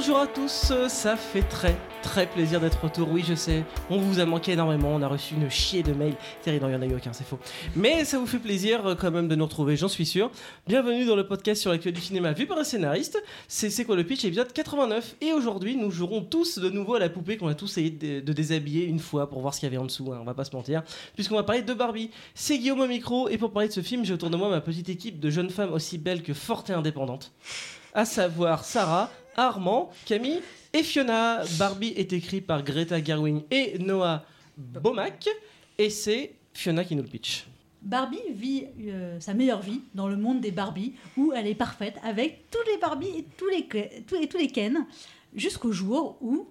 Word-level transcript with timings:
bonjour 0.00 0.18
à 0.18 0.26
tous, 0.26 0.72
ça 0.88 1.14
fait 1.14 1.42
très 1.42 1.76
très 2.02 2.26
plaisir 2.26 2.58
d'être 2.58 2.82
retour, 2.82 3.10
oui 3.10 3.22
je 3.28 3.34
sais, 3.34 3.64
on 3.90 3.98
vous 3.98 4.18
a 4.18 4.24
manqué 4.24 4.52
énormément, 4.52 4.88
on 4.94 5.02
a 5.02 5.06
reçu 5.06 5.34
une 5.34 5.50
chier 5.50 5.82
de 5.82 5.92
mails, 5.92 6.14
terrible, 6.42 6.64
il 6.64 6.70
n'y 6.70 6.74
en 6.76 6.80
a 6.80 6.86
eu 6.86 6.94
aucun, 6.94 7.12
c'est 7.12 7.26
faux. 7.26 7.38
Mais 7.76 8.06
ça 8.06 8.18
vous 8.18 8.24
fait 8.24 8.38
plaisir 8.38 8.86
euh, 8.86 8.94
quand 8.94 9.10
même 9.10 9.28
de 9.28 9.34
nous 9.34 9.44
retrouver, 9.44 9.76
j'en 9.76 9.88
suis 9.88 10.06
sûr. 10.06 10.30
Bienvenue 10.66 11.04
dans 11.04 11.16
le 11.16 11.26
podcast 11.26 11.60
sur 11.60 11.70
l'actualité 11.70 12.00
du 12.00 12.06
cinéma 12.06 12.32
vu 12.32 12.46
par 12.46 12.56
un 12.56 12.64
scénariste, 12.64 13.22
c'est 13.46 13.68
C'est 13.68 13.84
quoi 13.84 13.94
le 13.94 14.04
pitch, 14.04 14.24
épisode 14.24 14.50
89, 14.54 15.16
et 15.20 15.34
aujourd'hui 15.34 15.76
nous 15.76 15.90
jouerons 15.90 16.22
tous 16.22 16.58
de 16.58 16.70
nouveau 16.70 16.94
à 16.94 16.98
la 16.98 17.10
poupée 17.10 17.36
qu'on 17.36 17.48
a 17.48 17.54
tous 17.54 17.70
essayé 17.72 17.90
de, 17.90 18.20
de 18.20 18.32
déshabiller 18.32 18.86
une 18.86 19.00
fois 19.00 19.28
pour 19.28 19.42
voir 19.42 19.52
ce 19.52 19.60
qu'il 19.60 19.66
y 19.66 19.70
avait 19.70 19.82
en 19.82 19.84
dessous, 19.84 20.10
hein, 20.14 20.18
on 20.22 20.24
va 20.24 20.32
pas 20.32 20.46
se 20.46 20.56
mentir, 20.56 20.82
puisqu'on 21.14 21.36
va 21.36 21.42
parler 21.42 21.60
de 21.60 21.74
Barbie. 21.74 22.10
C'est 22.34 22.56
Guillaume 22.56 22.80
au 22.80 22.86
micro, 22.86 23.28
et 23.28 23.36
pour 23.36 23.52
parler 23.52 23.68
de 23.68 23.74
ce 23.74 23.82
film, 23.82 24.06
j'ai 24.06 24.14
autour 24.14 24.30
de 24.30 24.38
moi 24.38 24.48
ma 24.48 24.62
petite 24.62 24.88
équipe 24.88 25.20
de 25.20 25.28
jeunes 25.28 25.50
femmes 25.50 25.74
aussi 25.74 25.98
belles 25.98 26.22
que 26.22 26.32
fortes 26.32 26.70
et 26.70 26.72
indépendantes 26.72 27.32
à 27.94 28.04
savoir 28.04 28.64
Sarah, 28.64 29.10
Armand, 29.36 29.90
Camille 30.06 30.40
et 30.72 30.82
Fiona. 30.82 31.42
Barbie 31.58 31.94
est 31.96 32.12
écrit 32.12 32.40
par 32.40 32.62
Greta 32.62 33.02
Gerwig 33.02 33.44
et 33.50 33.78
Noah 33.78 34.24
Bomac, 34.56 35.28
et 35.78 35.90
c'est 35.90 36.34
Fiona 36.52 36.84
qui 36.84 36.96
nous 36.96 37.02
le 37.02 37.08
pitch. 37.08 37.46
Barbie 37.82 38.20
vit 38.30 38.66
euh, 38.88 39.18
sa 39.20 39.32
meilleure 39.32 39.62
vie 39.62 39.80
dans 39.94 40.08
le 40.08 40.16
monde 40.16 40.40
des 40.40 40.50
Barbies, 40.50 40.94
où 41.16 41.32
elle 41.34 41.46
est 41.46 41.54
parfaite 41.54 41.96
avec 42.02 42.50
tous 42.50 42.62
les 42.70 42.78
Barbies 42.78 43.18
et 43.18 43.26
tous 43.36 43.48
les, 43.48 43.66
tous 44.06 44.16
tous 44.26 44.38
les 44.38 44.48
Ken, 44.48 44.86
jusqu'au 45.34 45.72
jour 45.72 46.18
où 46.20 46.46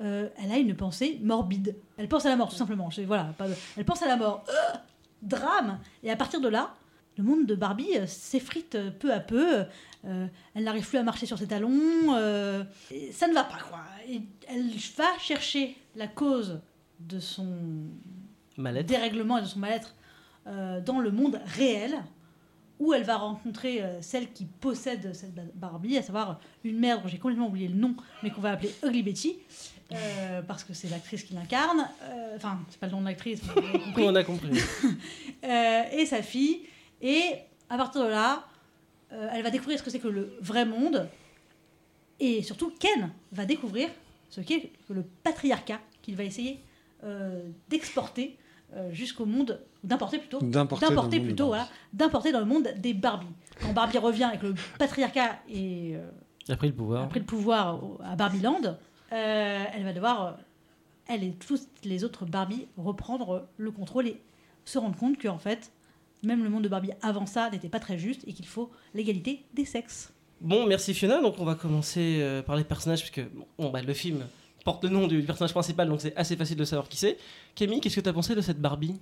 euh, 0.00 0.28
elle 0.42 0.50
a 0.50 0.58
une 0.58 0.74
pensée 0.74 1.20
morbide. 1.22 1.76
Elle 1.96 2.08
pense 2.08 2.26
à 2.26 2.28
la 2.28 2.36
mort, 2.36 2.48
tout 2.48 2.56
simplement. 2.56 2.88
Voilà, 3.06 3.32
Elle 3.76 3.84
pense 3.84 4.02
à 4.02 4.08
la 4.08 4.16
mort. 4.16 4.44
Euh, 4.48 4.76
drame 5.22 5.78
Et 6.02 6.10
à 6.10 6.16
partir 6.16 6.40
de 6.40 6.48
là, 6.48 6.74
le 7.16 7.24
monde 7.24 7.46
de 7.46 7.54
Barbie 7.54 7.96
euh, 7.96 8.06
s'effrite 8.06 8.74
euh, 8.74 8.90
peu 8.90 9.12
à 9.12 9.20
peu. 9.20 9.64
Euh, 10.06 10.26
elle 10.54 10.64
n'arrive 10.64 10.86
plus 10.88 10.98
à 10.98 11.02
marcher 11.02 11.26
sur 11.26 11.38
ses 11.38 11.46
talons. 11.46 12.14
euh, 12.14 12.64
ça 13.12 13.28
ne 13.28 13.34
va 13.34 13.44
pas, 13.44 13.58
quoi. 13.68 13.80
Et 14.08 14.20
elle 14.48 14.70
va 14.96 15.18
chercher 15.18 15.76
la 15.96 16.06
cause 16.08 16.60
de 17.00 17.18
son 17.20 17.46
dérèglement 18.82 19.38
et 19.38 19.42
de 19.42 19.46
son 19.46 19.58
mal-être 19.58 19.94
euh, 20.46 20.80
dans 20.80 21.00
le 21.00 21.10
monde 21.10 21.40
réel, 21.56 21.94
où 22.80 22.92
elle 22.92 23.04
va 23.04 23.16
rencontrer 23.16 23.82
celle 24.00 24.32
qui 24.32 24.44
possède 24.44 25.14
cette 25.14 25.34
ba- 25.34 25.42
Barbie, 25.54 25.96
à 25.96 26.02
savoir 26.02 26.40
une 26.64 26.78
mère 26.78 27.00
dont 27.00 27.08
j'ai 27.08 27.18
complètement 27.18 27.46
oublié 27.46 27.68
le 27.68 27.76
nom, 27.76 27.94
mais 28.22 28.30
qu'on 28.30 28.40
va 28.40 28.50
appeler 28.50 28.74
Ugly 28.84 29.02
Betty, 29.04 29.36
euh, 29.92 30.42
parce 30.42 30.64
que 30.64 30.74
c'est 30.74 30.88
l'actrice 30.90 31.22
qui 31.22 31.34
l'incarne. 31.34 31.88
Euh, 32.02 32.36
Enfin, 32.36 32.58
c'est 32.68 32.80
pas 32.80 32.86
le 32.86 32.92
nom 32.92 33.00
de 33.00 33.06
l'actrice, 33.06 33.40
vous 33.42 33.58
avez 33.58 33.78
compris. 33.84 34.02
On 34.04 34.14
a 34.14 34.24
compris. 34.24 34.50
Euh, 35.44 35.82
et 35.92 36.06
sa 36.06 36.22
fille. 36.22 36.62
Et 37.04 37.22
à 37.68 37.76
partir 37.76 38.02
de 38.02 38.08
là, 38.08 38.44
euh, 39.12 39.28
elle 39.32 39.42
va 39.42 39.50
découvrir 39.50 39.78
ce 39.78 39.84
que 39.84 39.90
c'est 39.90 40.00
que 40.00 40.08
le 40.08 40.36
vrai 40.40 40.64
monde. 40.64 41.06
Et 42.18 42.42
surtout, 42.42 42.72
Ken 42.80 43.12
va 43.30 43.44
découvrir 43.44 43.88
ce 44.30 44.40
qu'est 44.40 44.72
que 44.88 44.92
le 44.94 45.02
patriarcat 45.22 45.80
qu'il 46.02 46.16
va 46.16 46.24
essayer 46.24 46.60
euh, 47.04 47.46
d'exporter 47.68 48.38
euh, 48.74 48.90
jusqu'au 48.92 49.26
monde, 49.26 49.60
d'importer 49.84 50.18
plutôt, 50.18 50.40
D'importer 50.40 50.86
dans 50.86 50.90
le 50.90 50.96
monde 50.96 51.10
des 51.10 51.20
plutôt, 51.20 51.46
voilà, 51.48 51.68
d'importer 51.92 52.32
dans 52.32 52.40
le 52.40 52.46
monde 52.46 52.68
des 52.78 52.94
Barbies. 52.94 53.26
Quand 53.60 53.72
Barbie 53.72 53.98
revient 53.98 54.30
et 54.34 54.38
que 54.38 54.46
le 54.46 54.54
patriarcat 54.78 55.38
est, 55.48 55.94
euh, 55.96 56.08
a 56.48 56.56
pris 56.56 56.68
le 56.68 56.74
pouvoir. 56.74 57.04
a 57.04 57.06
pris 57.08 57.20
le 57.20 57.26
pouvoir 57.26 57.84
au- 57.84 58.00
à 58.02 58.16
Barbieland, 58.16 58.62
euh, 59.12 59.64
elle 59.74 59.84
va 59.84 59.92
devoir, 59.92 60.26
euh, 60.26 60.30
elle 61.08 61.22
et 61.24 61.32
toutes 61.34 61.68
les 61.84 62.02
autres 62.04 62.24
Barbies, 62.24 62.66
reprendre 62.78 63.46
le 63.58 63.70
contrôle 63.70 64.08
et 64.08 64.20
se 64.64 64.78
rendre 64.78 64.96
compte 64.96 65.20
qu'en 65.20 65.38
fait, 65.38 65.70
même 66.26 66.42
le 66.42 66.50
monde 66.50 66.64
de 66.64 66.68
Barbie 66.68 66.90
avant 67.02 67.26
ça 67.26 67.50
n'était 67.50 67.68
pas 67.68 67.80
très 67.80 67.98
juste 67.98 68.22
et 68.26 68.32
qu'il 68.32 68.46
faut 68.46 68.70
l'égalité 68.94 69.44
des 69.54 69.64
sexes. 69.64 70.12
Bon, 70.40 70.66
merci 70.66 70.94
Fiona. 70.94 71.20
Donc 71.20 71.36
on 71.38 71.44
va 71.44 71.54
commencer 71.54 72.18
euh, 72.20 72.42
par 72.42 72.56
les 72.56 72.64
personnages, 72.64 73.00
puisque 73.00 73.26
bon, 73.58 73.70
bah, 73.70 73.82
le 73.82 73.94
film 73.94 74.26
porte 74.64 74.84
le 74.84 74.90
nom 74.90 75.06
du 75.06 75.22
personnage 75.22 75.52
principal, 75.52 75.88
donc 75.88 76.00
c'est 76.00 76.16
assez 76.16 76.36
facile 76.36 76.56
de 76.56 76.64
savoir 76.64 76.88
qui 76.88 76.96
c'est. 76.96 77.18
Camille, 77.54 77.80
qu'est-ce 77.80 77.96
que 77.96 78.00
tu 78.00 78.08
as 78.08 78.12
pensé 78.12 78.34
de 78.34 78.40
cette 78.40 78.60
Barbie? 78.60 78.98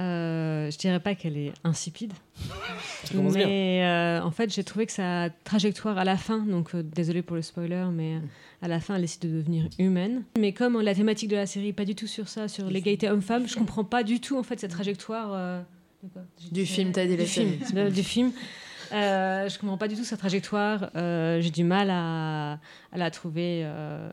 Euh, 0.00 0.70
je 0.70 0.78
dirais 0.78 1.00
pas 1.00 1.14
qu'elle 1.14 1.36
est 1.36 1.52
insipide, 1.64 2.14
mais 3.14 3.84
euh, 3.84 4.22
en 4.22 4.30
fait 4.30 4.50
j'ai 4.50 4.64
trouvé 4.64 4.86
que 4.86 4.92
sa 4.92 5.28
trajectoire 5.44 5.98
à 5.98 6.04
la 6.04 6.16
fin, 6.16 6.38
donc 6.38 6.74
euh, 6.74 6.82
désolé 6.82 7.20
pour 7.20 7.36
le 7.36 7.42
spoiler, 7.42 7.84
mais 7.92 8.14
euh, 8.14 8.20
à 8.62 8.68
la 8.68 8.80
fin 8.80 8.94
elle 8.94 9.02
décide 9.02 9.20
de 9.30 9.36
devenir 9.36 9.68
humaine. 9.78 10.22
Mais 10.38 10.54
comme 10.54 10.80
la 10.80 10.94
thématique 10.94 11.28
de 11.28 11.36
la 11.36 11.44
série 11.44 11.68
est 11.68 11.72
pas 11.74 11.84
du 11.84 11.94
tout 11.94 12.06
sur 12.06 12.28
ça, 12.28 12.48
sur 12.48 12.70
l'égalité 12.70 13.10
homme-femme, 13.10 13.46
je 13.46 13.54
comprends 13.54 13.84
pas 13.84 14.02
du 14.02 14.18
tout 14.18 14.38
en 14.38 14.42
fait 14.42 14.58
cette 14.58 14.70
trajectoire 14.70 15.62
euh, 16.04 16.20
Du 16.50 16.66
film, 16.66 16.92
t'as 16.92 17.06
dit 17.06 17.16
la 17.16 17.24
du 17.24 17.28
film, 17.30 17.50
de- 17.72 17.90
du 17.90 18.02
film. 18.02 18.32
Euh, 18.92 19.48
je 19.48 19.58
comprends 19.58 19.78
pas 19.78 19.88
du 19.88 19.96
tout 19.96 20.04
sa 20.04 20.16
trajectoire. 20.16 20.90
Euh, 20.96 21.40
j'ai 21.40 21.50
du 21.50 21.64
mal 21.64 21.88
à, 21.90 22.52
à 22.92 22.96
la 22.96 23.10
trouver 23.10 23.62
euh, 23.64 24.10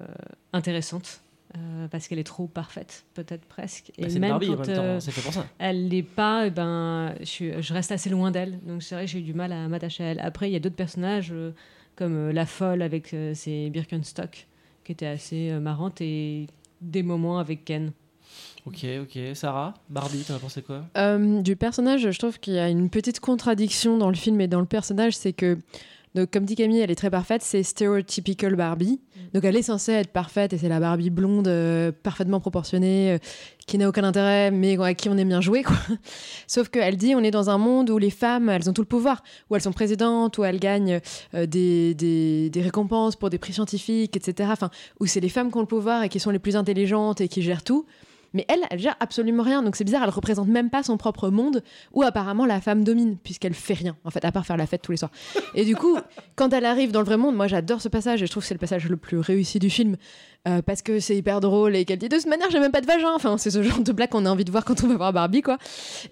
intéressante. 0.53 1.21
euh, 1.57 1.87
parce 1.87 2.07
qu'elle 2.07 2.19
est 2.19 2.23
trop 2.23 2.45
parfaite, 2.47 3.05
peut-être 3.15 3.43
presque. 3.45 3.87
Bah, 3.97 4.05
c'est 4.07 4.13
une 4.15 4.19
même 4.21 4.29
Barbie 4.29 4.49
en 4.49 4.55
quand, 4.55 4.67
même 4.67 4.75
temps, 4.75 4.83
euh, 4.83 4.99
c'est 4.99 5.11
fait 5.11 5.21
pour 5.21 5.33
ça. 5.33 5.47
elle 5.57 5.87
l'est 5.89 6.03
pas, 6.03 6.45
et 6.45 6.51
ben, 6.51 7.15
je, 7.21 7.25
suis- 7.25 7.61
je 7.61 7.73
reste 7.73 7.91
assez 7.91 8.09
loin 8.11 8.29
d'elle. 8.29 8.59
Donc 8.67 8.83
c'est 8.83 8.93
vrai 8.93 9.05
que 9.05 9.11
j'ai 9.11 9.17
eu 9.19 9.23
du 9.23 9.33
mal 9.33 9.51
à 9.51 9.67
m'attacher 9.67 10.03
à 10.03 10.07
elle. 10.09 10.19
Après, 10.19 10.47
il 10.49 10.53
y 10.53 10.55
a 10.55 10.59
d'autres 10.59 10.75
personnages, 10.75 11.31
euh, 11.31 11.51
comme 11.95 12.15
euh, 12.29 12.31
la 12.31 12.45
folle 12.45 12.83
avec 12.83 13.13
euh, 13.15 13.33
ses 13.33 13.71
Birkenstock, 13.71 14.45
qui 14.83 14.91
étaient 14.91 15.07
assez 15.07 15.49
euh, 15.49 15.59
marrantes, 15.59 16.01
et 16.01 16.45
des 16.81 17.01
moments 17.01 17.39
avec 17.39 17.65
Ken. 17.65 17.91
Ok, 18.69 18.85
ok. 19.01 19.19
Sarah, 19.33 19.73
Barbie, 19.89 20.23
t'en 20.23 20.35
as 20.35 20.39
pensé 20.39 20.61
quoi? 20.61 20.83
Euh, 20.95 21.41
du 21.41 21.55
personnage, 21.55 22.11
je 22.11 22.19
trouve 22.19 22.39
qu'il 22.39 22.53
y 22.53 22.59
a 22.59 22.69
une 22.69 22.91
petite 22.91 23.19
contradiction 23.19 23.97
dans 23.97 24.09
le 24.09 24.15
film 24.15 24.39
et 24.41 24.47
dans 24.47 24.59
le 24.59 24.67
personnage, 24.67 25.17
c'est 25.17 25.33
que, 25.33 25.57
donc, 26.13 26.29
comme 26.29 26.45
dit 26.45 26.55
Camille, 26.55 26.79
elle 26.79 26.91
est 26.91 26.95
très 26.95 27.09
parfaite, 27.09 27.41
c'est 27.41 27.63
stereotypical 27.63 28.55
Barbie. 28.55 29.01
Donc 29.33 29.43
elle 29.43 29.55
est 29.55 29.63
censée 29.63 29.91
être 29.91 30.11
parfaite 30.11 30.53
et 30.53 30.57
c'est 30.57 30.69
la 30.69 30.79
Barbie 30.79 31.09
blonde, 31.09 31.47
euh, 31.47 31.91
parfaitement 31.91 32.39
proportionnée, 32.39 33.13
euh, 33.13 33.17
qui 33.67 33.77
n'a 33.77 33.87
aucun 33.87 34.03
intérêt, 34.03 34.49
mais 34.49 34.79
à 34.79 34.93
qui 34.93 35.09
on 35.09 35.17
aime 35.17 35.27
bien 35.27 35.41
jouer. 35.41 35.63
Quoi. 35.63 35.75
Sauf 36.47 36.69
qu'elle 36.69 36.97
dit 36.97 37.13
on 37.15 37.19
est 37.19 37.31
dans 37.31 37.49
un 37.49 37.57
monde 37.57 37.89
où 37.89 37.97
les 37.97 38.09
femmes, 38.09 38.49
elles 38.49 38.69
ont 38.69 38.73
tout 38.73 38.81
le 38.81 38.87
pouvoir, 38.87 39.23
où 39.49 39.55
elles 39.55 39.61
sont 39.61 39.71
présidentes, 39.71 40.37
où 40.37 40.43
elles 40.43 40.59
gagnent 40.59 40.99
euh, 41.35 41.45
des, 41.45 41.93
des, 41.93 42.49
des 42.49 42.61
récompenses 42.61 43.15
pour 43.15 43.29
des 43.29 43.37
prix 43.37 43.53
scientifiques, 43.53 44.15
etc. 44.15 44.49
Enfin, 44.51 44.71
où 44.99 45.05
c'est 45.05 45.19
les 45.19 45.29
femmes 45.29 45.51
qui 45.51 45.57
ont 45.57 45.61
le 45.61 45.67
pouvoir 45.67 46.03
et 46.03 46.09
qui 46.09 46.19
sont 46.19 46.31
les 46.31 46.39
plus 46.39 46.55
intelligentes 46.55 47.21
et 47.21 47.27
qui 47.27 47.41
gèrent 47.41 47.63
tout. 47.63 47.85
Mais 48.33 48.45
elle, 48.47 48.61
elle 48.69 48.79
gère 48.79 48.95
absolument 48.99 49.43
rien. 49.43 49.63
Donc 49.63 49.75
c'est 49.75 49.83
bizarre, 49.83 50.03
elle 50.03 50.09
représente 50.09 50.47
même 50.47 50.69
pas 50.69 50.83
son 50.83 50.97
propre 50.97 51.29
monde 51.29 51.63
où 51.93 52.03
apparemment 52.03 52.45
la 52.45 52.61
femme 52.61 52.83
domine, 52.83 53.17
puisqu'elle 53.17 53.53
fait 53.53 53.73
rien, 53.73 53.97
en 54.03 54.09
fait, 54.09 54.23
à 54.25 54.31
part 54.31 54.45
faire 54.45 54.57
la 54.57 54.67
fête 54.67 54.81
tous 54.81 54.91
les 54.91 54.97
soirs. 54.97 55.11
Et 55.55 55.65
du 55.65 55.75
coup, 55.75 55.97
quand 56.35 56.53
elle 56.53 56.65
arrive 56.65 56.91
dans 56.91 56.99
le 56.99 57.05
vrai 57.05 57.17
monde, 57.17 57.35
moi 57.35 57.47
j'adore 57.47 57.81
ce 57.81 57.89
passage 57.89 58.21
et 58.21 58.25
je 58.25 58.31
trouve 58.31 58.43
que 58.43 58.47
c'est 58.47 58.53
le 58.53 58.59
passage 58.59 58.87
le 58.87 58.97
plus 58.97 59.19
réussi 59.19 59.59
du 59.59 59.69
film 59.69 59.97
euh, 60.47 60.61
parce 60.61 60.81
que 60.81 60.99
c'est 60.99 61.17
hyper 61.17 61.41
drôle 61.41 61.75
et 61.75 61.85
qu'elle 61.85 61.99
dit 61.99 62.07
de 62.07 62.15
toute 62.15 62.27
manière 62.27 62.49
j'ai 62.49 62.59
même 62.59 62.71
pas 62.71 62.81
de 62.81 62.87
vagin. 62.87 63.13
Enfin, 63.13 63.37
c'est 63.37 63.51
ce 63.51 63.63
genre 63.63 63.81
de 63.81 63.91
blague 63.91 64.09
qu'on 64.09 64.25
a 64.25 64.31
envie 64.31 64.45
de 64.45 64.51
voir 64.51 64.65
quand 64.65 64.83
on 64.83 64.87
va 64.87 64.95
voir 64.95 65.13
Barbie, 65.13 65.41
quoi. 65.41 65.57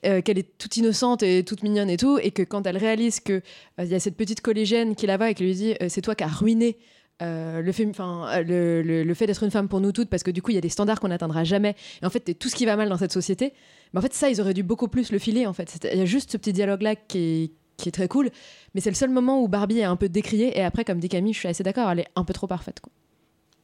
Euh, 0.05 0.21
qu'elle 0.21 0.37
est 0.37 0.57
toute 0.57 0.75
innocente 0.77 1.23
et 1.23 1.43
toute 1.43 1.63
mignonne 1.63 1.89
et 1.89 1.97
tout, 1.97 2.19
et 2.21 2.31
que 2.31 2.43
quand 2.43 2.65
elle 2.67 2.77
réalise 2.77 3.19
que 3.19 3.41
euh, 3.79 3.85
y 3.85 3.95
a 3.95 3.99
cette 3.99 4.17
petite 4.17 4.41
collégienne 4.41 4.95
qui 4.95 5.07
la 5.07 5.17
voit 5.17 5.29
et 5.29 5.33
qui 5.33 5.43
lui 5.43 5.53
dit 5.53 5.75
c'est 5.89 6.01
toi 6.01 6.15
qui 6.15 6.23
as 6.23 6.27
ruiné 6.27 6.77
euh, 7.21 7.61
le, 7.61 7.71
fait, 7.71 7.85
enfin, 7.89 8.27
euh, 8.29 8.43
le, 8.43 8.81
le- 8.81 9.03
le 9.03 9.13
fait 9.13 9.25
d'être 9.27 9.43
une 9.43 9.51
femme 9.51 9.67
pour 9.67 9.81
nous 9.81 9.91
toutes, 9.91 10.09
parce 10.09 10.23
que 10.23 10.31
du 10.31 10.41
coup, 10.41 10.51
il 10.51 10.55
y 10.55 10.57
a 10.57 10.61
des 10.61 10.69
standards 10.69 10.99
qu'on 10.99 11.07
n'atteindra 11.07 11.43
jamais. 11.43 11.75
Et 12.01 12.05
en 12.05 12.09
fait, 12.09 12.37
tout 12.37 12.49
ce 12.49 12.55
qui 12.55 12.65
va 12.65 12.75
mal 12.75 12.89
dans 12.89 12.97
cette 12.97 13.11
société. 13.13 13.53
Mais 13.93 13.99
en 13.99 14.01
fait, 14.01 14.13
ça, 14.13 14.29
ils 14.29 14.39
auraient 14.41 14.53
dû 14.53 14.63
beaucoup 14.63 14.87
plus 14.87 15.11
le 15.11 15.19
filer. 15.19 15.45
En 15.47 15.53
fait, 15.53 15.79
il 15.91 15.97
y 15.97 16.01
a 16.01 16.05
juste 16.05 16.31
ce 16.31 16.37
petit 16.37 16.53
dialogue-là 16.53 16.95
qui 16.95 17.17
est, 17.17 17.51
qui 17.77 17.89
est 17.89 17.91
très 17.91 18.07
cool. 18.07 18.29
Mais 18.75 18.81
c'est 18.81 18.89
le 18.91 18.95
seul 18.95 19.09
moment 19.09 19.41
où 19.41 19.47
Barbie 19.47 19.79
est 19.79 19.83
un 19.83 19.95
peu 19.95 20.09
décriée. 20.09 20.57
Et 20.57 20.63
après, 20.63 20.83
comme 20.85 20.99
dit 20.99 21.09
Camille, 21.09 21.33
je 21.33 21.39
suis 21.39 21.47
assez 21.47 21.63
d'accord, 21.63 21.89
elle 21.89 21.99
est 22.01 22.07
un 22.15 22.23
peu 22.23 22.33
trop 22.33 22.47
parfaite. 22.47 22.79
Quoi. 22.81 22.91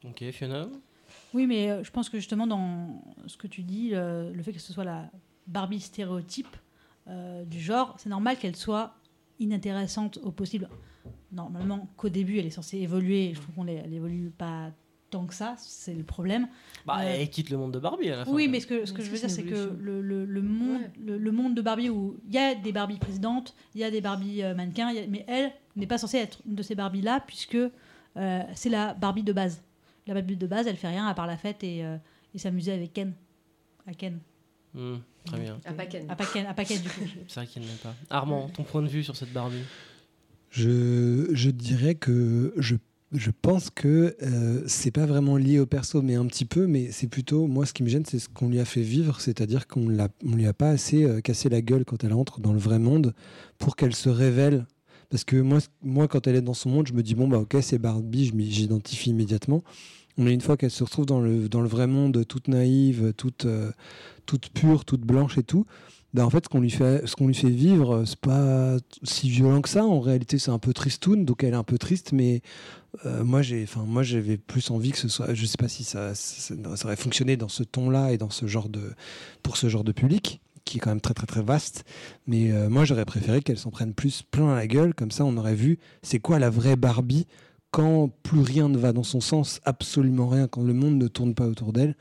Ok, 0.10 0.24
Fiona? 0.32 0.68
Oui, 1.34 1.48
mais 1.48 1.70
euh, 1.72 1.84
je 1.84 1.92
pense 1.92 2.10
que 2.10 2.18
justement, 2.18 2.46
dans 2.48 3.02
ce 3.28 3.38
que 3.38 3.48
tu 3.48 3.62
dis, 3.64 3.90
le, 3.92 4.32
le 4.34 4.44
fait 4.44 4.52
que 4.54 4.60
ce 4.60 4.74
soit 4.74 4.84
la 4.84 5.10
Barbie 5.48 5.80
stéréotype 5.80 6.56
euh, 7.08 7.44
du 7.44 7.60
genre, 7.60 7.96
c'est 7.98 8.10
normal 8.10 8.38
qu'elle 8.38 8.56
soit 8.56 8.94
inintéressante 9.44 10.18
au 10.24 10.32
possible. 10.32 10.68
Normalement, 11.32 11.88
qu'au 11.98 12.10
début, 12.10 12.38
elle 12.40 12.46
est 12.46 12.50
censée 12.52 12.78
évoluer. 12.80 13.32
Je 13.34 13.42
trouve 13.42 13.56
qu'on 13.56 13.68
elle 13.68 13.94
évolue 13.94 14.32
pas 14.38 14.72
tant 15.10 15.26
que 15.26 15.34
ça, 15.36 15.54
c'est 15.60 15.94
le 15.94 16.04
problème. 16.04 16.48
Bah, 16.88 16.98
Euh, 17.02 17.18
elle 17.20 17.30
quitte 17.30 17.52
le 17.52 17.58
monde 17.58 17.72
de 17.72 17.78
Barbie 17.80 18.10
à 18.10 18.18
la 18.18 18.26
fin. 18.26 18.32
Oui, 18.32 18.48
mais 18.48 18.60
ce 18.60 18.66
que, 18.66 18.86
ce 18.86 18.94
que 18.94 19.04
je 19.04 19.12
veux 19.12 19.18
dire, 19.20 19.30
c'est 19.30 19.44
que 19.44 19.72
le, 19.80 20.02
le- 20.02 20.26
le 20.26 20.42
monde, 20.42 20.82
Ouais. 20.82 20.92
le, 21.06 21.18
le 21.20 21.32
monde 21.32 21.54
de 21.54 21.62
Barbie 21.62 21.90
où 21.92 22.18
il 22.28 22.34
y 22.34 22.38
a 22.40 22.56
des 22.56 22.72
Barbie 22.72 22.98
présidentes, 22.98 23.54
il 23.76 23.82
y 23.82 23.84
a 23.84 23.92
des 23.92 24.02
Barbie 24.02 24.42
euh, 24.42 24.56
mannequins, 24.56 24.88
a- 24.88 25.08
mais 25.08 25.24
elle 25.28 25.52
n'est 25.76 25.86
pas 25.86 26.00
censée 26.00 26.18
être 26.18 26.40
une 26.48 26.56
de 26.56 26.64
ces 26.64 26.74
Barbies-là, 26.74 27.24
puisque 27.28 27.56
euh, 27.56 28.42
c'est 28.56 28.70
la 28.70 28.96
Barbie 28.96 29.22
de 29.24 29.34
base. 29.34 29.62
La 30.08 30.16
Barbie 30.16 30.36
de 30.36 30.48
base, 30.48 30.66
elle 30.66 30.78
fait 30.78 30.88
rien 30.88 31.06
à 31.06 31.14
part 31.14 31.28
la 31.28 31.38
fête 31.38 31.64
et, 31.64 31.86
euh, 31.86 31.96
et 32.34 32.40
s'amuser 32.40 32.72
avec 32.74 32.94
Ken. 32.94 33.14
À 33.86 33.94
Ken. 33.94 34.18
Hmm, 34.74 34.98
très 35.26 35.40
bien. 35.40 35.60
À 35.66 35.74
pas 35.74 35.86
Ken. 35.86 36.10
À 36.10 36.16
du 36.54 36.90
coup. 36.90 37.02
C'est 37.28 37.40
vrai 37.40 37.48
qu'il 37.48 37.62
n'aime 37.62 37.78
pas. 37.82 37.96
Armand, 38.10 38.50
ton 38.50 38.64
point 38.64 38.82
de 38.82 38.88
vue 38.88 39.04
sur 39.04 39.16
cette 39.16 39.32
Barbie? 39.32 39.64
Je, 40.50 41.30
je 41.32 41.50
dirais 41.50 41.96
que 41.96 42.54
je, 42.58 42.76
je 43.12 43.32
pense 43.32 43.70
que 43.70 44.16
euh, 44.22 44.64
c'est 44.68 44.92
pas 44.92 45.06
vraiment 45.06 45.38
lié 45.38 45.60
au 45.60 45.66
perso, 45.66 46.02
mais 46.02 46.16
un 46.16 46.26
petit 46.26 46.46
peu, 46.46 46.68
mais 46.68 46.92
c'est 46.92 47.08
plutôt, 47.08 47.48
moi, 47.48 47.66
ce 47.66 47.74
qui 47.74 47.84
me 47.84 47.90
gêne, 47.90 48.06
c'est 48.06 48.20
ce 48.20 48.30
qu'on 48.30 48.50
lui 48.50 48.60
a 48.60 48.66
fait 48.66 48.82
vivre, 48.82 49.20
c'est-à-dire 49.20 49.68
qu'on 49.68 49.88
on 50.26 50.36
lui 50.36 50.48
a 50.48 50.54
pas 50.54 50.70
assez 50.70 51.04
euh, 51.04 51.22
cassé 51.22 51.50
la 51.50 51.62
gueule 51.62 51.86
quand 51.86 52.04
elle 52.04 52.14
entre 52.14 52.40
dans 52.40 52.54
le 52.54 52.60
vrai 52.60 52.80
monde 52.80 53.14
pour 53.58 53.76
qu'elle 53.76 53.96
se 53.96 54.10
révèle. 54.10 54.66
Parce 55.10 55.24
que 55.24 55.36
moi, 55.36 55.60
moi, 55.84 56.08
quand 56.08 56.26
elle 56.26 56.36
est 56.36 56.42
dans 56.42 56.56
son 56.56 56.70
monde, 56.70 56.88
je 56.88 56.94
me 56.94 57.04
dis, 57.04 57.14
bon, 57.14 57.28
bah 57.28 57.38
ok, 57.38 57.58
c'est 57.62 57.78
Barbie, 57.78 58.26
je 58.26 59.10
immédiatement. 59.10 59.64
Mais 60.18 60.34
une 60.34 60.42
fois 60.42 60.58
qu'elle 60.58 60.72
se 60.72 60.84
retrouve 60.84 61.06
dans 61.06 61.20
le, 61.20 61.50
dans 61.50 61.62
le 61.62 61.68
vrai 61.68 61.88
monde, 61.88 62.26
toute 62.28 62.48
naïve, 62.48 63.14
toute, 63.18 63.46
euh, 63.46 63.72
toute 64.26 64.50
pure, 64.50 64.86
toute 64.86 65.02
blanche 65.02 65.38
et 65.38 65.44
tout, 65.44 65.66
bah 66.14 66.26
en 66.26 66.30
fait, 66.30 66.46
ce 66.46 66.50
qu'on 66.50 66.60
lui 66.60 66.70
fait, 66.70 67.08
ce 67.08 67.16
qu'on 67.16 67.26
lui 67.26 67.34
fait 67.34 67.50
vivre, 67.50 68.06
c'est 68.06 68.20
pas 68.20 68.78
si 69.02 69.30
violent 69.30 69.62
que 69.62 69.70
ça. 69.70 69.84
En 69.84 70.00
réalité, 70.00 70.38
c'est 70.38 70.52
un 70.52 70.60
peu 70.60 70.72
tristoun, 70.72 71.26
donc 71.26 71.44
elle 71.44 71.54
est 71.54 71.58
un 71.58 71.64
peu 71.64 71.80
triste, 71.80 72.12
mais 72.12 72.42
euh, 73.06 73.24
moi, 73.24 73.42
j'ai, 73.42 73.64
enfin, 73.64 73.84
moi, 73.84 74.04
j'avais 74.04 74.38
plus 74.38 74.70
envie 74.70 74.92
que 74.92 75.00
ce 75.00 75.08
soit. 75.08 75.34
Je 75.34 75.46
sais 75.48 75.58
pas 75.58 75.68
si 75.68 75.84
ça, 75.84 76.14
ça, 76.14 76.54
ça 76.76 76.86
aurait 76.86 76.96
fonctionné 76.96 77.36
dans 77.36 77.50
ce 77.50 77.64
ton-là 77.64 78.12
et 78.12 78.20
dans 78.20 78.30
ce 78.30 78.46
genre 78.46 78.70
de, 78.70 78.94
pour 79.42 79.58
ce 79.58 79.70
genre 79.70 79.84
de 79.84 79.92
public 79.92 80.40
qui 80.66 80.78
est 80.78 80.80
quand 80.80 80.92
même 80.92 81.02
très 81.02 81.14
très 81.14 81.28
très 81.28 81.42
vaste. 81.42 81.84
Mais 82.28 82.52
euh, 82.52 82.70
moi, 82.70 82.86
j'aurais 82.86 83.06
préféré 83.06 83.42
qu'elle 83.42 83.58
s'en 83.58 83.72
prenne 83.72 83.94
plus 83.94 84.22
plein 84.22 84.56
la 84.56 84.68
gueule, 84.68 84.94
comme 84.94 85.12
ça, 85.12 85.26
on 85.26 85.36
aurait 85.38 85.56
vu 85.56 85.80
c'est 86.02 86.20
quoi 86.20 86.40
la 86.40 86.50
vraie 86.50 86.76
Barbie 86.76 87.28
quand 87.74 88.12
plus 88.22 88.42
rien 88.42 88.70
ne 88.70 88.78
va 88.78 88.94
dans 88.94 89.02
son 89.02 89.20
sens, 89.20 89.60
absolument 89.66 90.28
rien, 90.28 90.48
quand 90.48 90.62
le 90.62 90.74
monde 90.74 90.96
ne 90.96 91.08
tourne 91.08 91.34
pas 91.34 91.48
autour 91.48 91.74
d'elle. 91.74 91.96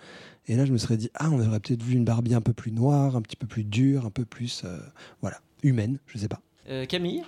Et 0.46 0.54
là, 0.54 0.66
je 0.66 0.72
me 0.72 0.76
serais 0.76 0.98
dit, 0.98 1.08
ah, 1.14 1.30
on 1.32 1.40
aurait 1.40 1.60
peut-être 1.60 1.82
vu 1.82 1.94
une 1.94 2.04
Barbie 2.04 2.34
un 2.34 2.42
peu 2.42 2.52
plus 2.52 2.72
noire, 2.72 3.16
un 3.16 3.22
petit 3.22 3.36
peu 3.36 3.46
plus 3.46 3.64
dure, 3.64 4.04
un 4.04 4.10
peu 4.10 4.26
plus, 4.26 4.64
euh, 4.66 4.76
voilà, 5.22 5.38
humaine, 5.62 5.98
je 6.06 6.19
sais 6.19 6.28
pas. 6.28 6.40
Euh, 6.69 6.84
Camille? 6.84 7.22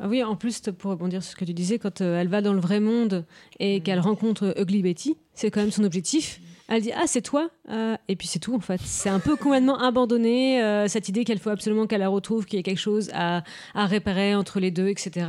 Ah 0.00 0.06
oui, 0.06 0.22
en 0.22 0.36
plus, 0.36 0.60
pour 0.78 0.90
rebondir 0.90 1.22
sur 1.22 1.32
ce 1.32 1.36
que 1.36 1.46
tu 1.46 1.54
disais, 1.54 1.78
quand 1.78 2.02
euh, 2.02 2.20
elle 2.20 2.28
va 2.28 2.42
dans 2.42 2.52
le 2.52 2.60
vrai 2.60 2.78
monde 2.78 3.24
et 3.58 3.80
qu'elle 3.80 4.00
rencontre 4.00 4.54
Ugly 4.60 4.82
Betty, 4.82 5.16
c'est 5.32 5.50
quand 5.50 5.60
même 5.60 5.70
son 5.70 5.84
objectif. 5.84 6.40
Elle 6.68 6.82
dit 6.82 6.92
Ah, 6.94 7.06
c'est 7.06 7.22
toi 7.22 7.48
Euh, 7.70 7.96
Et 8.08 8.16
puis 8.16 8.28
c'est 8.28 8.38
tout, 8.38 8.54
en 8.54 8.60
fait. 8.60 8.82
C'est 8.84 9.08
un 9.08 9.18
peu 9.18 9.34
complètement 9.34 9.78
abandonné, 9.78 10.62
euh, 10.62 10.88
cette 10.88 11.08
idée 11.08 11.24
qu'il 11.24 11.38
faut 11.38 11.48
absolument 11.48 11.86
qu'elle 11.86 12.00
la 12.00 12.10
retrouve, 12.10 12.44
qu'il 12.44 12.58
y 12.58 12.60
ait 12.60 12.64
quelque 12.64 12.76
chose 12.76 13.08
à, 13.14 13.42
à 13.74 13.86
réparer 13.86 14.34
entre 14.34 14.60
les 14.60 14.70
deux, 14.70 14.88
etc. 14.88 15.26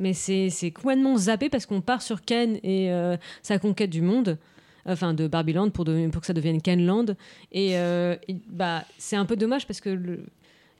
Mais 0.00 0.12
c'est 0.12 0.72
complètement 0.72 1.16
zappé 1.16 1.48
parce 1.48 1.66
qu'on 1.66 1.80
part 1.80 2.02
sur 2.02 2.22
Ken 2.22 2.58
et 2.62 2.90
euh, 2.90 3.16
sa 3.42 3.58
conquête 3.58 3.90
du 3.90 4.02
monde. 4.02 4.38
Enfin, 4.86 5.12
de 5.12 5.28
Barbieland 5.28 5.68
pour, 5.68 5.84
pour 5.84 6.20
que 6.22 6.26
ça 6.26 6.32
devienne 6.32 6.62
Kenland. 6.62 7.14
Et, 7.52 7.76
euh, 7.76 8.16
et, 8.28 8.36
bah, 8.48 8.82
c'est 8.96 9.14
un 9.14 9.26
peu 9.26 9.36
dommage 9.36 9.66
parce 9.66 9.78
que 9.78 10.24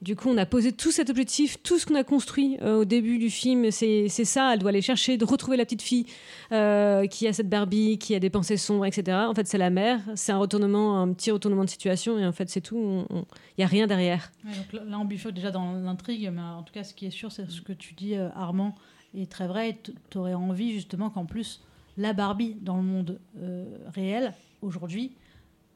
du 0.03 0.17
coup, 0.17 0.31
on 0.31 0.39
a 0.39 0.47
posé 0.47 0.73
tout 0.73 0.91
cet 0.91 1.11
objectif, 1.11 1.63
tout 1.63 1.79
ce 1.79 1.85
qu'on 1.85 1.95
a 1.95 2.05
construit 2.05 2.57
euh, 2.63 2.81
au 2.81 2.85
début 2.87 3.19
du 3.19 3.29
film, 3.29 3.71
c'est 3.71 4.09
ça. 4.09 4.55
Elle 4.55 4.61
doit 4.61 4.71
aller 4.71 4.81
chercher, 4.81 5.19
de 5.19 5.25
retrouver 5.27 5.59
la 5.59 5.65
petite 5.65 5.83
fille 5.83 6.07
euh, 6.53 7.07
qui 7.07 7.29
a 7.29 7.35
cette 7.35 7.51
Barbie, 7.51 7.99
qui 7.99 8.15
a 8.15 8.19
des 8.19 8.31
pensées 8.31 8.57
sombres, 8.57 8.87
etc. 8.87 9.19
En 9.29 9.35
fait, 9.35 9.47
c'est 9.47 9.59
la 9.59 9.69
mère. 9.69 10.01
C'est 10.15 10.33
un 10.33 10.39
retournement, 10.39 11.03
un 11.03 11.13
petit 11.13 11.31
retournement 11.31 11.65
de 11.65 11.71
situation, 11.71 12.19
et 12.19 12.25
en 12.25 12.33
fait, 12.33 12.49
c'est 12.49 12.63
tout. 12.63 13.05
Il 13.11 13.25
n'y 13.59 13.65
a 13.65 13.67
rien 13.67 13.87
derrière. 13.87 14.33
Donc 14.45 14.73
là, 14.73 14.99
on 14.99 15.05
bifurque 15.05 15.35
déjà 15.35 15.51
dans 15.51 15.73
l'intrigue, 15.73 16.31
mais 16.33 16.41
en 16.41 16.63
tout 16.63 16.73
cas, 16.73 16.83
ce 16.83 16.95
qui 16.95 17.05
est 17.05 17.11
sûr, 17.11 17.31
c'est 17.31 17.51
ce 17.51 17.61
que 17.61 17.75
tu 17.75 17.93
dis, 17.93 18.15
euh, 18.15 18.31
Armand, 18.35 18.75
est 19.15 19.31
très 19.31 19.47
vrai. 19.47 19.79
Tu 20.11 20.19
aurais 20.19 20.35
envie, 20.35 20.73
justement, 20.73 21.11
qu'en 21.11 21.27
plus, 21.27 21.63
la 21.97 22.13
Barbie, 22.13 22.57
dans 22.61 22.77
le 22.77 22.83
monde 22.83 23.21
euh, 23.39 23.77
réel, 23.89 24.35
aujourd'hui, 24.63 25.17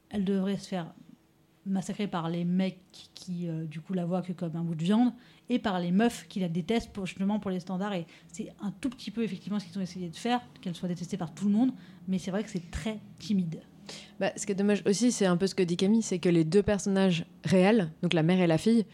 elle 0.09 0.25
devrait 0.25 0.57
se 0.57 0.67
faire 0.67 0.93
massacrer 1.65 2.07
par 2.07 2.29
les 2.29 2.45
mecs 2.45 2.79
qui, 3.15 3.47
euh, 3.47 3.65
du 3.65 3.81
coup, 3.81 3.93
la 3.93 4.05
voient 4.05 4.21
que 4.21 4.33
comme 4.33 4.55
un 4.55 4.63
bout 4.63 4.75
de 4.75 4.83
viande, 4.83 5.11
et 5.49 5.59
par 5.59 5.79
les 5.79 5.91
meufs 5.91 6.27
qui 6.27 6.39
la 6.39 6.47
détestent, 6.47 6.91
justement, 7.03 7.39
pour 7.39 7.51
les 7.51 7.59
standards. 7.59 7.93
Et 7.93 8.05
c'est 8.31 8.53
un 8.61 8.71
tout 8.71 8.89
petit 8.89 9.11
peu, 9.11 9.23
effectivement, 9.23 9.59
ce 9.59 9.65
qu'ils 9.65 9.79
ont 9.79 9.81
essayé 9.81 10.09
de 10.09 10.15
faire, 10.15 10.41
qu'elle 10.61 10.75
soit 10.75 10.89
détestée 10.89 11.17
par 11.17 11.33
tout 11.33 11.45
le 11.45 11.51
monde, 11.51 11.71
mais 12.07 12.19
c'est 12.19 12.31
vrai 12.31 12.43
que 12.43 12.49
c'est 12.49 12.69
très 12.71 12.99
timide. 13.19 13.61
Bah, 14.19 14.31
ce 14.35 14.45
qui 14.45 14.51
est 14.51 14.55
dommage 14.55 14.83
aussi, 14.85 15.11
c'est 15.11 15.25
un 15.25 15.37
peu 15.37 15.47
ce 15.47 15.55
que 15.55 15.63
dit 15.63 15.77
Camille, 15.77 16.01
c'est 16.01 16.19
que 16.19 16.29
les 16.29 16.43
deux 16.43 16.63
personnages 16.63 17.25
réels, 17.43 17.91
donc 18.01 18.13
la 18.13 18.23
mère 18.23 18.39
et 18.39 18.47
la 18.47 18.57
fille, 18.57 18.85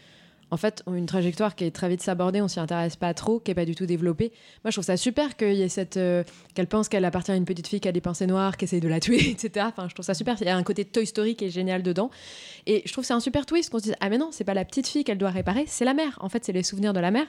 en 0.52 0.58
fait, 0.58 0.82
une 0.86 1.06
trajectoire 1.06 1.54
qui 1.54 1.64
est 1.64 1.70
très 1.70 1.88
vite 1.88 2.02
sabordée, 2.02 2.42
on 2.42 2.46
s'y 2.46 2.60
intéresse 2.60 2.96
pas 2.96 3.14
trop, 3.14 3.40
qui 3.40 3.50
est 3.50 3.54
pas 3.54 3.64
du 3.64 3.74
tout 3.74 3.86
développée. 3.86 4.32
Moi, 4.64 4.70
je 4.70 4.72
trouve 4.72 4.84
ça 4.84 4.98
super 4.98 5.34
qu'il 5.38 5.54
y 5.54 5.62
ait 5.62 5.70
cette. 5.70 5.96
euh, 5.96 6.24
qu'elle 6.54 6.66
pense 6.66 6.90
qu'elle 6.90 7.06
appartient 7.06 7.32
à 7.32 7.36
une 7.36 7.46
petite 7.46 7.66
fille 7.66 7.80
qui 7.80 7.88
a 7.88 7.92
des 7.92 8.02
pensées 8.02 8.26
noires, 8.26 8.58
qui 8.58 8.66
essaye 8.66 8.80
de 8.80 8.88
la 8.88 9.00
tuer, 9.00 9.30
etc. 9.30 9.64
Enfin, 9.70 9.88
je 9.88 9.94
trouve 9.94 10.04
ça 10.04 10.12
super. 10.12 10.36
Il 10.42 10.46
y 10.46 10.50
a 10.50 10.56
un 10.56 10.62
côté 10.62 10.84
Toy 10.84 11.06
Story 11.06 11.36
qui 11.36 11.46
est 11.46 11.50
génial 11.50 11.82
dedans. 11.82 12.10
Et 12.66 12.82
je 12.84 12.92
trouve 12.92 13.02
c'est 13.02 13.14
un 13.14 13.20
super 13.20 13.46
twist 13.46 13.70
qu'on 13.70 13.78
se 13.78 13.84
dise 13.84 13.96
Ah, 14.00 14.10
mais 14.10 14.18
non, 14.18 14.28
c'est 14.30 14.44
pas 14.44 14.52
la 14.52 14.66
petite 14.66 14.86
fille 14.86 15.04
qu'elle 15.04 15.16
doit 15.16 15.30
réparer, 15.30 15.64
c'est 15.66 15.86
la 15.86 15.94
mère. 15.94 16.18
En 16.20 16.28
fait, 16.28 16.44
c'est 16.44 16.52
les 16.52 16.62
souvenirs 16.62 16.92
de 16.92 17.00
la 17.00 17.10
mère. 17.10 17.26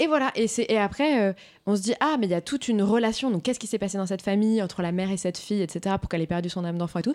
Et 0.00 0.06
voilà, 0.06 0.32
et, 0.34 0.78
après, 0.78 1.20
euh, 1.20 1.32
on 1.66 1.76
se 1.76 1.82
dit, 1.82 1.92
ah, 2.00 2.16
mais 2.18 2.26
il 2.26 2.30
y 2.30 2.34
a 2.34 2.40
toute 2.40 2.68
une 2.68 2.82
relation, 2.82 3.30
donc 3.30 3.42
qu'est-ce 3.42 3.60
qui 3.60 3.66
s'est 3.66 3.78
passé 3.78 3.98
dans 3.98 4.06
cette 4.06 4.22
famille, 4.22 4.62
entre 4.62 4.80
la 4.80 4.92
mère 4.92 5.10
et 5.10 5.18
cette 5.18 5.36
fille, 5.36 5.60
etc., 5.60 5.96
pour 6.00 6.08
qu'elle 6.08 6.22
ait 6.22 6.26
perdu 6.26 6.48
son 6.48 6.64
âme 6.64 6.78
d'enfant 6.78 7.00
et 7.00 7.02
tout. 7.02 7.14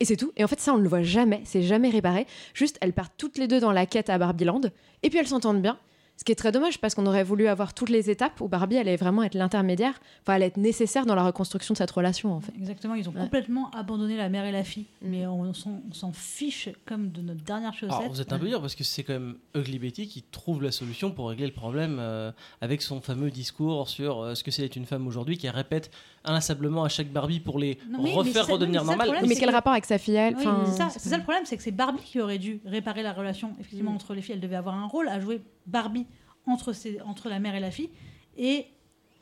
Et 0.00 0.04
c'est 0.04 0.16
tout. 0.16 0.32
Et 0.36 0.42
en 0.42 0.48
fait, 0.48 0.58
ça, 0.58 0.74
on 0.74 0.78
ne 0.78 0.82
le 0.82 0.88
voit 0.88 1.02
jamais, 1.02 1.40
c'est 1.44 1.62
jamais 1.62 1.88
réparé. 1.88 2.26
Juste, 2.52 2.78
elles 2.80 2.92
partent 2.92 3.14
toutes 3.16 3.38
les 3.38 3.46
deux 3.46 3.60
dans 3.60 3.70
la 3.70 3.86
quête 3.86 4.10
à 4.10 4.18
Barbieland, 4.18 4.62
et 5.04 5.08
puis 5.08 5.20
elles 5.20 5.28
s'entendent 5.28 5.62
bien. 5.62 5.78
Ce 6.16 6.24
qui 6.24 6.32
est 6.32 6.36
très 6.36 6.50
dommage 6.50 6.78
parce 6.80 6.94
qu'on 6.94 7.04
aurait 7.06 7.24
voulu 7.24 7.46
avoir 7.46 7.74
toutes 7.74 7.90
les 7.90 8.08
étapes 8.08 8.40
où 8.40 8.48
Barbie 8.48 8.78
allait 8.78 8.96
vraiment 8.96 9.22
être 9.22 9.34
l'intermédiaire, 9.34 9.92
enfin, 10.22 10.28
elle 10.28 10.34
allait 10.36 10.46
être 10.46 10.56
nécessaire 10.56 11.04
dans 11.04 11.14
la 11.14 11.22
reconstruction 11.24 11.72
de 11.74 11.76
cette 11.78 11.90
relation, 11.90 12.32
en 12.32 12.40
fait. 12.40 12.52
Exactement, 12.56 12.94
ils 12.94 13.06
ont 13.08 13.12
Ouais. 13.12 13.20
complètement 13.20 13.70
abandonné 13.72 14.16
la 14.16 14.28
mère 14.30 14.44
et 14.46 14.52
la 14.52 14.64
fille, 14.64 14.86
Mm. 15.02 15.08
mais 15.10 15.26
on 15.26 15.52
s'en 15.52 15.82
on 15.90 15.92
s'en 15.92 16.12
fiche 16.12 16.70
comme 16.86 17.10
de 17.10 17.20
notre 17.20 17.42
dernière 17.44 17.74
chaussette. 17.74 17.98
Alors, 17.98 18.08
vous 18.12 18.20
êtes 18.20 18.32
un 18.32 18.38
peu 18.38 18.48
dur 18.48 18.60
parce 18.62 18.74
que 18.74 18.82
c'est 18.84 19.04
quand 19.04 19.12
même 19.12 19.36
Ugly 19.54 19.78
Betty 19.78 20.08
qui 20.08 20.22
trouve 20.22 20.62
la 20.62 20.72
solution 20.72 21.10
pour 21.10 21.28
régler 21.28 21.46
le 21.46 21.52
problème 21.52 21.98
euh, 22.00 22.32
avec 22.62 22.80
son 22.82 23.00
fameux 23.02 23.30
discours 23.30 23.88
sur 23.88 24.20
euh, 24.22 24.34
ce 24.34 24.42
que 24.42 24.50
c'est 24.50 24.62
d'être 24.62 24.76
une 24.76 24.86
femme 24.86 25.06
aujourd'hui, 25.06 25.36
qui 25.36 25.48
répète 25.50 25.90
inlassablement 26.26 26.84
à 26.84 26.88
chaque 26.88 27.08
Barbie 27.12 27.40
pour 27.40 27.58
les 27.58 27.78
Non, 27.88 27.98
mais- 27.98 28.04
mais 28.10 28.14
refaire 28.14 28.44
ça- 28.46 28.52
redevenir 28.52 28.80
non, 28.82 28.86
mais 28.86 28.90
normales. 28.92 29.06
problème, 29.08 29.28
mais 29.28 29.34
quel 29.36 29.48
que- 29.48 29.54
rapport 29.54 29.72
avec 29.72 29.84
sa 29.84 29.98
fille, 29.98 30.14
elle 30.16 30.36
Oui, 30.36 30.44
c'est 30.66 30.72
ça, 30.72 30.88
c'est 30.90 31.08
ça 31.08 31.16
le 31.16 31.22
problème, 31.22 31.44
c'est 31.46 31.56
que 31.56 31.62
c'est 31.62 31.70
Barbie 31.70 32.02
qui 32.02 32.20
aurait 32.20 32.38
dû 32.38 32.60
réparer 32.64 33.02
la 33.02 33.12
relation 33.12 33.52
effectivement 33.60 33.92
Mm. 33.92 33.96
entre 33.96 34.14
les 34.14 34.22
filles. 34.22 34.34
Elle 34.34 34.40
devait 34.40 34.56
avoir 34.56 34.74
un 34.74 34.86
rôle 34.86 35.08
à 35.08 35.20
jouer 35.20 35.40
Barbie 35.66 36.06
entre, 36.46 36.72
ses- 36.72 37.00
entre 37.02 37.28
la 37.28 37.38
mère 37.38 37.54
et 37.54 37.60
la 37.60 37.70
fille, 37.70 37.90
et 38.36 38.66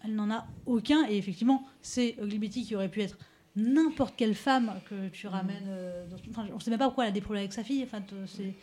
elle 0.05 0.15
n'en 0.15 0.31
a 0.31 0.47
aucun. 0.67 1.06
Et 1.09 1.17
effectivement, 1.17 1.65
c'est 1.83 2.17
Ugly 2.23 2.39
Betty 2.39 2.65
qui 2.65 2.75
aurait 2.77 2.89
pu 2.91 3.01
être 3.03 3.19
n'importe 3.56 4.15
quelle 4.17 4.35
femme 4.35 4.73
que 4.89 5.09
tu 5.09 5.27
ramènes. 5.27 5.56
euh, 5.69 6.05
dans- 6.11 6.17
enfin, 6.31 6.49
on 6.53 6.56
ne 6.56 6.61
sait 6.61 6.71
même 6.71 6.79
pas 6.79 6.87
pourquoi 6.87 7.05
elle 7.05 7.11
a 7.11 7.15
des 7.15 7.21
problèmes 7.21 7.43
avec 7.43 7.53
sa 7.53 7.62
fille. 7.62 7.83
Enfin, 7.85 8.01
t- 8.01 8.15
c'est. 8.27 8.55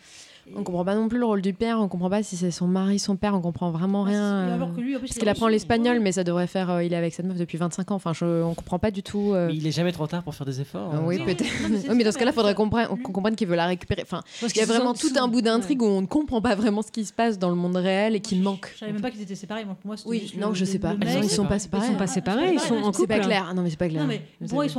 On 0.55 0.63
comprend 0.63 0.83
pas 0.83 0.95
non 0.95 1.07
plus 1.07 1.19
le 1.19 1.25
rôle 1.25 1.43
du 1.43 1.53
père, 1.53 1.79
on 1.79 1.87
comprend 1.87 2.09
pas 2.09 2.23
si 2.23 2.35
c'est 2.35 2.49
son 2.49 2.65
mari, 2.67 2.97
son 2.97 3.15
père, 3.15 3.35
on 3.35 3.41
comprend 3.41 3.69
vraiment 3.69 4.01
rien. 4.01 4.47
Et 4.49 4.51
alors 4.53 4.69
euh, 4.69 4.75
que 4.75 4.81
lui, 4.81 4.95
en 4.95 4.99
plus, 4.99 5.07
Parce 5.09 5.17
il 5.17 5.19
qu'il 5.19 5.29
apprend 5.29 5.47
l'espagnol, 5.47 5.99
mais 5.99 6.11
ça 6.11 6.23
devrait 6.23 6.47
faire. 6.47 6.71
euh, 6.71 6.83
il 6.83 6.91
est 6.93 6.95
avec 6.95 7.13
cette 7.13 7.27
meuf 7.27 7.37
depuis 7.37 7.59
25 7.59 7.91
ans. 7.91 7.95
Enfin, 7.95 8.11
je, 8.13 8.41
on 8.41 8.55
comprend 8.55 8.79
pas 8.79 8.89
du 8.89 9.03
tout. 9.03 9.33
euh, 9.33 9.47
Mais 9.47 9.55
il 9.55 9.67
est 9.67 9.71
jamais 9.71 9.91
trop 9.91 10.07
tard 10.07 10.23
pour 10.23 10.33
faire 10.33 10.47
des 10.47 10.59
efforts. 10.59 10.89
ah 10.93 10.97
hein, 10.97 11.03
oui, 11.05 11.23
peut-être. 11.23 11.43
Mais 11.69 11.77
c'est 11.77 11.89
Oui, 11.89 11.95
mais 11.95 12.03
dans 12.03 12.11
ce 12.11 12.17
cas-là, 12.17 12.31
mais 12.31 12.35
faudrait 12.35 12.55
qu'on 12.55 12.69
comprenne, 12.69 13.35
qu'il 13.35 13.47
veut 13.47 13.55
la 13.55 13.67
récupérer. 13.67 14.01
Enfin, 14.01 14.23
Parce 14.41 14.51
il 14.53 14.57
y 14.57 14.61
a 14.61 14.65
vraiment 14.65 14.95
tout 14.95 15.11
un 15.15 15.27
bout 15.27 15.41
d'intrigue 15.43 15.83
où 15.83 15.85
on 15.85 16.01
ne 16.01 16.07
comprend 16.07 16.41
pas 16.41 16.55
vraiment 16.55 16.81
ce 16.81 16.91
qui 16.91 17.05
se 17.05 17.13
passe 17.13 17.37
dans 17.37 17.49
le 17.51 17.55
monde 17.55 17.75
réel 17.77 18.15
et 18.15 18.19
qui 18.19 18.35
manque. 18.35 18.71
Je 18.73 18.79
savais 18.79 18.93
même 18.93 19.01
pas 19.01 19.11
qu'ils 19.11 19.21
étaient 19.21 19.35
séparés. 19.35 19.63
moi, 19.63 19.75
pour 19.79 19.85
moi, 19.89 19.95
c'était 19.97 20.09
Oui, 20.09 20.19
juste 20.21 20.37
non, 20.37 20.49
le- 20.49 20.55
je 20.55 20.65
sais 20.65 20.79
pas. 20.79 20.95
ils 20.99 21.29
sont 21.29 21.45
pas 21.45 21.57
Ils 21.57 21.59
séparés. 21.59 21.85
sont 21.87 21.95
pas 21.95 22.07
séparés, 22.07 22.53
ils 22.53 22.59
sont 22.59 22.75
en 22.77 22.91
C'est 22.91 23.01
couple. 23.01 23.07
pas 23.09 23.17
là. 23.19 23.23
clair. 23.25 23.53
Non, 23.53 23.61
mais 23.61 23.69
c'est 23.69 23.77
pas 23.77 23.87
clair. 23.89 24.07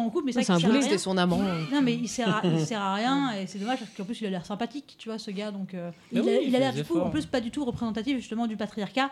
Sont 0.03 0.09
en 0.09 0.11
couple, 0.11 0.27
mais 0.27 0.33
ça, 0.33 0.43
C'est 0.43 0.53
un 0.53 0.59
boulet. 0.61 0.83
C'était 0.83 0.99
son 0.99 1.17
amant. 1.17 1.39
Non, 1.73 1.83
mais 1.83 1.95
il 1.95 2.09
sert, 2.09 2.37
à, 2.37 2.41
il 2.47 2.61
sert 2.67 2.81
à 2.81 2.95
rien 2.95 3.33
et 3.33 3.47
c'est 3.47 3.59
dommage 3.59 3.79
parce 3.79 3.91
qu'en 3.97 4.05
plus 4.05 4.21
il 4.21 4.27
a 4.27 4.31
l'air 4.31 4.45
sympathique, 4.47 4.97
tu 4.99 5.09
vois, 5.09 5.19
ce 5.19 5.31
gars. 5.31 5.51
Donc 5.51 5.75
euh, 5.75 5.91
il, 6.13 6.21
oui, 6.21 6.29
a, 6.31 6.41
il 6.41 6.49
il 6.49 6.55
a 6.57 6.59
fait 6.59 6.65
l'air 6.65 6.73
du 6.75 6.85
coup, 6.85 6.99
en 6.99 7.11
plus 7.11 7.27
pas 7.27 7.41
du 7.41 7.51
tout 7.51 7.65
représentatif 7.65 8.17
justement 8.19 8.47
du 8.47 8.57
patriarcat. 8.57 9.11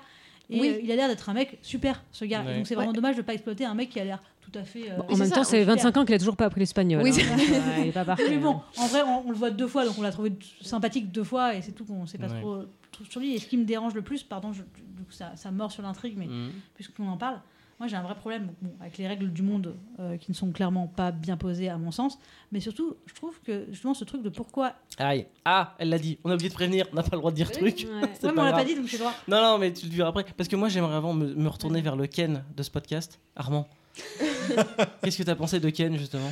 Et 0.53 0.61
Oui. 0.61 0.69
euh, 0.69 0.81
il 0.83 0.91
a 0.91 0.97
l'air 0.97 1.09
d'être 1.09 1.29
un 1.29 1.33
mec 1.35 1.59
super, 1.63 2.03
ce 2.11 2.25
gars. 2.25 2.43
Et 2.51 2.57
donc 2.57 2.67
c'est 2.67 2.75
vraiment 2.75 2.91
Ouais. 2.91 2.97
dommage 2.97 3.17
de 3.17 3.23
pas 3.23 3.35
exploiter 3.35 3.65
un 3.65 3.75
mec 3.75 3.91
qui 3.91 4.01
a 4.01 4.05
l'air 4.05 4.21
tout 4.41 4.59
à 4.59 4.65
fait. 4.65 4.91
euh, 4.91 4.99
En 5.09 5.17
même 5.17 5.29
ça, 5.29 5.37
temps, 5.37 5.45
c'est 5.45 5.59
fait 5.59 5.65
25 5.65 5.97
ans 5.99 6.05
qu'il 6.05 6.15
a 6.15 6.19
toujours 6.19 6.37
pas 6.37 6.47
appris 6.47 6.59
l'espagnol. 6.61 7.03
Oui, 7.05 7.13
hein. 7.21 7.37
euh, 7.39 7.83
il 7.83 7.87
est 7.89 7.93
pas 7.93 8.05
parfait. 8.05 8.25
Mais 8.29 8.39
bon, 8.39 8.61
en 8.79 8.87
vrai, 8.89 9.03
on, 9.07 9.29
on 9.29 9.31
le 9.31 9.37
voit 9.37 9.51
deux 9.51 9.69
fois, 9.69 9.85
donc 9.85 9.95
on 9.99 10.03
l'a 10.03 10.11
trouvé 10.11 10.33
sympathique 10.61 11.13
deux 11.13 11.23
fois, 11.23 11.55
et 11.55 11.63
c'est 11.63 11.71
tout 11.73 11.85
qu'on 11.85 12.05
sait 12.07 12.19
pas 12.19 12.27
Ouais. 12.27 12.41
trop, 12.41 12.63
trop 12.91 13.05
sur 13.09 13.21
lui. 13.21 13.35
Et 13.35 13.39
ce 13.39 13.47
qui 13.47 13.57
me 13.57 13.65
dérange 13.65 13.95
le 13.95 14.03
plus, 14.03 14.25
pardon, 14.25 14.53
je- 14.53 14.63
du 14.63 15.05
coup, 15.05 15.13
ça, 15.13 15.31
ça 15.37 15.53
mord 15.53 15.71
sur 15.71 15.85
l'intrigue, 15.85 16.15
mais 16.17 16.27
Mm. 16.27 16.51
puisqu'on 16.75 17.07
en 17.09 17.17
parle, 17.17 17.39
moi 17.81 17.89
j'ai 17.89 17.97
un 17.97 18.03
vrai 18.03 18.15
problème 18.15 18.53
bon, 18.61 18.71
avec 18.81 18.99
les 18.99 19.09
règles 19.09 19.33
du 19.33 19.43
monde 19.43 19.75
euh, 19.99 20.19
qui 20.19 20.31
ne 20.31 20.37
sont 20.37 20.53
clairement 20.53 20.87
pas 20.87 21.11
bien 21.11 21.37
posées 21.39 21.71
à 21.71 21.79
mon 21.79 21.91
sens, 21.91 22.19
mais 22.53 22.61
surtout, 22.61 22.97
je 23.07 23.15
trouve 23.15 23.41
que 23.41 23.65
justement 23.71 23.95
ce 23.95 24.05
truc 24.05 24.23
de 24.23 24.29
pourquoi. 24.29 24.75
Aïe. 24.99 25.27
Ah, 25.47 25.75
elle 25.79 25.89
l'a 25.89 25.99
dit. 25.99 26.19
On 26.23 26.31
a 26.31 26.35
oublié 26.35 26.51
de 26.51 26.55
prévenir. 26.55 26.87
On 26.93 26.97
n'a 26.97 27.03
pas 27.03 27.17
le 27.17 27.19
droit 27.19 27.31
de 27.31 27.37
dire 27.37 27.51
truc. 27.51 27.87
Ouais. 27.89 28.09
Ouais, 28.23 28.33
mais 28.35 28.41
on 28.41 28.45
l'a 28.45 28.53
pas 28.53 28.65
dit, 28.65 28.75
donc 28.75 28.87
j'ai 28.87 28.99
le 28.99 29.05
droit. 29.05 29.15
Non, 29.29 29.41
non, 29.41 29.59
mais 29.59 29.73
tu 29.73 29.87
le 29.87 29.93
diras 29.93 30.11
après. 30.11 30.25
Parce 30.37 30.49
que 30.49 30.57
moi, 30.57 30.69
j'aimerais 30.69 30.95
avant 30.95 31.15
me, 31.15 31.35
me 31.35 31.49
retourner 31.49 31.81
vers 31.81 31.97
le 31.97 32.07
Ken 32.07 32.45
de 32.55 32.63
ce 32.63 32.71
podcast. 32.71 33.19
Armand. 33.35 33.67
Qu'est-ce 35.03 35.17
que 35.19 35.23
tu 35.23 35.31
as 35.31 35.35
pensé 35.37 35.59
de 35.59 35.71
Ken, 35.71 35.97
justement? 35.97 36.31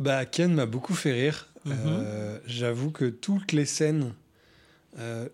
Bah, 0.00 0.26
Ken 0.26 0.52
m'a 0.52 0.66
beaucoup 0.66 0.94
fait 0.94 1.12
rire. 1.12 1.46
Mhm. 1.64 1.74
Euh, 1.86 2.38
J'avoue 2.46 2.90
que 2.90 3.04
toutes 3.04 3.52
les 3.52 3.64
scènes, 3.64 4.12
euh, 4.98 5.28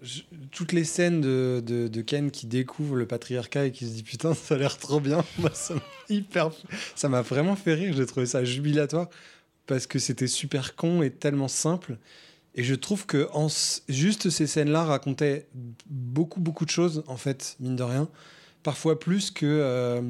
toutes 0.51 0.73
les 0.73 0.85
scènes 0.85 1.21
de, 1.21 1.63
de- 1.65 2.01
Ken 2.03 2.31
qui 2.31 2.47
découvre 2.47 2.95
le 2.97 3.07
patriarcat 3.07 3.67
et 3.67 3.73
qui 3.73 3.87
se 3.87 3.93
dit 3.93 4.03
putain, 4.03 4.35
ça 4.35 4.55
a 4.55 4.59
l'air 4.59 4.77
trop 4.79 5.01
bien. 5.01 5.25
Moi, 5.39 5.51
ça 5.55 5.75
m'a 5.75 6.51
ça 6.95 7.09
m'a 7.09 7.23
vraiment 7.23 7.57
fait 7.57 7.75
rire. 7.75 7.95
J'ai 7.97 8.07
trouvé 8.07 8.27
ça 8.27 8.45
jubilatoire 8.45 9.09
parce 9.67 9.87
que 9.87 9.99
c'était 9.99 10.27
super 10.27 10.77
con 10.77 11.03
et 11.03 11.11
tellement 11.11 11.49
simple. 11.49 11.97
Et 12.55 12.65
je 12.65 12.75
trouve 12.75 13.07
que 13.07 13.29
en, 13.33 13.49
juste 13.89 14.31
ces 14.31 14.47
scènes-là 14.47 14.85
racontaient 14.85 15.47
beaucoup, 15.87 16.41
beaucoup 16.41 16.65
de 16.65 16.71
choses, 16.71 17.03
en 17.07 17.17
fait, 17.17 17.57
mine 17.61 17.77
de 17.77 17.83
rien. 17.83 18.09
Parfois 18.67 18.99
plus 18.99 19.31
que 19.31 19.47
euh, 19.47 20.03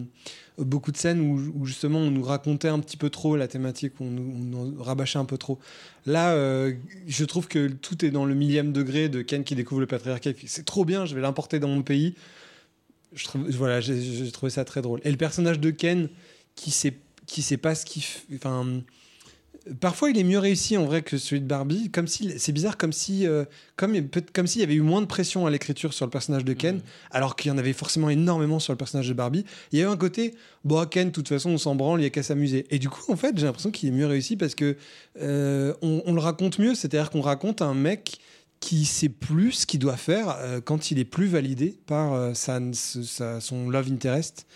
beaucoup 0.56 0.90
de 0.90 0.96
scènes 0.96 1.20
où, 1.20 1.66
justement 1.66 1.98
on 1.98 2.10
nous 2.10 2.22
racontait 2.22 2.68
un 2.68 2.78
petit 2.78 2.96
peu 2.96 3.10
trop 3.10 3.36
la 3.36 3.48
thématique, 3.48 3.92
on 4.00 4.06
nous, 4.06 4.82
rabâchait 4.82 5.18
un 5.18 5.26
peu 5.26 5.36
trop. 5.36 5.58
Là, 6.06 6.32
euh, 6.32 6.72
je 7.06 7.24
trouve 7.26 7.48
que 7.48 7.68
tout 7.68 8.02
est 8.02 8.10
dans 8.10 8.24
le 8.24 8.34
millième 8.34 8.72
degré 8.72 9.10
de 9.10 9.20
Ken 9.20 9.44
qui 9.44 9.56
découvre 9.56 9.82
le 9.82 9.86
patriarcat. 9.86 10.30
C'est 10.46 10.64
trop 10.64 10.86
bien, 10.86 11.04
je 11.04 11.14
vais 11.14 11.20
l'importer 11.20 11.58
dans 11.60 11.68
mon 11.68 11.82
pays. 11.82 12.14
voilà, 13.50 13.82
j'ai 13.82 14.32
trouvé 14.32 14.48
ça 14.48 14.64
très 14.64 14.80
drôle. 14.80 15.00
Et 15.04 15.10
le 15.10 15.18
personnage 15.18 15.60
de 15.60 15.68
Ken, 15.68 16.08
qui 16.54 16.70
sait, 16.70 16.94
qui 17.26 17.42
sait 17.42 17.58
pas 17.58 17.74
ce 17.74 17.84
qu'il 17.84 18.00
f- 18.00 18.22
Enfin, 18.36 18.80
parfois 19.80 20.10
il 20.10 20.18
est 20.18 20.24
mieux 20.24 20.38
réussi 20.38 20.76
en 20.76 20.84
vrai 20.84 21.02
que 21.02 21.18
celui 21.18 21.40
de 21.40 21.46
Barbie. 21.46 21.90
Comme 21.90 22.06
si, 22.06 22.38
c'est 22.38 22.52
bizarre, 22.52 22.76
comme 22.76 22.92
si, 22.92 23.26
euh, 23.26 23.44
comme, 23.76 23.94
s'il 24.46 24.60
y 24.60 24.64
avait 24.64 24.74
eu 24.74 24.80
moins 24.80 25.00
de 25.02 25.06
pression 25.06 25.46
à 25.46 25.50
l'écriture 25.50 25.92
sur 25.92 26.06
le 26.06 26.10
personnage 26.10 26.44
de 26.44 26.52
Ken, 26.52 26.76
Mhm. 26.76 26.82
alors 27.10 27.36
qu'il 27.36 27.50
y 27.50 27.54
en 27.54 27.58
avait 27.58 27.72
forcément 27.72 28.08
énormément 28.10 28.58
sur 28.58 28.72
le 28.72 28.76
personnage 28.76 29.08
de 29.08 29.14
Barbie. 29.14 29.44
Il 29.72 29.78
y 29.78 29.82
a 29.82 29.86
eu 29.86 29.88
un 29.88 29.96
côté, 29.96 30.34
bon, 30.64 30.86
Ken, 30.86 31.08
de 31.08 31.12
toute 31.12 31.28
façon, 31.28 31.50
on 31.50 31.58
s'en 31.58 31.74
branle, 31.74 31.98
il 32.00 32.02
n'y 32.02 32.06
a 32.06 32.10
qu'à 32.10 32.22
s'amuser. 32.22 32.66
Et 32.70 32.78
du 32.78 32.88
coup, 32.88 33.02
en 33.12 33.16
fait, 33.16 33.36
j'ai 33.38 33.46
l'impression 33.46 33.70
qu'il 33.70 33.88
est 33.88 33.92
mieux 33.92 34.06
réussi 34.06 34.36
parce 34.36 34.54
que 34.54 34.76
euh, 35.20 35.74
on, 35.82 36.02
on 36.06 36.14
le 36.14 36.20
raconte 36.20 36.58
mieux, 36.58 36.74
c'est-à-dire 36.74 37.10
qu'on 37.10 37.20
raconte 37.20 37.62
un 37.62 37.74
mec 37.74 38.18
qui 38.60 38.86
sait 38.86 39.10
plus 39.10 39.52
ce 39.52 39.66
qu'il 39.66 39.80
doit 39.80 39.98
faire 39.98 40.34
euh, 40.38 40.60
quand 40.62 40.90
il 40.90 40.98
est 40.98 41.04
plus 41.04 41.26
validé 41.26 41.76
par 41.86 42.34
sa- 42.34 42.60
sa- 42.72 43.40
son 43.40 43.68
love 43.68 43.88
interest. 43.92 44.46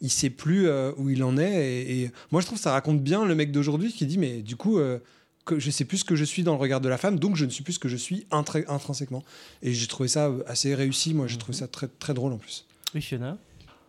Il 0.00 0.10
sait 0.10 0.30
plus 0.30 0.68
euh, 0.68 0.92
où 0.96 1.10
il 1.10 1.22
en 1.24 1.36
est. 1.36 1.66
Et, 1.66 2.02
et 2.02 2.10
moi, 2.30 2.40
je 2.40 2.46
trouve 2.46 2.58
que 2.58 2.62
ça 2.62 2.72
raconte 2.72 3.02
bien 3.02 3.24
le 3.24 3.34
mec 3.34 3.50
d'aujourd'hui 3.52 3.92
qui 3.92 4.06
dit 4.06 4.18
Mais 4.18 4.42
du 4.42 4.54
coup, 4.56 4.78
euh, 4.78 4.98
que 5.44 5.58
je 5.58 5.70
sais 5.70 5.84
plus 5.84 5.98
ce 5.98 6.04
que 6.04 6.14
je 6.14 6.24
suis 6.24 6.42
dans 6.42 6.52
le 6.52 6.58
regard 6.60 6.80
de 6.80 6.88
la 6.88 6.98
femme, 6.98 7.18
donc 7.18 7.34
je 7.36 7.44
ne 7.44 7.50
suis 7.50 7.64
plus 7.64 7.72
ce 7.74 7.78
que 7.78 7.88
je 7.88 7.96
suis 7.96 8.26
intré- 8.30 8.64
intrinsèquement. 8.68 9.24
Et 9.62 9.72
j'ai 9.72 9.86
trouvé 9.86 10.08
ça 10.08 10.26
euh, 10.28 10.42
assez 10.46 10.74
réussi. 10.74 11.14
Moi, 11.14 11.26
j'ai 11.26 11.38
trouvé 11.38 11.56
ça 11.56 11.66
très, 11.68 11.88
très 11.88 12.14
drôle 12.14 12.32
en 12.32 12.38
plus. 12.38 12.64
Oui, 12.94 13.02
Fiona? 13.02 13.38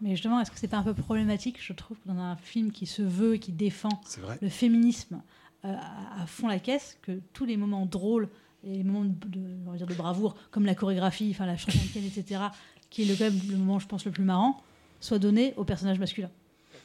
Mais 0.01 0.11
justement, 0.11 0.39
est-ce 0.39 0.49
que 0.49 0.57
c'est 0.57 0.69
pas 0.69 0.77
un 0.77 0.83
peu 0.83 0.93
problématique, 0.93 1.57
je 1.61 1.73
trouve, 1.73 1.97
dans 2.05 2.17
un 2.17 2.37
film 2.37 2.71
qui 2.71 2.85
se 2.85 3.01
veut, 3.01 3.35
qui 3.35 3.51
défend 3.51 3.89
le 4.41 4.47
féminisme 4.47 5.21
euh, 5.65 5.75
à, 6.17 6.25
fond 6.25 6.47
la 6.47 6.57
caisse, 6.59 6.97
que 7.01 7.19
tous 7.33 7.43
les 7.43 7.57
moments 7.57 7.85
drôles 7.85 8.29
et 8.63 8.77
les 8.77 8.83
moments 8.83 9.03
de, 9.03 9.27
de- 9.27 9.39
on 9.67 9.71
va 9.71 9.77
dire 9.77 9.87
de 9.87 9.93
bravoure, 9.93 10.35
comme 10.51 10.65
la 10.65 10.73
chorégraphie, 10.75 11.27
enfin 11.31 11.45
la 11.45 11.57
chanson 11.57 11.77
de 11.77 11.93
Ken, 11.93 12.03
etc., 12.05 12.41
qui 12.89 13.01
est 13.01 13.05
le, 13.05 13.15
quand 13.15 13.25
même 13.25 13.39
le 13.51 13.57
moment, 13.57 13.77
je 13.79 13.87
pense, 13.87 14.05
le 14.05 14.11
plus 14.11 14.23
marrant, 14.23 14.63
soient 14.99 15.19
donnés 15.19 15.53
au 15.57 15.63
personnage 15.63 15.99
masculin. 15.99 16.29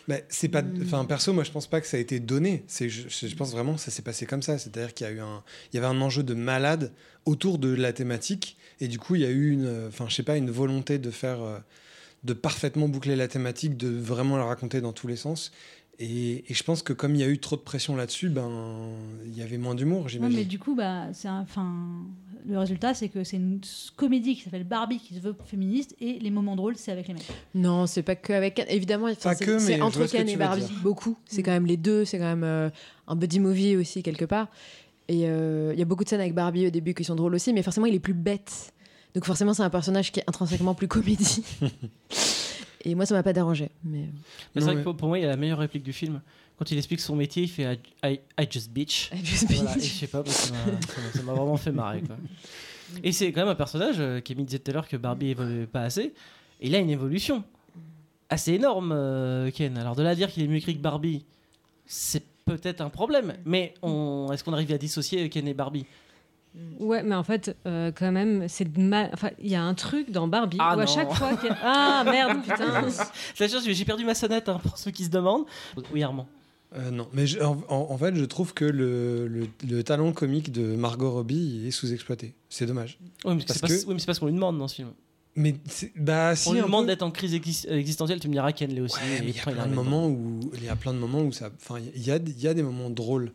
Mais 0.06 0.24
c'est 0.28 0.48
pas. 0.48 0.62
Hmm. 0.62 0.82
Enfin, 0.82 1.04
perso, 1.04 1.32
moi, 1.32 1.44
je 1.44 1.50
pense 1.50 1.66
pas 1.66 1.80
que 1.80 1.86
ça 1.86 1.96
a 1.96 2.00
été 2.00 2.20
donné. 2.20 2.64
C'est, 2.66 2.88
je, 2.88 3.08
je 3.08 3.34
pense 3.34 3.52
vraiment 3.52 3.74
que 3.74 3.80
ça 3.80 3.90
s'est 3.90 4.02
passé 4.02 4.26
comme 4.26 4.42
ça. 4.42 4.58
C'est-à-dire 4.58 4.92
qu'il 4.92 5.06
y 5.06 5.10
a 5.10 5.12
eu 5.12 5.20
un, 5.20 5.42
il 5.72 5.76
y 5.76 5.78
avait 5.78 5.86
un 5.86 6.00
enjeu 6.00 6.22
de 6.22 6.34
malade 6.34 6.92
autour 7.24 7.58
de 7.58 7.72
la 7.72 7.92
thématique, 7.92 8.56
et 8.80 8.88
du 8.88 8.98
coup, 8.98 9.14
il 9.14 9.22
y 9.22 9.24
a 9.24 9.30
eu 9.30 9.50
une, 9.50 9.86
enfin, 9.88 10.06
je 10.08 10.14
sais 10.14 10.22
pas, 10.22 10.36
une 10.36 10.50
volonté 10.50 10.98
de 10.98 11.10
faire, 11.10 11.42
euh, 11.42 11.58
de 12.22 12.34
parfaitement 12.34 12.88
boucler 12.88 13.16
la 13.16 13.28
thématique, 13.28 13.76
de 13.76 13.88
vraiment 13.88 14.36
la 14.36 14.44
raconter 14.44 14.80
dans 14.80 14.92
tous 14.92 15.06
les 15.06 15.16
sens. 15.16 15.52
Et, 16.00 16.44
et 16.50 16.54
je 16.54 16.62
pense 16.64 16.82
que 16.82 16.92
comme 16.92 17.14
il 17.14 17.20
y 17.20 17.24
a 17.24 17.28
eu 17.28 17.38
trop 17.38 17.54
de 17.56 17.60
pression 17.60 17.94
là-dessus, 17.94 18.28
ben, 18.28 18.50
il 19.26 19.36
y 19.38 19.42
avait 19.42 19.58
moins 19.58 19.74
d'humour, 19.76 20.02
Ouais, 20.04 20.08
j'imagine. 20.08 20.36
mais 20.38 20.44
du 20.44 20.58
coup, 20.58 20.74
bah, 20.74 21.04
c'est 21.12 21.28
un- 21.28 21.40
enfin, 21.42 21.72
le 22.48 22.58
résultat, 22.58 22.94
c'est 22.94 23.08
que 23.08 23.22
c'est 23.22 23.36
une 23.36 23.60
comédie 23.94 24.34
qui 24.34 24.42
s'appelle 24.42 24.64
Barbie, 24.64 24.98
qui 24.98 25.14
se 25.14 25.20
veut 25.20 25.36
féministe, 25.46 25.94
et 26.00 26.18
les 26.18 26.30
moments 26.30 26.56
drôles, 26.56 26.76
c'est 26.76 26.90
avec 26.90 27.06
les 27.06 27.14
mecs. 27.14 27.26
Non, 27.54 27.86
c'est 27.86 28.02
pas 28.02 28.16
que 28.16 28.32
avec 28.32 28.54
Ken. 28.54 28.66
Évidemment, 28.68 29.06
enfin, 29.06 29.34
c'est 29.34 29.80
entre 29.80 30.04
Ken 30.06 30.28
et 30.28 30.36
Barbie, 30.36 30.64
beaucoup. 30.82 31.16
C'est 31.26 31.42
Mm. 31.42 31.44
quand 31.44 31.52
même 31.52 31.66
les 31.66 31.76
deux, 31.76 32.04
c'est 32.04 32.18
quand 32.18 32.24
même 32.24 32.42
euh, 32.44 32.70
un 33.06 33.14
buddy 33.14 33.38
movie 33.38 33.76
aussi, 33.76 34.02
quelque 34.02 34.24
part. 34.24 34.48
Et 35.06 35.28
euh, 35.28 35.70
il 35.74 35.78
y 35.78 35.82
a 35.82 35.84
beaucoup 35.84 36.02
de 36.02 36.08
scènes 36.08 36.20
avec 36.20 36.34
Barbie 36.34 36.66
au 36.66 36.70
début 36.70 36.92
qui 36.94 37.04
sont 37.04 37.14
drôles 37.14 37.34
aussi, 37.36 37.52
mais 37.52 37.62
forcément, 37.62 37.86
il 37.86 37.94
est 37.94 38.00
plus 38.00 38.14
bête. 38.14 38.72
Donc 39.14 39.26
forcément, 39.26 39.54
c'est 39.54 39.62
un 39.62 39.70
personnage 39.70 40.10
qui 40.10 40.18
est 40.18 40.24
intrinsèquement 40.26 40.74
plus 40.74 40.88
comédie. 40.88 41.44
et 42.84 42.94
moi, 42.94 43.06
ça 43.06 43.14
m'a 43.14 43.22
pas 43.22 43.32
dérangé. 43.32 43.70
Mais... 43.84 44.06
C'est 44.54 44.60
vrai 44.60 44.74
mais- 44.74 44.80
que 44.80 44.84
pour, 44.84 44.96
pour 44.96 45.08
moi, 45.08 45.18
il 45.18 45.22
y 45.22 45.24
a 45.24 45.28
la 45.28 45.36
meilleure 45.36 45.58
réplique 45.58 45.82
du 45.82 45.92
film. 45.92 46.20
Quand 46.56 46.70
il 46.70 46.78
explique 46.78 47.00
son 47.00 47.16
métier, 47.16 47.42
il 47.42 47.48
fait 47.48 47.64
I, 47.64 47.78
I- 48.04 48.20
I 48.38 48.46
just 48.48 48.70
bitch. 48.70 49.10
Voilà, 49.50 49.76
et 49.76 49.80
je 49.80 49.86
sais 49.86 50.06
pas, 50.06 50.24
ça 50.24 50.52
m'a- 51.24 51.32
vraiment 51.32 51.56
fait 51.56 51.72
marrer. 51.72 52.00
Quoi. 52.02 52.16
Et 53.02 53.10
c'est 53.10 53.32
quand 53.32 53.40
même 53.40 53.48
un 53.48 53.54
personnage, 53.56 53.96
euh, 53.98 54.20
Camille 54.20 54.44
disait 54.44 54.60
tout 54.60 54.70
à 54.70 54.74
l'heure 54.74 54.86
que 54.88 54.96
Barbie 54.96 55.30
évolue 55.30 55.66
pas 55.66 55.82
assez. 55.82 56.14
Et 56.60 56.68
il 56.68 56.74
a 56.76 56.78
une 56.78 56.90
évolution 56.90 57.42
assez 58.28 58.52
énorme, 58.52 58.92
euh, 58.94 59.50
Ken. 59.50 59.76
Alors 59.76 59.96
de 59.96 60.02
là 60.02 60.10
à 60.10 60.14
dire 60.14 60.30
qu'il 60.30 60.44
est 60.44 60.48
mieux 60.48 60.56
écrit 60.58 60.76
que 60.76 60.80
Barbie, 60.82 61.24
c'est 61.86 62.22
peut-être 62.44 62.80
un 62.82 62.90
problème. 62.90 63.34
Mais 63.44 63.74
on... 63.82 64.28
est-ce 64.32 64.44
qu'on 64.44 64.52
arrive 64.52 64.70
à 64.72 64.78
dissocier 64.78 65.28
Ken 65.30 65.48
et 65.48 65.54
Barbie? 65.54 65.86
Ouais, 66.78 67.02
mais 67.02 67.14
en 67.14 67.24
fait, 67.24 67.56
euh, 67.66 67.90
quand 67.92 68.12
même, 68.12 68.46
c'est 68.48 68.70
de 68.72 68.80
mal. 68.80 69.10
Enfin, 69.12 69.30
il 69.42 69.50
y 69.50 69.56
a 69.56 69.62
un 69.62 69.74
truc 69.74 70.10
dans 70.10 70.28
Barbie 70.28 70.56
Ah 70.60 70.76
où 70.76 70.80
à 70.80 70.84
non. 70.84 70.86
chaque 70.92 71.12
fois. 71.12 71.34
que- 71.36 71.48
Ah 71.62 72.02
merde, 72.04 72.42
putain. 72.42 72.88
C'est 73.34 73.44
la 73.44 73.48
chose, 73.48 73.64
j'ai 73.68 73.84
perdu 73.84 74.04
ma 74.04 74.14
sonnette 74.14 74.48
hein, 74.48 74.60
pour 74.62 74.78
ceux 74.78 74.90
qui 74.92 75.04
se 75.04 75.10
demandent. 75.10 75.44
Oui, 75.92 76.02
Armand. 76.02 76.28
Euh, 76.76 76.90
non, 76.90 77.08
mais 77.12 77.26
je- 77.26 77.38
en, 77.40 77.98
fait, 77.98 78.14
je 78.16 78.24
trouve 78.24 78.52
que 78.54 78.64
le, 78.64 79.26
le- 79.28 79.46
le 79.68 79.82
talent 79.84 80.12
comique 80.12 80.52
de 80.52 80.74
Margot 80.76 81.10
Robbie 81.12 81.64
est 81.66 81.70
sous-exploité. 81.70 82.34
C'est 82.48 82.66
dommage. 82.66 82.98
Oui, 83.24 83.34
mais 83.34 83.40
c'est 83.40 83.46
Parce 83.46 83.60
pas, 83.60 83.68
que- 83.68 83.72
oui, 83.86 83.94
mais 83.94 83.98
c'est 84.00 84.06
pas 84.06 84.14
ce 84.14 84.20
qu'on 84.20 84.26
lui 84.26 84.34
demande 84.34 84.58
dans 84.58 84.68
ce 84.68 84.76
film. 84.76 84.90
Mais 85.36 85.56
bah 85.96 86.36
si. 86.36 86.48
on 86.48 86.52
lui 86.52 86.60
demande 86.62 86.84
peu. 86.84 86.92
d'être 86.92 87.02
en 87.02 87.10
crise 87.10 87.34
exis- 87.34 87.68
existentielle, 87.68 88.20
tu 88.20 88.28
me 88.28 88.32
diras 88.34 88.52
Ken 88.52 88.70
l'est 88.72 88.80
aussi. 88.80 88.94
Ouais, 88.96 89.02
mais 89.20 89.26
et 89.26 89.30
il 89.30 89.36
y 89.36 89.40
a 89.40 89.42
plein 89.52 89.66
de 89.66 89.74
moments 89.74 90.06
où 90.08 90.40
il 90.54 90.62
y 90.64 90.68
a 90.68 90.76
plein 90.76 90.92
de 90.94 90.98
moments 90.98 91.22
où 91.22 91.32
ça. 91.32 91.50
Enfin, 91.60 91.80
il 91.96 92.04
y 92.06 92.12
a, 92.12 92.16
il 92.16 92.40
y 92.40 92.46
a 92.46 92.54
des 92.54 92.62
moments 92.62 92.88
drôles. 92.90 93.32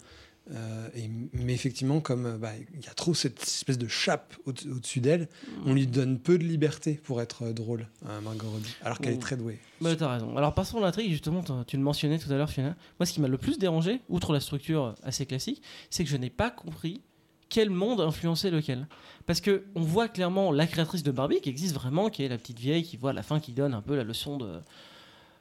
Euh, 0.52 0.90
et- 0.96 1.10
mais 1.34 1.54
effectivement, 1.54 2.00
comme 2.02 2.26
euh, 2.26 2.38
bah, 2.38 2.52
il 2.74 2.84
y 2.84 2.88
a 2.90 2.94
trop 2.96 3.14
cette 3.14 3.44
espèce 3.44 3.78
de 3.78 3.88
chape 3.88 4.36
au- 4.46 4.50
au-dessus 4.50 5.00
d'elle, 5.00 5.30
on 5.66 5.74
lui 5.74 5.86
donne 5.86 6.18
peu 6.20 6.40
de 6.40 6.44
liberté 6.44 6.94
pour 7.04 7.22
être 7.22 7.44
euh, 7.44 7.54
drôle 7.54 7.88
à 8.08 8.20
Margot 8.22 8.50
Robbie, 8.50 8.74
alors 8.82 8.98
qu'elle 9.00 9.14
est 9.14 9.18
très 9.20 9.38
douée. 9.38 9.60
Bah, 9.80 9.96
t'as 9.96 10.12
raison. 10.14 10.36
Alors, 10.38 10.56
passons 10.56 10.80
à 10.80 10.82
l'intrigue, 10.82 11.12
justement, 11.12 11.44
tu 11.68 11.78
le 11.78 11.84
mentionnais 11.84 12.18
tout 12.18 12.32
à 12.34 12.36
l'heure, 12.36 12.50
Fiona. 12.50 12.76
Moi, 13.00 13.06
ce 13.06 13.14
qui 13.14 13.22
m'a 13.22 13.28
le 13.28 13.38
plus 13.38 13.60
dérangé, 13.60 14.02
outre 14.10 14.34
la 14.34 14.40
structure 14.40 14.96
assez 15.04 15.26
classique, 15.28 15.62
c'est 15.92 16.04
que 16.04 16.10
je 16.10 16.18
n'ai 16.18 16.32
pas 16.32 16.50
compris 16.50 17.02
quel 17.50 17.70
monde 17.70 18.02
influençait 18.02 18.50
lequel. 18.52 18.88
Parce 19.28 19.42
que 19.42 19.66
on 19.76 19.82
voit 19.82 20.08
clairement 20.08 20.52
la 20.52 20.66
créatrice 20.68 21.04
de 21.04 21.12
Barbie, 21.12 21.42
qui 21.42 21.50
existe 21.50 21.76
vraiment, 21.76 22.10
qui 22.10 22.24
est 22.24 22.28
la 22.28 22.38
petite 22.40 22.60
vieille, 22.60 22.84
qui 22.84 22.98
voit 22.98 23.12
à 23.12 23.14
la 23.14 23.24
fin, 23.24 23.40
qui 23.40 23.54
donne 23.54 23.74
un 23.76 23.82
peu 23.82 23.96
la 23.96 24.04
leçon 24.04 24.38
de 24.38 24.60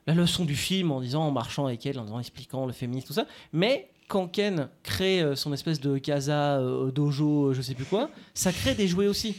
la 0.07 0.15
leçon 0.15 0.45
du 0.47 0.55
film 0.57 0.91
en 0.91 1.01
disant, 1.01 1.23
en 1.27 1.31
marchant 1.31 1.67
avec 1.67 1.85
elle, 1.85 1.99
en 1.99 2.19
expliquant 2.19 2.65
le 2.67 2.73
féminisme, 2.73 3.07
tout 3.09 3.13
ça. 3.13 3.27
Mais 3.53 3.91
quand 4.09 4.27
Ken 4.27 4.69
crée 4.83 5.21
euh, 5.23 5.37
son 5.37 5.53
espèce 5.53 5.81
de 5.81 5.99
casa, 5.99 6.59
euh, 6.59 6.91
dojo, 6.91 7.49
euh, 7.51 7.53
je 7.55 7.63
sais 7.63 7.75
plus 7.75 7.85
quoi, 7.85 8.11
ça 8.35 8.53
crée 8.53 8.75
des 8.75 8.89
jouets 8.89 9.07
aussi. 9.07 9.37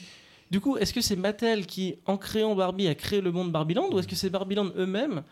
Du 0.52 0.60
coup, 0.62 0.78
est-ce 0.78 0.94
que 0.94 1.02
c'est 1.02 1.16
Mattel 1.16 1.66
qui, 1.68 1.96
en 2.06 2.18
créant 2.18 2.56
Barbie, 2.56 2.88
a 2.88 2.96
créé 2.96 3.22
le 3.22 3.32
monde 3.32 3.52
Barbieland, 3.52 3.90
ou 3.92 4.00
est-ce 4.00 4.08
que 4.08 4.16
c'est 4.16 4.30
Barbieland 4.30 4.72
eux-mêmes 4.78 5.24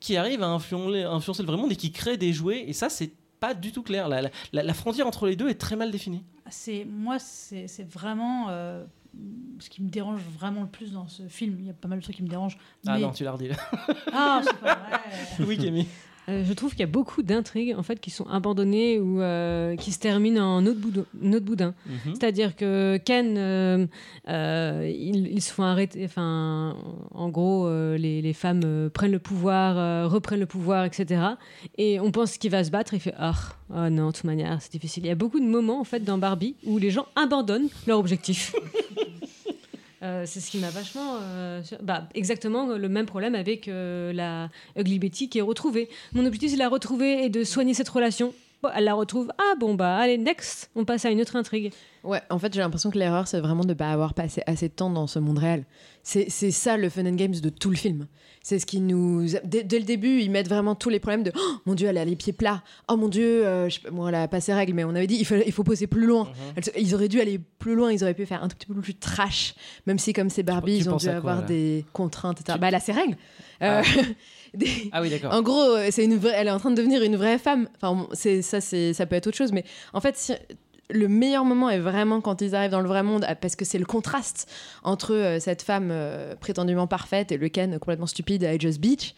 qui 0.00 0.16
arrivent 0.16 0.42
à 0.42 0.48
influencer, 0.48 1.02
influencer 1.04 1.42
le 1.42 1.46
vrai 1.48 1.56
monde 1.56 1.72
et 1.72 1.76
qui 1.76 1.92
créent 1.92 2.16
des 2.16 2.32
jouets 2.32 2.64
Et 2.66 2.72
ça, 2.72 2.88
c'est 2.88 3.12
pas 3.40 3.54
du 3.54 3.70
tout 3.72 3.82
clair. 3.82 4.08
La, 4.08 4.22
la- 4.22 4.62
la 4.62 4.74
frontière 4.74 5.06
entre 5.06 5.26
les 5.26 5.36
deux 5.36 5.48
est 5.48 5.54
très 5.60 5.76
mal 5.76 5.90
définie. 5.90 6.24
C'est 6.50 6.84
moi, 6.84 7.18
c'est 7.18 7.66
c'est 7.68 7.88
vraiment 7.88 8.46
euh, 8.50 8.84
ce 9.58 9.68
qui 9.70 9.82
me 9.82 9.88
dérange 9.88 10.20
vraiment 10.38 10.62
le 10.62 10.68
plus 10.68 10.92
dans 10.92 11.06
ce 11.08 11.26
film. 11.28 11.56
Il 11.60 11.66
y 11.66 11.70
a 11.70 11.74
pas 11.74 11.88
mal 11.88 11.98
de 11.98 12.02
trucs 12.04 12.16
qui 12.16 12.22
me 12.22 12.28
dérangent. 12.28 12.58
Ah 12.86 12.94
mais- 12.94 13.00
non, 13.00 13.10
tu 13.12 13.24
l'as 13.24 13.32
redit 13.32 13.48
là. 13.48 13.56
Ah, 14.12 14.40
c'est 14.44 14.56
pas 14.58 14.74
vrai. 15.38 15.44
oui, 15.46 15.56
Camille. 15.58 15.86
Euh, 16.28 16.44
je 16.44 16.52
trouve 16.52 16.70
qu'il 16.70 16.80
y 16.80 16.84
a 16.84 16.88
beaucoup 16.88 17.22
d'intrigues 17.22 17.74
en 17.76 17.82
fait 17.82 18.00
qui 18.00 18.10
sont 18.10 18.26
abandonnées 18.26 18.98
ou 18.98 19.20
euh, 19.20 19.76
qui 19.76 19.92
se 19.92 19.98
terminent 19.98 20.44
en 20.44 20.66
autre 20.66 20.80
boudin. 20.80 21.74
Mhm. 21.86 22.14
C'est-à-dire 22.14 22.56
que 22.56 22.98
Ken, 23.04 23.36
euh, 23.36 23.86
ils, 24.92 25.28
ils 25.28 25.40
se 25.40 25.52
font 25.52 25.62
arrêter. 25.62 26.04
Enfin, 26.04 26.76
en 27.12 27.28
gros, 27.28 27.70
les, 27.96 28.22
les 28.22 28.32
femmes 28.32 28.90
prennent 28.92 29.12
le 29.12 29.18
pouvoir, 29.18 30.10
reprennent 30.10 30.40
le 30.40 30.46
pouvoir, 30.46 30.84
etc. 30.84 31.22
Et 31.78 32.00
on 32.00 32.10
pense 32.10 32.38
qu'il 32.38 32.50
va 32.50 32.64
se 32.64 32.70
battre. 32.70 32.94
Il 32.94 33.00
fait 33.00 33.14
ah, 33.18 33.34
oh 33.70 33.88
non, 33.88 34.08
de 34.08 34.12
toute 34.12 34.24
manière, 34.24 34.60
c'est 34.60 34.72
difficile. 34.72 35.04
Il 35.04 35.08
y 35.08 35.12
a 35.12 35.16
beaucoup 35.16 35.40
de 35.40 35.46
moments 35.46 35.80
en 35.80 35.84
fait 35.84 36.00
dans 36.00 36.18
Barbie 36.18 36.56
où 36.64 36.78
les 36.78 36.90
gens 36.90 37.06
abandonnent 37.14 37.68
leur 37.86 37.98
objectif. 37.98 38.54
Euh, 40.06 40.22
c'est 40.24 40.40
ce 40.40 40.50
qui 40.50 40.58
m'a 40.58 40.70
vachement. 40.70 41.18
euh, 41.20 41.62
bah, 41.82 42.08
exactement 42.14 42.66
le 42.66 42.88
même 42.88 43.06
problème 43.06 43.34
avec 43.34 43.66
euh, 43.66 44.12
la 44.12 44.48
Ugly 44.78 44.98
Betty 44.98 45.28
qui 45.28 45.38
est 45.38 45.42
retrouvée. 45.42 45.88
Mon 46.12 46.24
objectif, 46.24 46.50
c'est 46.50 46.56
de 46.56 46.60
la 46.60 46.68
retrouver 46.68 47.24
et 47.24 47.28
de 47.28 47.42
soigner 47.44 47.74
cette 47.74 47.88
relation. 47.88 48.32
Bon, 48.62 48.70
elle 48.74 48.84
la 48.84 48.94
retrouve. 48.94 49.28
Ah 49.38 49.54
bon, 49.60 49.74
bah 49.74 49.96
allez, 49.96 50.16
next, 50.18 50.70
on 50.74 50.84
passe 50.84 51.04
à 51.04 51.10
une 51.10 51.20
autre 51.20 51.36
intrigue. 51.36 51.72
Ouais, 52.04 52.22
en 52.30 52.38
fait, 52.38 52.54
j'ai 52.54 52.60
l'impression 52.60 52.90
que 52.90 52.98
l'erreur, 52.98 53.28
c'est 53.28 53.40
vraiment 53.40 53.62
de 53.62 53.68
ne 53.68 53.74
pas 53.74 53.90
avoir 53.90 54.14
passé 54.14 54.42
assez 54.46 54.68
de 54.68 54.72
temps 54.74 54.90
dans 54.90 55.06
ce 55.06 55.18
monde 55.18 55.38
réel. 55.38 55.64
C'est 56.02 56.26
c'est 56.30 56.52
ça 56.52 56.76
le 56.76 56.88
fun 56.88 57.04
and 57.04 57.14
games 57.16 57.34
de 57.34 57.48
tout 57.48 57.68
le 57.68 57.76
film. 57.76 58.06
C'est 58.42 58.60
ce 58.60 58.64
qui 58.66 58.80
nous. 58.80 59.26
Dès, 59.44 59.64
dès 59.64 59.78
le 59.80 59.84
début, 59.84 60.20
ils 60.20 60.30
mettent 60.30 60.48
vraiment 60.48 60.76
tous 60.76 60.88
les 60.88 61.00
problèmes 61.00 61.24
de 61.24 61.32
Oh 61.36 61.40
mon 61.66 61.74
Dieu, 61.74 61.88
elle 61.88 61.98
a 61.98 62.04
les 62.04 62.14
pieds 62.14 62.32
plats. 62.32 62.62
Oh 62.88 62.96
mon 62.96 63.08
Dieu, 63.08 63.44
euh, 63.44 63.68
je 63.68 63.74
sais 63.74 63.80
pas, 63.80 63.90
bon, 63.90 64.06
elle 64.06 64.14
a 64.14 64.28
pas 64.28 64.40
ses 64.40 64.54
règles, 64.54 64.72
mais 64.72 64.84
on 64.84 64.90
avait 64.94 65.08
dit 65.08 65.16
il 65.18 65.26
faut, 65.26 65.34
il 65.44 65.52
faut 65.52 65.64
poser 65.64 65.88
plus 65.88 66.06
loin. 66.06 66.24
Mhm. 66.56 66.62
Ils 66.78 66.94
auraient 66.94 67.08
dû 67.08 67.20
aller 67.20 67.40
plus 67.58 67.74
loin, 67.74 67.90
ils 67.92 68.02
auraient 68.04 68.14
pu 68.14 68.24
faire 68.24 68.42
un 68.44 68.48
tout 68.48 68.56
petit 68.56 68.66
peu 68.72 68.80
plus 68.80 68.94
trash, 68.94 69.54
même 69.86 69.98
si, 69.98 70.12
comme 70.12 70.30
c'est 70.30 70.44
Barbie, 70.44 70.76
tu 70.78 70.84
ils 70.84 70.90
ont 70.90 70.96
dû 70.96 71.06
quoi, 71.06 71.14
avoir 71.16 71.36
là 71.40 71.42
des 71.42 71.84
contraintes, 71.92 72.40
etc. 72.40 72.54
Tu- 72.54 72.60
Bah, 72.60 72.68
elle 72.68 72.74
a 72.76 72.80
ses 72.80 72.92
règles. 72.92 73.16
Euh, 73.62 73.82
des- 74.56 74.88
Ah 74.92 75.02
oui, 75.02 75.10
d'accord. 75.10 75.32
en 75.32 75.42
gros, 75.42 75.60
euh, 75.76 75.88
c'est 75.90 76.04
une 76.04 76.16
vraie, 76.16 76.32
elle 76.34 76.48
est 76.48 76.50
en 76.52 76.58
train 76.58 76.70
de 76.70 76.76
devenir 76.76 77.02
une 77.02 77.16
vraie 77.16 77.38
femme. 77.38 77.68
Enfin, 77.80 78.06
c'est 78.12 78.42
ça, 78.42 78.60
c'est 78.60 78.92
ça 78.92 79.06
peut 79.06 79.16
être 79.16 79.26
autre 79.28 79.36
chose, 79.36 79.52
mais 79.52 79.64
en 79.92 80.00
fait, 80.00 80.16
si- 80.16 80.32
le 80.88 81.08
meilleur 81.08 81.44
moment 81.44 81.68
est 81.68 81.80
vraiment 81.80 82.20
quand 82.20 82.40
ils 82.42 82.54
arrivent 82.54 82.70
dans 82.70 82.80
le 82.80 82.86
vrai 82.88 83.02
monde, 83.02 83.24
ah, 83.26 83.34
parce 83.34 83.56
que 83.56 83.64
c'est 83.64 83.78
le 83.78 83.84
contraste 83.86 84.48
entre 84.84 85.14
euh, 85.14 85.40
cette 85.40 85.62
femme 85.62 85.88
euh, 85.90 86.36
prétendument 86.36 86.86
parfaite 86.86 87.32
et 87.32 87.38
le 87.38 87.48
Ken 87.48 87.78
complètement 87.80 88.06
stupide 88.06 88.44
à 88.44 88.56
Just 88.56 88.80
Beach. 88.80 89.14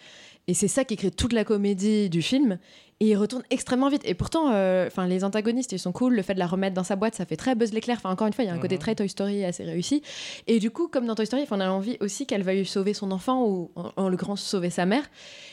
Et 0.48 0.54
c'est 0.54 0.66
ça 0.68 0.84
qui 0.84 0.96
crée 0.96 1.10
toute 1.10 1.32
la 1.32 1.44
comédie 1.44 2.08
du 2.10 2.22
film. 2.22 2.58
Et 3.00 3.10
il 3.10 3.16
retourne 3.16 3.44
extrêmement 3.50 3.88
vite. 3.88 4.02
Et 4.04 4.14
pourtant, 4.14 4.50
euh, 4.50 4.88
enfin, 4.88 5.06
les 5.06 5.22
antagonistes, 5.22 5.70
ils 5.70 5.78
sont 5.78 5.92
cool. 5.92 6.16
Le 6.16 6.22
fait 6.22 6.34
de 6.34 6.40
la 6.40 6.48
remettre 6.48 6.74
dans 6.74 6.82
sa 6.82 6.96
boîte, 6.96 7.14
ça 7.14 7.24
fait 7.26 7.36
très 7.36 7.54
Buzz 7.54 7.72
l'éclair. 7.72 7.96
Enfin, 7.98 8.10
encore 8.10 8.26
une 8.26 8.32
fois, 8.32 8.42
il 8.42 8.48
y 8.48 8.50
a 8.50 8.54
un 8.54 8.58
côté 8.58 8.74
Mhm. 8.74 8.80
très 8.80 8.94
Toy 8.96 9.08
Story 9.08 9.44
assez 9.44 9.62
réussi. 9.62 10.02
Et 10.48 10.58
du 10.58 10.72
coup, 10.72 10.88
comme 10.88 11.06
dans 11.06 11.14
Toy 11.14 11.24
Story, 11.26 11.44
on 11.52 11.60
a 11.60 11.68
envie 11.70 11.96
aussi 12.00 12.26
qu'elle 12.26 12.42
veuille 12.42 12.66
sauver 12.66 12.94
son 12.94 13.12
enfant 13.12 13.44
ou, 13.46 13.70
en, 13.76 13.92
en 13.96 14.08
l'occurrence, 14.08 14.42
sauver 14.42 14.70
sa 14.70 14.84
mère. 14.84 15.04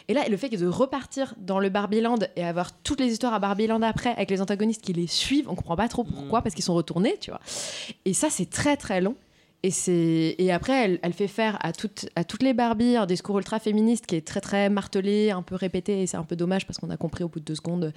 Et 0.07 0.15
là, 0.15 0.27
le 0.27 0.37
fait 0.37 0.49
de 0.49 0.65
repartir 0.65 1.35
dans 1.37 1.59
le 1.59 1.69
Barbieland 1.69 2.17
et 2.35 2.43
avoir 2.43 2.71
toutes 2.81 2.99
les 2.99 3.11
histoires 3.11 3.33
à 3.35 3.39
Barbieland 3.39 3.81
après, 3.83 4.09
avec 4.13 4.31
les 4.31 4.41
antagonistes 4.41 4.81
qui 4.81 4.93
les 4.93 5.05
suivent, 5.07 5.47
on 5.47 5.53
comprend 5.55 5.75
pas 5.75 5.87
trop 5.87 6.03
pourquoi, 6.03 6.39
Mhm. 6.39 6.43
parce 6.43 6.55
qu'ils 6.55 6.63
sont 6.63 6.73
retournés, 6.73 7.15
tu 7.21 7.29
vois. 7.29 7.41
Et 8.05 8.13
ça, 8.15 8.29
c'est 8.31 8.49
très 8.49 8.75
très 8.75 9.01
long. 9.01 9.15
Et, 9.65 9.71
c'est... 9.71 10.35
et 10.37 10.51
après, 10.51 10.73
elle, 10.85 10.99
elle 11.01 11.13
fait 11.13 11.27
faire 11.27 11.57
à 11.65 11.73
toutes, 11.73 12.07
à 12.15 12.23
toutes 12.23 12.43
les 12.43 12.53
Barbies 12.53 12.95
un 12.97 13.05
discours 13.05 13.37
ultra 13.39 13.59
féministe 13.59 14.05
qui 14.05 14.15
est 14.15 14.25
très 14.25 14.41
très 14.41 14.69
martelé, 14.69 15.31
un 15.31 15.41
peu 15.41 15.55
répété, 15.55 16.01
et 16.03 16.07
c'est 16.07 16.17
un 16.17 16.23
peu 16.23 16.35
dommage 16.35 16.67
parce 16.67 16.77
qu'on 16.79 16.89
a 16.91 16.97
compris 16.97 17.23
au 17.23 17.29
bout 17.29 17.39
de 17.39 17.45
deux 17.45 17.55
secondes. 17.55 17.91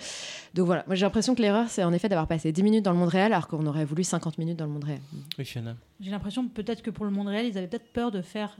Donc 0.54 0.66
voilà, 0.66 0.84
moi 0.86 0.94
j'ai 0.94 1.04
l'impression 1.04 1.34
que 1.34 1.42
l'erreur, 1.42 1.68
c'est 1.68 1.84
en 1.84 1.92
effet 1.92 2.08
d'avoir 2.08 2.26
passé 2.26 2.52
10 2.52 2.62
minutes 2.62 2.84
dans 2.84 2.92
le 2.92 2.98
monde 2.98 3.10
réel 3.10 3.32
alors 3.32 3.48
qu'on 3.48 3.66
aurait 3.66 3.84
voulu 3.84 4.02
50 4.04 4.38
minutes 4.38 4.56
dans 4.56 4.64
le 4.66 4.72
monde 4.72 4.84
réel. 4.84 5.00
Oui, 5.38 5.44
Fiona. 5.44 5.76
J'ai 6.00 6.10
l'impression 6.10 6.48
peut-être 6.48 6.80
que 6.82 6.90
pour 6.90 7.04
le 7.04 7.10
monde 7.10 7.28
réel, 7.28 7.46
ils 7.46 7.58
avaient 7.58 7.66
peut-être 7.68 7.92
peur 7.92 8.10
de 8.10 8.22
faire 8.22 8.56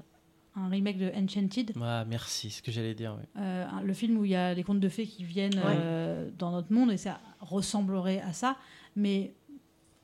un 0.56 0.68
remake 0.68 0.98
de 0.98 1.10
Enchanted, 1.16 1.72
Ah, 1.80 2.04
merci, 2.08 2.50
c'est 2.50 2.58
ce 2.58 2.62
que 2.62 2.72
j'allais 2.72 2.94
dire. 2.94 3.16
oui. 3.16 3.24
euh, 3.40 3.64
le 3.84 3.92
film 3.94 4.18
où 4.18 4.24
il 4.24 4.32
y 4.32 4.36
a 4.36 4.52
les 4.54 4.64
contes 4.64 4.80
de 4.80 4.88
fées 4.88 5.06
qui 5.06 5.22
viennent 5.24 5.60
euh, 5.64 6.28
dans 6.36 6.50
notre 6.50 6.72
monde, 6.72 6.90
et 6.90 6.96
ça 6.96 7.20
ressemblerait 7.40 8.20
à 8.20 8.32
ça. 8.32 8.56
Mais 8.96 9.34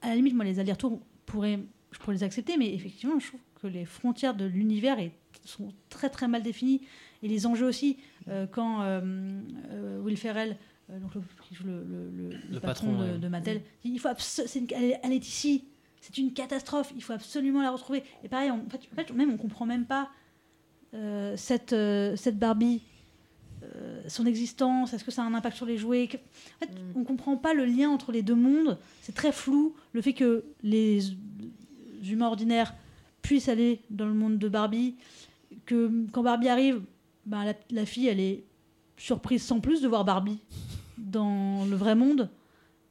à 0.01 0.11
la 0.11 0.15
limite, 0.17 0.35
moi, 0.35 0.45
les 0.45 0.61
allers-retours 0.61 1.01
pourraient, 1.27 1.59
je 1.95 1.99
pourrais 2.01 2.17
les 2.17 2.23
accepter, 2.25 2.57
mais 2.57 2.75
effectivement, 2.75 3.19
je 3.21 3.29
trouve 3.29 3.41
que 3.63 3.67
les 3.69 3.85
frontières 3.85 4.35
de 4.35 4.45
l'univers 4.45 4.99
est- 4.99 5.13
sont 5.45 5.73
très 5.89 6.11
très 6.11 6.27
mal 6.29 6.43
définies, 6.43 6.81
et 7.23 7.29
les 7.29 7.47
enjeux 7.47 7.67
aussi. 7.67 7.97
Euh, 8.29 8.47
quand 8.51 8.83
euh, 8.83 9.01
euh, 9.71 10.01
Will 10.01 10.17
Ferrell, 10.17 10.57
euh, 10.91 10.99
donc 10.99 11.15
le, 11.15 11.23
qui 11.49 11.55
joue 11.55 11.65
le, 11.65 11.83
le- 11.85 12.11
le- 12.11 12.29
le 12.31 12.39
Le 12.55 12.61
patron, 12.61 12.97
patron, 12.99 13.19
de, 13.19 13.29
Mattel, 13.29 13.63
dit, 13.85 13.91
il 13.93 13.99
faut 14.01 14.09
c'est 14.19 14.59
une- 14.59 14.67
elle, 14.75 14.85
est, 14.85 15.01
elle 15.03 15.13
est 15.13 15.27
ici. 15.27 15.65
C'est 16.01 16.19
une 16.19 16.33
catastrophe, 16.35 16.93
il 16.97 17.03
faut 17.03 17.13
absolument 17.15 17.63
la 17.63 17.71
retrouver. 17.71 18.03
Et 18.25 18.29
pareil, 18.29 18.51
on, 18.51 18.57
en 18.67 18.69
fait, 18.97 19.11
même 19.15 19.31
on 19.33 19.37
comprend 19.39 19.65
même 19.65 19.87
pas 19.87 20.11
cette, 21.37 21.75
cette 22.17 22.39
Barbie, 22.39 22.83
son 24.09 24.27
existence, 24.27 24.93
est-ce 24.93 25.03
que 25.05 25.11
ça 25.11 25.23
a 25.23 25.25
un 25.27 25.33
impact 25.35 25.57
sur 25.57 25.65
les 25.67 25.79
jouets 25.79 26.07
En 26.13 26.67
fait, 26.67 26.71
Mm. 26.73 26.93
on 26.97 27.05
comprend 27.05 27.37
pas 27.39 27.55
le 27.55 27.65
lien 27.65 27.89
entre 27.89 28.13
les 28.13 28.23
deux 28.23 28.35
mondes. 28.35 28.79
C'est 29.01 29.15
très 29.15 29.33
flou. 29.33 29.75
Le 29.95 30.03
fait 30.03 30.13
que 30.13 30.45
les 30.63 31.01
humains 32.11 32.27
ordinaires 32.29 32.75
puissent 33.23 33.49
aller 33.49 33.81
dans 33.91 34.07
le 34.07 34.15
monde 34.15 34.39
de 34.39 34.49
Barbie, 34.49 34.97
que 35.67 35.91
quand 36.13 36.23
Barbie 36.23 36.49
arrive, 36.49 36.83
ben, 37.27 37.45
la, 37.45 37.55
la 37.71 37.87
fille, 37.87 38.09
elle 38.09 38.21
est 38.21 38.45
surprise 38.97 39.43
sans 39.43 39.61
plus 39.61 39.81
de 39.81 39.89
voir 39.89 40.05
Barbie 40.05 40.39
dans 40.99 41.65
le 41.65 41.77
vrai 41.77 41.95
monde. 41.95 42.29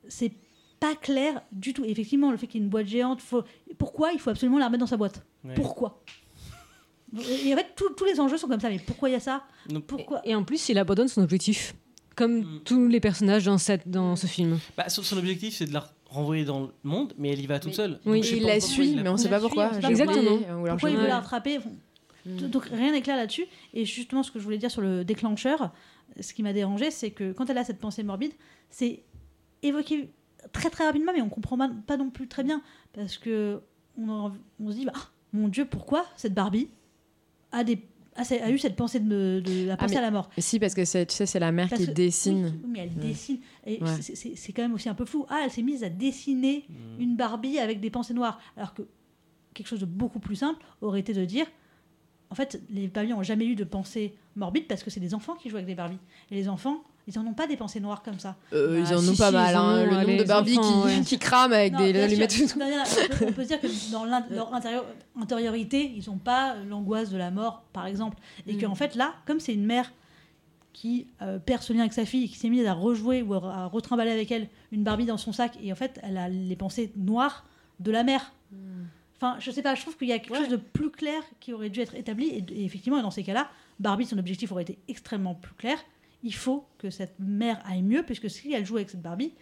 C'est 0.07 0.31
pas 0.79 0.95
clair 0.95 1.41
du 1.51 1.73
tout. 1.73 1.85
Et 1.85 1.91
effectivement, 1.91 2.31
le 2.31 2.37
fait 2.37 2.47
qu'il 2.47 2.59
y 2.59 2.63
ait 2.63 2.65
une 2.65 2.69
boîte 2.69 2.87
géante, 2.87 3.21
faut... 3.21 3.43
pourquoi 3.77 4.11
il 4.11 4.19
faut 4.19 4.29
absolument 4.31 4.57
la 4.59 4.65
remettre 4.65 4.81
dans 4.81 4.87
sa 4.87 4.97
boîte? 4.97 5.23
Ouais. 5.43 5.53
Pourquoi? 5.53 6.03
Et 7.45 7.53
en 7.53 7.57
fait, 7.57 7.67
tous- 7.75 7.91
tous 7.95 8.05
les 8.05 8.19
enjeux 8.19 8.37
sont 8.37 8.47
comme 8.47 8.59
ça. 8.59 8.69
Mais 8.69 8.79
pourquoi 8.79 9.07
il 9.09 9.11
y 9.11 9.15
a 9.15 9.19
ça? 9.19 9.43
Pourquoi? 9.87 10.21
Et 10.27 10.33
en 10.33 10.43
plus, 10.43 10.67
il 10.69 10.77
abandonne 10.79 11.07
son 11.07 11.21
objectif, 11.21 11.75
comme 12.15 12.39
Mm. 12.39 12.59
tous 12.65 12.87
les 12.87 12.99
personnages 12.99 13.45
dans, 13.45 13.57
cette, 13.59 13.87
dans 13.87 14.15
ce 14.15 14.25
film. 14.27 14.59
bah, 14.75 14.89
son, 14.89 15.03
son 15.03 15.17
objectif, 15.17 15.55
c'est 15.55 15.67
de 15.67 15.73
la 15.73 15.92
renvoyer 16.13 16.45
dans 16.45 16.61
le 16.61 16.67
monde, 16.83 17.13
mais 17.17 17.29
elle 17.31 17.41
y 17.41 17.47
va 17.47 17.59
toute 17.59 17.71
Mais- 17.71 17.75
seule. 17.75 17.99
Oui, 18.05 18.21
Donc, 18.21 18.29
il 18.31 18.41
pas 18.43 18.47
la 18.49 18.59
suit, 18.59 18.89
il 18.91 18.95
l'a 18.97 19.03
mais 19.03 19.09
on 19.09 19.13
On 19.13 19.17
sait 19.17 19.29
pas 19.29 19.39
pourquoi. 19.39 19.71
Exactement. 19.89 20.31
ou 20.31 20.65
alors 20.65 20.77
Pourquoi 20.77 20.89
il 20.89 20.97
veut 20.97 21.07
la 21.07 21.19
rattraper 21.19 21.59
Mm. 22.25 22.37
Donc 22.47 22.65
rien 22.67 22.93
n'est 22.93 23.01
clair 23.01 23.17
là-dessus. 23.17 23.43
Et 23.73 23.83
justement, 23.83 24.23
ce 24.23 24.31
que 24.31 24.39
je 24.39 24.45
voulais 24.45 24.57
dire 24.57 24.71
sur 24.71 24.81
le 24.81 25.03
déclencheur, 25.03 25.73
ce 26.21 26.33
qui 26.33 26.41
m'a 26.41 26.53
dérangé, 26.53 26.89
c'est 26.89 27.11
que 27.11 27.33
quand 27.33 27.49
elle 27.49 27.57
a 27.57 27.65
cette 27.65 27.79
pensée 27.79 28.01
morbide, 28.01 28.31
c'est 28.69 29.03
évoqué 29.61 30.09
très 30.53 30.69
très 30.69 30.85
rapidement, 30.85 31.11
mais 31.13 31.21
on 31.21 31.27
comprend 31.27 31.57
pas- 31.57 31.97
non 31.97 32.09
plus 32.09 32.29
très 32.29 32.43
bien. 32.43 32.61
Parce 32.93 33.17
que 33.17 33.59
on, 33.97 34.07
en- 34.07 34.31
on 34.61 34.71
se 34.71 34.75
dit, 34.77 34.85
bah, 34.85 34.93
ah, 34.95 35.09
mon 35.33 35.49
Dieu, 35.49 35.65
pourquoi 35.65 36.05
cette 36.15 36.33
Barbie 36.33 36.69
a, 37.51 37.65
des, 37.65 37.85
a, 38.15 38.21
a 38.45 38.49
eu 38.51 38.57
cette 38.57 38.75
pensée 38.75 38.99
de, 38.99 39.41
de 39.43 39.65
la 39.67 39.73
Ah, 39.73 39.77
pensée 39.77 39.93
mais- 39.95 39.99
à 39.99 40.01
la 40.01 40.11
mort 40.11 40.29
Si, 40.37 40.59
parce 40.59 40.73
que 40.73 40.85
c'est- 40.85 41.05
tu 41.05 41.15
sais, 41.15 41.25
c'est 41.25 41.39
la 41.39 41.51
mère 41.51 41.69
Parce 41.69 41.81
qui 41.81 41.87
que- 41.87 41.93
dessine. 41.93 42.59
Oui, 42.63 42.69
mais 42.69 42.79
elle 42.79 42.89
Ouais. 42.89 43.07
dessine. 43.09 43.39
Et 43.65 43.81
Ouais. 43.81 43.89
c'est- 44.01 44.53
quand 44.53 44.61
même 44.61 44.73
aussi 44.73 44.89
un 44.89 44.93
peu 44.95 45.05
flou. 45.05 45.25
Ah, 45.29 45.41
elle 45.45 45.51
s'est 45.51 45.61
mise 45.63 45.83
à 45.83 45.89
dessiner 45.89 46.65
Mm. 46.69 47.01
une 47.01 47.15
Barbie 47.15 47.59
avec 47.59 47.79
des 47.79 47.89
pensées 47.89 48.13
noires. 48.13 48.39
Alors 48.57 48.73
que 48.73 48.83
quelque 49.53 49.67
chose 49.67 49.79
de 49.81 49.85
beaucoup 49.85 50.19
plus 50.19 50.35
simple 50.35 50.63
aurait 50.81 50.99
été 50.99 51.13
de 51.13 51.25
dire 51.25 51.45
en 52.29 52.35
fait, 52.35 52.59
les 52.71 52.87
Barbies 52.87 53.11
n'ont 53.11 53.21
jamais 53.21 53.45
eu 53.45 53.53
de 53.55 53.63
pensées 53.63 54.15
morbides 54.35 54.65
parce 54.67 54.81
que 54.83 54.89
c'est 54.89 54.99
des 54.99 55.13
enfants 55.13 55.35
qui 55.35 55.49
jouent 55.49 55.57
avec 55.57 55.67
des 55.67 55.75
Barbies. 55.75 55.99
Et 56.31 56.35
les 56.35 56.49
enfants, 56.49 56.83
ils 57.07 57.17
n'en 57.19 57.25
ont 57.27 57.33
pas 57.33 57.47
des 57.47 57.57
pensées 57.57 57.79
noires 57.79 58.01
comme 58.03 58.19
ça. 58.19 58.35
Euh, 58.53 58.81
Bah, 58.81 58.87
ils 58.89 58.95
en 58.95 58.99
si, 59.01 59.09
ont 59.09 59.15
pas 59.15 59.27
si, 59.27 59.33
mal. 59.33 59.55
en 59.57 59.59
hein. 59.67 59.83
Le 59.85 59.91
nombre 60.07 60.17
de 60.17 60.23
Barbie 60.27 60.57
enfants, 60.57 60.81
qui, 60.83 60.87
ouais. 60.87 61.01
qui 61.01 61.19
crament 61.19 61.53
avec 61.53 61.73
Non, 61.73 61.79
des 61.79 61.99
allumettes. 62.01 62.35
on, 62.55 62.59
peut, 63.17 63.25
on 63.27 63.31
peut 63.33 63.43
se 63.43 63.47
dire 63.49 63.59
que 63.61 63.91
dans 63.91 64.05
leur 64.05 64.53
intérieur- 64.53 64.85
intériorité, 65.19 65.91
ils 65.95 66.09
n'ont 66.09 66.17
pas 66.17 66.55
l'angoisse 66.69 67.09
de 67.09 67.17
la 67.17 67.31
mort, 67.31 67.63
par 67.73 67.85
exemple. 67.87 68.17
Et 68.47 68.53
Mm. 68.53 68.61
qu'en 68.61 68.75
fait, 68.75 68.95
là, 68.95 69.13
comme 69.25 69.39
c'est 69.39 69.53
une 69.53 69.65
mère 69.65 69.91
qui 70.71 71.07
euh, 71.21 71.37
perd 71.39 71.61
ce 71.61 71.71
lien 71.73 71.81
avec 71.81 71.93
sa 71.93 72.05
fille, 72.05 72.27
qui 72.29 72.37
s'est 72.37 72.49
mise 72.49 72.65
à 72.65 72.73
rejouer 72.73 73.21
ou 73.21 73.33
à, 73.35 73.53
à 73.53 73.65
retrimballer 73.67 74.11
avec 74.11 74.31
elle 74.31 74.47
une 74.71 74.83
Barbie 74.83 75.05
dans 75.05 75.17
son 75.17 75.31
sac, 75.31 75.57
et 75.61 75.71
en 75.71 75.75
fait, 75.75 75.99
elle 76.03 76.17
a 76.17 76.29
les 76.29 76.55
pensées 76.55 76.91
noires 76.95 77.45
de 77.79 77.91
la 77.91 78.03
mère. 78.03 78.31
Enfin, 79.17 79.35
je 79.39 79.51
sais 79.51 79.61
pas, 79.61 79.75
je 79.75 79.81
trouve 79.81 79.95
qu'il 79.97 80.07
y 80.07 80.11
a 80.13 80.19
quelque 80.19 80.33
Ouais. 80.33 80.39
chose 80.39 80.49
de 80.49 80.57
plus 80.57 80.89
clair 80.89 81.21
qui 81.39 81.53
aurait 81.53 81.69
dû 81.69 81.79
être 81.79 81.95
établi. 81.95 82.27
Et, 82.27 82.43
et 82.53 82.65
effectivement, 82.65 83.01
dans 83.01 83.11
ces 83.11 83.23
cas-là, 83.23 83.49
Barbie, 83.79 84.05
son 84.05 84.17
objectif 84.17 84.51
aurait 84.51 84.63
été 84.63 84.77
extrêmement 84.87 85.33
plus 85.35 85.53
clair. 85.53 85.77
Il 86.23 86.33
faut 86.33 86.65
que 86.77 86.89
cette 86.89 87.15
mère 87.19 87.61
aille 87.69 87.81
mieux, 87.83 88.03
puisque 88.03 88.29
si 88.29 88.53
elle 88.53 88.65
joue 88.65 88.77
avec 88.77 88.89
cette 88.89 89.01
Barbie, 89.01 89.33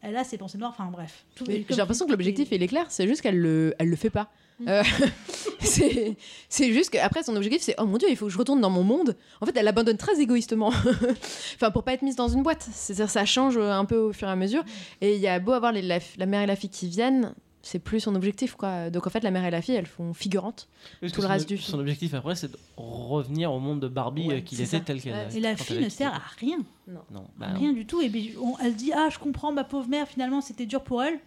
elle 0.00 0.16
a 0.16 0.24
ses 0.24 0.38
pensées 0.38 0.58
noires. 0.58 0.72
Enfin, 0.76 0.90
bref. 0.90 1.24
J'ai 1.46 1.64
l'impression 1.76 2.06
que 2.06 2.10
l'objectif 2.10 2.50
est- 2.52 2.56
il 2.56 2.62
est 2.62 2.68
clair, 2.68 2.86
c'est 2.90 3.06
juste 3.06 3.20
qu'elle 3.20 3.38
le, 3.38 3.74
elle 3.78 3.88
le 3.88 3.96
fait 3.96 4.10
pas. 4.10 4.30
Mm. 4.60 4.68
Euh, 4.68 4.82
c'est 5.60 6.16
c'est 6.48 6.72
juste 6.72 6.90
qu'après 6.90 7.22
son 7.22 7.34
objectif 7.36 7.62
c'est 7.62 7.74
oh 7.78 7.86
mon 7.86 7.96
dieu 7.96 8.08
il 8.10 8.16
faut 8.16 8.26
que 8.26 8.32
je 8.32 8.38
retourne 8.38 8.60
dans 8.60 8.70
mon 8.70 8.82
monde. 8.82 9.16
En 9.40 9.46
fait 9.46 9.56
elle 9.56 9.66
abandonne 9.68 9.96
très 9.96 10.20
égoïstement. 10.20 10.68
enfin 11.54 11.70
pour 11.70 11.84
pas 11.84 11.94
être 11.94 12.02
mise 12.02 12.16
dans 12.16 12.28
une 12.28 12.42
boîte. 12.42 12.68
C'est-à-dire 12.72 13.10
ça 13.10 13.24
change 13.24 13.56
un 13.58 13.84
peu 13.84 13.96
au 13.96 14.12
fur 14.12 14.28
et 14.28 14.30
à 14.30 14.36
mesure. 14.36 14.62
Et 15.00 15.14
il 15.14 15.20
y 15.20 15.28
a 15.28 15.38
beau 15.38 15.52
avoir 15.52 15.72
les- 15.72 15.82
la, 15.82 15.98
la 16.18 16.26
mère 16.26 16.42
et 16.42 16.46
la 16.46 16.56
fille 16.56 16.70
qui 16.70 16.88
viennent, 16.88 17.34
c'est 17.62 17.78
plus 17.78 18.00
son 18.00 18.14
objectif 18.14 18.54
quoi. 18.56 18.90
Donc 18.90 19.06
en 19.06 19.10
fait 19.10 19.22
la 19.22 19.30
mère 19.30 19.44
et 19.44 19.50
la 19.50 19.62
fille 19.62 19.74
elles 19.76 19.86
font 19.86 20.12
figurante. 20.14 20.68
Parce 21.00 21.12
tout 21.12 21.20
le 21.20 21.26
son- 21.26 21.32
reste 21.32 21.48
du 21.48 21.56
Son 21.56 21.70
film. 21.72 21.80
objectif 21.80 22.14
après, 22.14 22.34
c'est 22.34 22.50
de 22.50 22.58
revenir 22.76 23.52
au 23.52 23.60
monde 23.60 23.80
de 23.80 23.88
Barbie 23.88 24.26
Ouais, 24.28 24.34
euh, 24.36 24.40
qu'il 24.40 24.60
était 24.60 24.78
ça. 24.78 24.80
tel 24.80 25.00
qu'elle. 25.00 25.12
Ouais. 25.14 25.36
Et 25.36 25.40
la 25.40 25.56
fille 25.56 25.78
ne 25.82 25.88
sert 25.88 26.12
à 26.14 26.22
rien. 26.38 26.58
Non, 26.88 27.24
bah 27.38 27.48
non. 27.52 27.58
rien 27.58 27.72
du 27.72 27.86
tout. 27.86 28.00
Et 28.00 28.08
puis, 28.10 28.34
on- 28.42 28.58
elle 28.58 28.74
dit 28.74 28.92
Ah, 28.94 29.08
je 29.12 29.18
comprends, 29.18 29.52
ma 29.52 29.64
pauvre 29.64 29.88
mère, 29.88 30.08
finalement, 30.08 30.40
c'était 30.40 30.66
dur 30.66 30.82
pour 30.82 31.02
elle. 31.02 31.18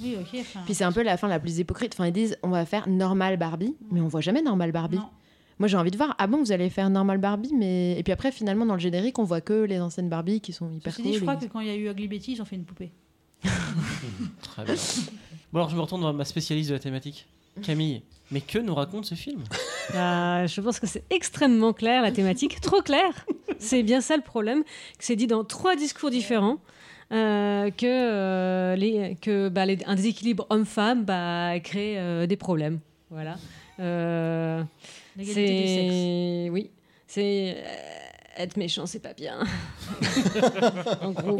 Oui, 0.00 0.16
ok. 0.20 0.44
Puis 0.64 0.74
c'est 0.74 0.84
un 0.84 0.90
peu 0.92 1.02
la 1.02 1.16
fin 1.16 1.28
la 1.28 1.38
plus 1.38 1.58
hypocrite. 1.58 1.94
Enfin 1.94 2.06
ils 2.08 2.12
disent 2.12 2.36
on 2.42 2.48
va 2.48 2.66
faire 2.66 2.88
normal 2.88 3.36
Barbie, 3.36 3.76
mais 3.92 4.00
on 4.00 4.08
voit 4.08 4.20
jamais 4.20 4.42
normal 4.42 4.72
Barbie. 4.72 4.96
non. 4.96 5.08
Moi 5.60 5.68
j'ai 5.68 5.76
envie 5.76 5.92
de 5.92 5.96
voir 5.96 6.16
ah 6.18 6.26
bon 6.26 6.38
vous 6.38 6.50
allez 6.50 6.68
faire 6.68 6.90
normal 6.90 7.18
Barbie 7.18 7.52
mais 7.56 7.96
et 7.96 8.02
puis 8.02 8.12
après 8.12 8.32
finalement 8.32 8.66
dans 8.66 8.74
le 8.74 8.80
générique 8.80 9.20
on 9.20 9.22
voit 9.22 9.40
que 9.40 9.52
les 9.62 9.78
anciennes 9.80 10.08
Barbie 10.08 10.40
qui 10.40 10.52
sont 10.52 10.68
hyper 10.68 10.92
Ceci 10.92 11.02
cool. 11.02 11.12
dit, 11.12 11.18
je 11.18 11.22
crois 11.22 11.34
et- 11.34 11.38
que 11.38 11.44
quand 11.52 11.60
il 11.60 11.68
y 11.68 11.70
a 11.70 11.76
eu 11.76 11.88
Ugly 11.88 12.08
Betty, 12.08 12.32
ils 12.32 12.42
ont 12.42 12.44
fait 12.44 12.56
une 12.56 12.64
poupée. 12.64 12.90
Très 14.42 14.64
bien. 14.64 14.74
Bon, 15.54 15.60
alors 15.60 15.70
je 15.70 15.76
me 15.76 15.80
retourne 15.82 16.02
vers 16.02 16.12
ma 16.12 16.24
spécialiste 16.24 16.70
de 16.70 16.74
la 16.74 16.80
thématique, 16.80 17.28
Camille. 17.62 18.02
Mais 18.32 18.40
que 18.40 18.58
nous 18.58 18.74
raconte 18.74 19.04
ce 19.04 19.14
film? 19.14 19.44
Euh, 19.94 20.48
je 20.48 20.60
pense 20.60 20.80
que 20.80 20.88
c'est 20.88 21.04
extrêmement 21.10 21.72
clair 21.72 22.02
la 22.02 22.10
thématique, 22.10 22.60
trop 22.60 22.82
clair. 22.82 23.24
C'est 23.60 23.84
bien 23.84 24.00
ça 24.00 24.16
le 24.16 24.22
problème, 24.22 24.64
que 24.64 25.04
c'est 25.04 25.14
dit 25.14 25.28
dans 25.28 25.44
trois 25.44 25.76
discours 25.76 26.10
différents. 26.10 26.58
euh, 27.12 27.70
que, 27.70 27.86
euh, 27.86 28.74
les, 28.74 29.16
que 29.22 29.48
bah, 29.48 29.64
les- 29.64 29.78
un 29.86 29.94
déséquilibre 29.94 30.44
homme-femme 30.50 31.04
bah, 31.04 31.60
crée 31.62 31.98
euh, 32.00 32.26
des 32.26 32.36
problèmes. 32.36 32.80
Voilà. 33.10 33.36
Euh, 33.78 34.60
L'égalité 35.16 35.46
des 35.46 35.66
sexes. 35.68 35.94
c'est 35.94 36.50
oui, 36.50 36.70
c'est 37.06 37.54
euh, 37.58 38.42
être 38.42 38.56
méchant, 38.56 38.86
c'est 38.86 38.98
pas 38.98 39.12
bien. 39.14 39.38
en 41.00 41.10
gros, 41.12 41.38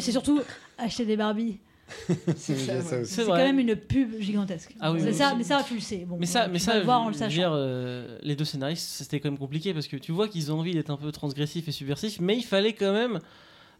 c'est 0.00 0.12
surtout 0.12 0.40
acheter 0.78 1.04
des 1.04 1.18
Barbies. 1.18 1.58
C'est 2.36 3.24
quand 3.26 3.34
même 3.36 3.58
une 3.58 3.76
pub 3.76 4.18
gigantesque. 4.20 4.74
Ah 4.80 4.92
oui, 4.92 5.00
C'est 5.00 5.08
oui, 5.08 5.14
ça, 5.14 5.30
oui. 5.32 5.34
mais 5.38 5.44
ça, 5.44 5.64
tu 5.66 5.74
le 5.74 5.80
sais. 5.80 6.04
Bon, 6.06 6.16
Mais 6.18 6.26
ça, 6.26 6.48
mais 6.48 6.58
ça, 6.58 6.78
le 6.78 6.84
voir 6.84 7.02
en 7.02 7.08
le 7.08 7.14
sachant. 7.14 7.34
dire, 7.34 7.50
euh, 7.52 8.18
les 8.22 8.36
deux 8.36 8.44
scénaristes, 8.44 8.88
c'était 8.88 9.20
quand 9.20 9.30
même 9.30 9.38
compliqué 9.38 9.74
parce 9.74 9.86
que 9.86 9.96
tu 9.96 10.12
vois 10.12 10.28
qu'ils 10.28 10.50
ont 10.52 10.58
envie 10.58 10.72
d'être 10.72 10.90
un 10.90 10.96
peu 10.96 11.12
transgressifs 11.12 11.68
et 11.68 11.72
subversifs, 11.72 12.20
mais 12.20 12.36
il 12.36 12.42
fallait 12.44 12.72
quand 12.72 12.92
même 12.92 13.18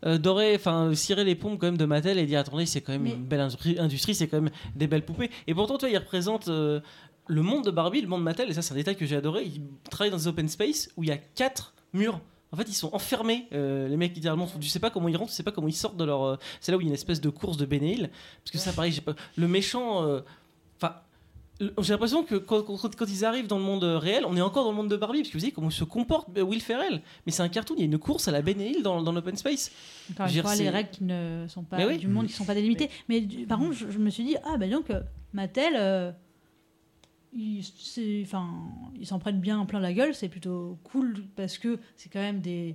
euh, 0.04 0.18
dorer, 0.18 0.54
enfin, 0.54 0.94
cirer 0.94 1.24
les 1.24 1.34
pompes 1.34 1.58
quand 1.58 1.66
même 1.66 1.78
de 1.78 1.84
Mattel 1.86 2.18
et 2.18 2.26
dire 2.26 2.40
attendez, 2.40 2.66
c'est 2.66 2.82
quand 2.82 2.92
même 2.92 3.02
Mais- 3.02 3.12
une 3.12 3.24
belle 3.24 3.40
industrie, 3.40 3.78
industrie, 3.78 4.14
c'est 4.14 4.28
quand 4.28 4.40
même 4.40 4.52
des 4.76 4.86
belles 4.86 5.04
poupées. 5.04 5.30
Et 5.46 5.54
pourtant, 5.54 5.78
toi, 5.78 5.88
ils 5.88 5.96
représentent 5.96 6.48
euh, 6.48 6.80
le 7.26 7.40
monde 7.42 7.64
de 7.64 7.70
Barbie, 7.70 8.02
le 8.02 8.08
monde 8.08 8.20
de 8.20 8.24
Mattel, 8.24 8.50
et 8.50 8.52
ça, 8.52 8.60
c'est 8.60 8.72
un 8.74 8.76
détail 8.76 8.96
que 8.96 9.06
j'ai 9.06 9.16
adoré. 9.16 9.44
Ils 9.44 9.62
travaillent 9.90 10.10
dans 10.10 10.18
des 10.18 10.28
open 10.28 10.48
space 10.48 10.90
où 10.98 11.04
il 11.04 11.08
y 11.08 11.12
a 11.12 11.16
quatre 11.16 11.72
murs. 11.94 12.20
En 12.54 12.56
fait, 12.56 12.68
ils 12.68 12.74
sont 12.74 12.90
enfermés, 12.94 13.48
euh, 13.52 13.88
les 13.88 13.96
mecs, 13.96 14.14
littéralement. 14.14 14.46
Tu 14.60 14.68
sais 14.68 14.78
pas 14.78 14.90
comment 14.90 15.08
ils 15.08 15.16
rentrent, 15.16 15.30
tu 15.30 15.36
sais 15.36 15.42
pas 15.42 15.50
comment 15.52 15.68
ils 15.68 15.72
sortent 15.74 15.96
de 15.96 16.04
leur. 16.04 16.22
euh, 16.22 16.36
C'est 16.60 16.70
là 16.72 16.78
où 16.78 16.80
il 16.80 16.84
y 16.84 16.86
a 16.86 16.90
une 16.90 16.94
espèce 16.94 17.20
de 17.20 17.28
course 17.28 17.56
de 17.56 17.66
Bénéil. 17.66 18.08
Parce 18.44 18.52
que 18.52 18.58
ça, 18.58 18.72
pareil, 18.72 18.92
j'ai 18.92 19.00
pas. 19.00 19.14
Le 19.36 19.48
méchant. 19.48 20.04
euh, 20.04 20.20
Enfin. 20.80 20.94
j'ai 21.78 21.92
l'impression 21.92 22.24
que 22.24 22.34
quand, 22.34 22.62
quand- 22.62 22.96
quand 22.96 23.06
ils 23.08 23.24
arrivent 23.24 23.46
dans 23.46 23.58
le 23.58 23.64
monde 23.64 23.84
réel, 23.84 24.24
on 24.26 24.36
est 24.36 24.40
encore 24.40 24.64
dans 24.64 24.70
le 24.70 24.76
monde 24.76 24.90
de 24.90 24.96
Barbie, 24.96 25.20
parce 25.20 25.28
que 25.30 25.34
vous 25.34 25.40
savez 25.40 25.52
comment 25.52 25.70
se 25.70 25.84
comporte 25.84 26.28
euh, 26.36 26.42
Will 26.42 26.60
Ferrell. 26.60 27.00
Mais 27.26 27.32
c'est 27.32 27.42
un 27.42 27.48
cartoon, 27.48 27.74
il 27.76 27.80
y 27.80 27.82
a 27.82 27.86
une 27.86 27.98
course 27.98 28.26
à 28.28 28.32
la 28.32 28.42
Ben 28.42 28.60
Hill 28.60 28.82
dans, 28.82 29.02
dans 29.02 29.12
l'open 29.12 29.36
space. 29.36 29.70
Encore 30.12 30.26
Je 30.28 30.36
une 30.36 30.42
fois, 30.42 30.56
les 30.56 30.68
règles 30.70 30.90
qui 30.90 31.04
ne 31.04 31.46
sont 31.48 31.62
pas 31.62 31.76
Mais 31.76 31.86
oui. 31.86 31.98
du 31.98 32.08
monde 32.08 32.26
qui 32.26 32.32
sont 32.32 32.44
pas 32.44 32.54
délimitées. 32.54 32.90
Mais 33.08 33.20
du- 33.20 33.46
par 33.46 33.58
contre, 33.58 33.72
je, 33.74 33.90
je 33.90 33.98
me 33.98 34.10
suis 34.10 34.24
dit 34.24 34.36
ah 34.44 34.56
ben 34.58 34.68
donc 34.70 34.90
euh, 34.90 35.00
Mattel, 35.32 35.74
euh, 35.76 36.10
ils 37.34 37.62
c'est- 37.64 38.22
enfin 38.24 38.48
ils 38.98 39.06
s'en 39.06 39.18
prennent 39.18 39.40
bien 39.40 39.64
plein 39.66 39.80
la 39.80 39.92
gueule, 39.92 40.14
c'est 40.14 40.28
plutôt 40.28 40.78
cool 40.84 41.24
parce 41.36 41.58
que 41.58 41.78
c'est 41.96 42.08
quand 42.12 42.20
même 42.20 42.40
des 42.40 42.74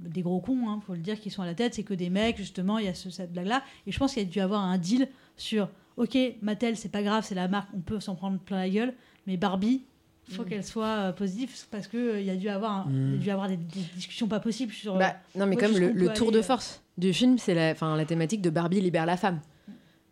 des 0.00 0.22
gros 0.22 0.40
cons, 0.40 0.68
hein, 0.70 0.80
faut 0.86 0.94
le 0.94 1.00
dire, 1.00 1.20
qui 1.20 1.28
sont 1.28 1.42
à 1.42 1.46
la 1.46 1.54
tête, 1.54 1.74
c'est 1.74 1.82
que 1.82 1.92
des 1.92 2.08
mecs, 2.08 2.38
justement, 2.38 2.78
il 2.78 2.86
y 2.86 2.88
a 2.88 2.94
ce- 2.94 3.10
cette 3.10 3.30
blague-là. 3.32 3.62
Et 3.86 3.92
je 3.92 3.98
pense 3.98 4.14
qu'il 4.14 4.22
y 4.22 4.26
a 4.26 4.28
dû 4.28 4.40
avoir 4.40 4.62
un 4.62 4.78
deal 4.78 5.06
sur, 5.36 5.68
ok, 5.98 6.16
Mattel, 6.40 6.78
c'est 6.78 6.88
pas 6.88 7.02
grave, 7.02 7.24
c'est 7.28 7.34
la 7.34 7.46
marque, 7.46 7.68
on 7.76 7.80
peut 7.80 8.00
s'en 8.00 8.14
prendre 8.14 8.38
plein 8.38 8.56
la 8.56 8.70
gueule, 8.70 8.94
mais 9.26 9.36
Barbie, 9.36 9.82
faut 10.30 10.44
Mm. 10.44 10.46
qu'elle 10.46 10.64
soit 10.64 10.86
euh, 10.86 11.12
positive, 11.12 11.50
parce 11.70 11.88
qu'il 11.88 12.22
y 12.22 12.30
a 12.30 12.36
dû 12.36 12.48
avoir, 12.48 12.86
un- 12.88 12.90
y 12.90 13.14
a 13.16 13.18
dû 13.18 13.30
avoir 13.30 13.48
des, 13.48 13.58
des 13.58 13.80
discussions 13.96 14.28
pas 14.28 14.40
possibles 14.40 14.72
sur... 14.72 14.96
euh, 14.96 14.98
Bah, 14.98 15.16
non, 15.34 15.44
mais 15.46 15.56
Ouais, 15.56 15.62
comme 15.62 15.76
le, 15.76 16.06
tour 16.14 16.28
aller, 16.28 16.36
de 16.36 16.40
euh. 16.40 16.42
force 16.42 16.82
du 16.96 17.12
film, 17.12 17.36
c'est 17.36 17.52
la, 17.54 17.74
la 17.74 18.04
thématique 18.06 18.40
de 18.40 18.48
Barbie 18.48 18.80
libère 18.80 19.04
la 19.04 19.18
femme. 19.18 19.40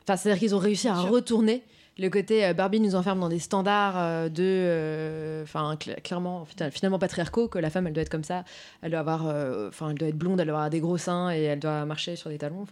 Enfin, 0.02 0.16
c'est-à-dire 0.16 0.38
qu'ils 0.40 0.54
ont 0.54 0.58
réussi 0.58 0.88
à 0.88 1.00
retourner 1.00 1.62
le 1.96 2.08
côté 2.08 2.44
euh, 2.44 2.54
Barbie 2.54 2.80
nous 2.80 2.94
enferme 2.96 3.20
dans 3.20 3.28
des 3.28 3.38
standards 3.38 3.94
euh, 3.96 4.28
de, 4.28 4.42
euh, 4.42 5.42
enfin, 5.44 5.74
cl- 5.74 6.00
clairement, 6.02 6.44
fina- 6.44 6.70
finalement 6.70 6.98
patriarcaux, 6.98 7.48
que 7.48 7.58
la 7.58 7.70
femme, 7.70 7.86
elle 7.86 7.92
doit 7.92 8.02
être 8.02 8.08
comme 8.08 8.24
ça, 8.24 8.44
elle 8.82 8.90
doit 8.90 9.00
avoir, 9.00 9.22
enfin, 9.68 9.90
elle 9.90 9.98
doit 9.98 10.08
être 10.08 10.16
blonde, 10.18 10.40
elle 10.40 10.46
doit 10.48 10.56
avoir 10.56 10.70
des 10.70 10.80
gros 10.80 10.98
seins 10.98 11.30
et 11.30 11.42
elle 11.42 11.60
doit 11.60 11.84
marcher 11.84 12.16
sur 12.16 12.30
des 12.30 12.38
talons. 12.38 12.66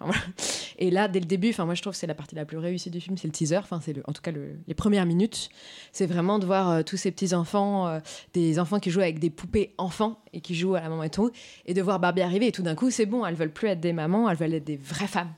Et 0.79 0.91
là, 0.91 1.07
dès 1.09 1.21
le 1.21 1.27
début, 1.27 1.51
enfin, 1.51 1.65
moi, 1.65 1.75
je 1.75 1.83
trouve 1.83 1.95
c'est 1.95 2.07
la 2.07 2.15
partie 2.15 2.35
la 2.35 2.45
plus 2.45 2.59
réussie 2.59 2.91
du 2.91 3.01
film, 3.01 3.17
c'est 3.17 3.29
le 3.29 3.33
teaser. 3.33 3.59
Enfin, 3.59 3.81
c'est 3.83 3.95
en 4.09 4.13
tout 4.13 4.23
cas 4.23 4.33
le- 4.33 4.57
les 4.67 4.75
premières 4.75 5.07
minutes. 5.07 5.51
C'est 5.93 6.07
vraiment 6.07 6.39
de 6.39 6.47
voir 6.47 6.85
tous 6.85 6.97
ces 6.97 7.11
petits 7.13 7.35
enfants, 7.35 8.01
des 8.35 8.59
enfants 8.59 8.81
qui 8.81 8.91
jouent 8.91 9.01
avec 9.01 9.19
des 9.19 9.31
poupées 9.31 9.75
enfants 9.79 10.19
et 10.33 10.41
qui 10.41 10.55
jouent 10.55 10.75
à 10.75 10.81
la 10.81 10.89
maman 10.89 11.03
et 11.05 11.11
tout, 11.11 11.31
et 11.67 11.75
de 11.75 11.83
voir 11.83 12.01
Barbie 12.01 12.23
arriver. 12.23 12.47
Et 12.49 12.53
tout 12.53 12.63
d'un 12.63 12.75
coup, 12.75 12.91
c'est 12.91 13.07
bon, 13.07 13.25
elles 13.25 13.35
veulent 13.35 13.53
plus 13.53 13.69
être 13.69 13.81
des 13.81 13.93
mamans, 13.93 14.29
elles 14.29 14.37
veulent 14.37 14.55
être 14.55 14.65
des 14.65 14.77
vraies 14.79 15.07
femmes. 15.07 15.33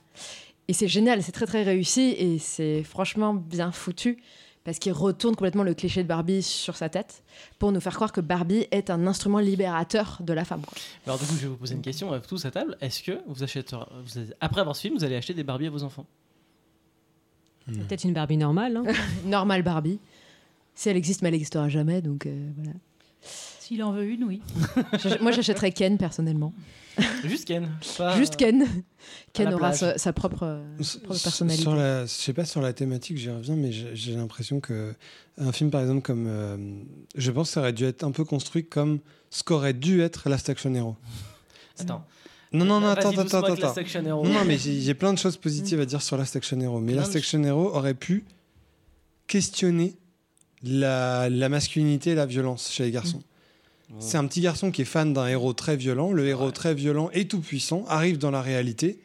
Et 0.69 0.73
c'est 0.73 0.89
génial, 0.89 1.23
c'est 1.23 1.33
très 1.33 1.47
très 1.47 1.63
réussi 1.63 2.15
et 2.19 2.39
c'est 2.39 2.83
franchement 2.85 3.35
bien 3.35 3.71
foutu 3.71 4.23
parce 4.65 4.79
qu'il 4.79 4.93
retourne 4.93 5.37
complètement 5.37 5.63
le 5.63 5.75
cliché 5.75 6.03
de 6.03 6.09
Barbie 6.09 6.43
sur 6.43 6.75
sa 6.77 6.89
tête 6.89 7.23
pour 7.59 7.71
nous 7.71 7.81
faire 7.81 7.95
croire 7.95 8.13
que 8.13 8.23
Barbie 8.23 8.67
est 8.71 8.89
un 8.89 9.07
instrument 9.07 9.39
libérateur 9.41 10.17
de 10.21 10.33
la 10.33 10.47
femme. 10.47 10.63
quoi. 10.63 10.73
Alors 11.07 11.19
du 11.19 11.27
coup, 11.27 11.35
je 11.35 11.43
vais 11.43 11.49
vous 11.49 11.57
poser 11.57 11.75
une 11.75 11.83
question 11.83 12.11
à 12.13 12.21
tous 12.21 12.47
à 12.47 12.51
table. 12.51 12.79
Est-ce 12.81 13.03
que 13.03 13.21
vous 13.27 13.43
achetez, 13.43 13.77
vous 13.77 14.21
après 14.41 14.63
avoir 14.63 14.75
ce 14.75 14.81
film, 14.81 14.97
vous 14.97 15.05
allez 15.05 15.17
acheter 15.17 15.35
des 15.35 15.45
Barbies 15.45 15.67
à 15.67 15.71
vos 15.71 15.83
enfants? 15.83 16.07
Peut-être 17.67 18.05
une 18.05 18.15
Barbie 18.15 18.39
normale. 18.39 18.77
hein. 18.79 18.85
Normal 19.27 19.63
Barbie. 19.63 19.99
Si 20.75 20.89
elle 20.89 20.97
existe, 20.97 21.21
mais 21.23 21.29
elle 21.29 21.35
n'existera 21.35 21.69
jamais, 21.69 22.01
donc 22.03 22.25
euh, 22.27 22.51
voilà. 22.57 22.73
S'il 23.67 23.83
en 23.83 23.93
veut 23.93 24.05
une, 24.05 24.25
oui. 24.25 24.43
Moi, 25.23 25.33
j'achèterais 25.33 25.73
Ken 25.73 25.97
personnellement. 25.97 26.53
Juste 27.25 27.47
Ken. 27.47 27.69
pas- 27.97 28.17
Juste 28.19 28.37
Ken. 28.37 28.67
Ken 29.33 29.49
la 29.49 29.57
aura 29.57 29.73
sa, 29.73 29.97
sa 29.97 30.13
propre, 30.13 30.43
euh, 30.43 30.63
sa 30.83 30.99
propre 31.01 31.23
personnalité. 31.23 31.63
Sur 31.63 31.75
la, 31.75 32.03
je 32.05 32.11
sais 32.11 32.35
pas 32.35 32.45
sur 32.45 32.61
la 32.61 32.73
thématique, 32.75 33.17
j'y 33.17 33.31
reviens, 33.31 33.57
mais 33.57 33.73
j'ai 33.73 34.15
l'impression 34.15 34.61
que 34.61 34.95
un 35.39 35.51
film, 35.51 35.71
par 35.71 35.81
exemple, 35.81 36.03
comme, 36.03 36.27
euh, 36.29 36.57
je 37.17 37.31
pense, 37.31 37.49
que 37.49 37.55
ça 37.55 37.61
aurait 37.61 37.73
dû 37.73 37.85
être 37.85 38.05
un 38.05 38.11
peu 38.13 38.25
construit 38.25 38.67
comme 38.67 39.01
ce 39.31 39.43
qu'aurait 39.43 39.73
dû 39.73 40.03
être 40.03 40.29
Last 40.29 40.49
Action 40.51 40.73
Hero. 40.75 40.97
Attends. 41.79 42.05
Non, 42.53 42.65
non, 42.67 42.81
non, 42.81 42.89
attends, 42.89 43.11
attends, 43.19 43.43
attends. 43.43 43.75
Non, 44.03 44.23
non, 44.25 44.45
mais 44.47 44.59
j'ai 44.59 44.95
plein 44.95 45.13
de 45.13 45.19
choses 45.19 45.37
positives 45.39 45.81
à 45.81 45.87
dire 45.87 46.03
sur 46.03 46.17
Last 46.19 46.37
Action 46.37 46.61
Hero. 46.61 46.81
Mais 46.81 46.93
Last 46.95 47.17
Action 47.17 47.43
Hero 47.43 47.75
aurait 47.75 47.95
pu 47.95 48.25
questionner 49.27 49.97
la, 50.63 51.29
la 51.31 51.49
masculinité 51.49 52.11
et 52.11 52.15
la 52.15 52.27
violence 52.27 52.71
chez 52.71 52.85
les 52.85 52.91
garçons. 52.93 53.23
C'est 53.99 54.17
un 54.17 54.27
petit 54.27 54.41
garçon 54.41 54.71
qui 54.71 54.83
est 54.83 54.87
fan 54.87 55.13
d'un 55.13 55.27
héros 55.27 55.53
très 55.53 55.77
violent. 55.77 56.13
Le 56.13 56.27
héros 56.27 56.51
très 56.51 56.75
violent 56.75 57.11
et 57.13 57.29
tout 57.29 57.41
puissant 57.41 57.85
arrive 57.89 58.19
dans 58.19 58.31
la 58.31 58.43
réalité. 58.43 58.99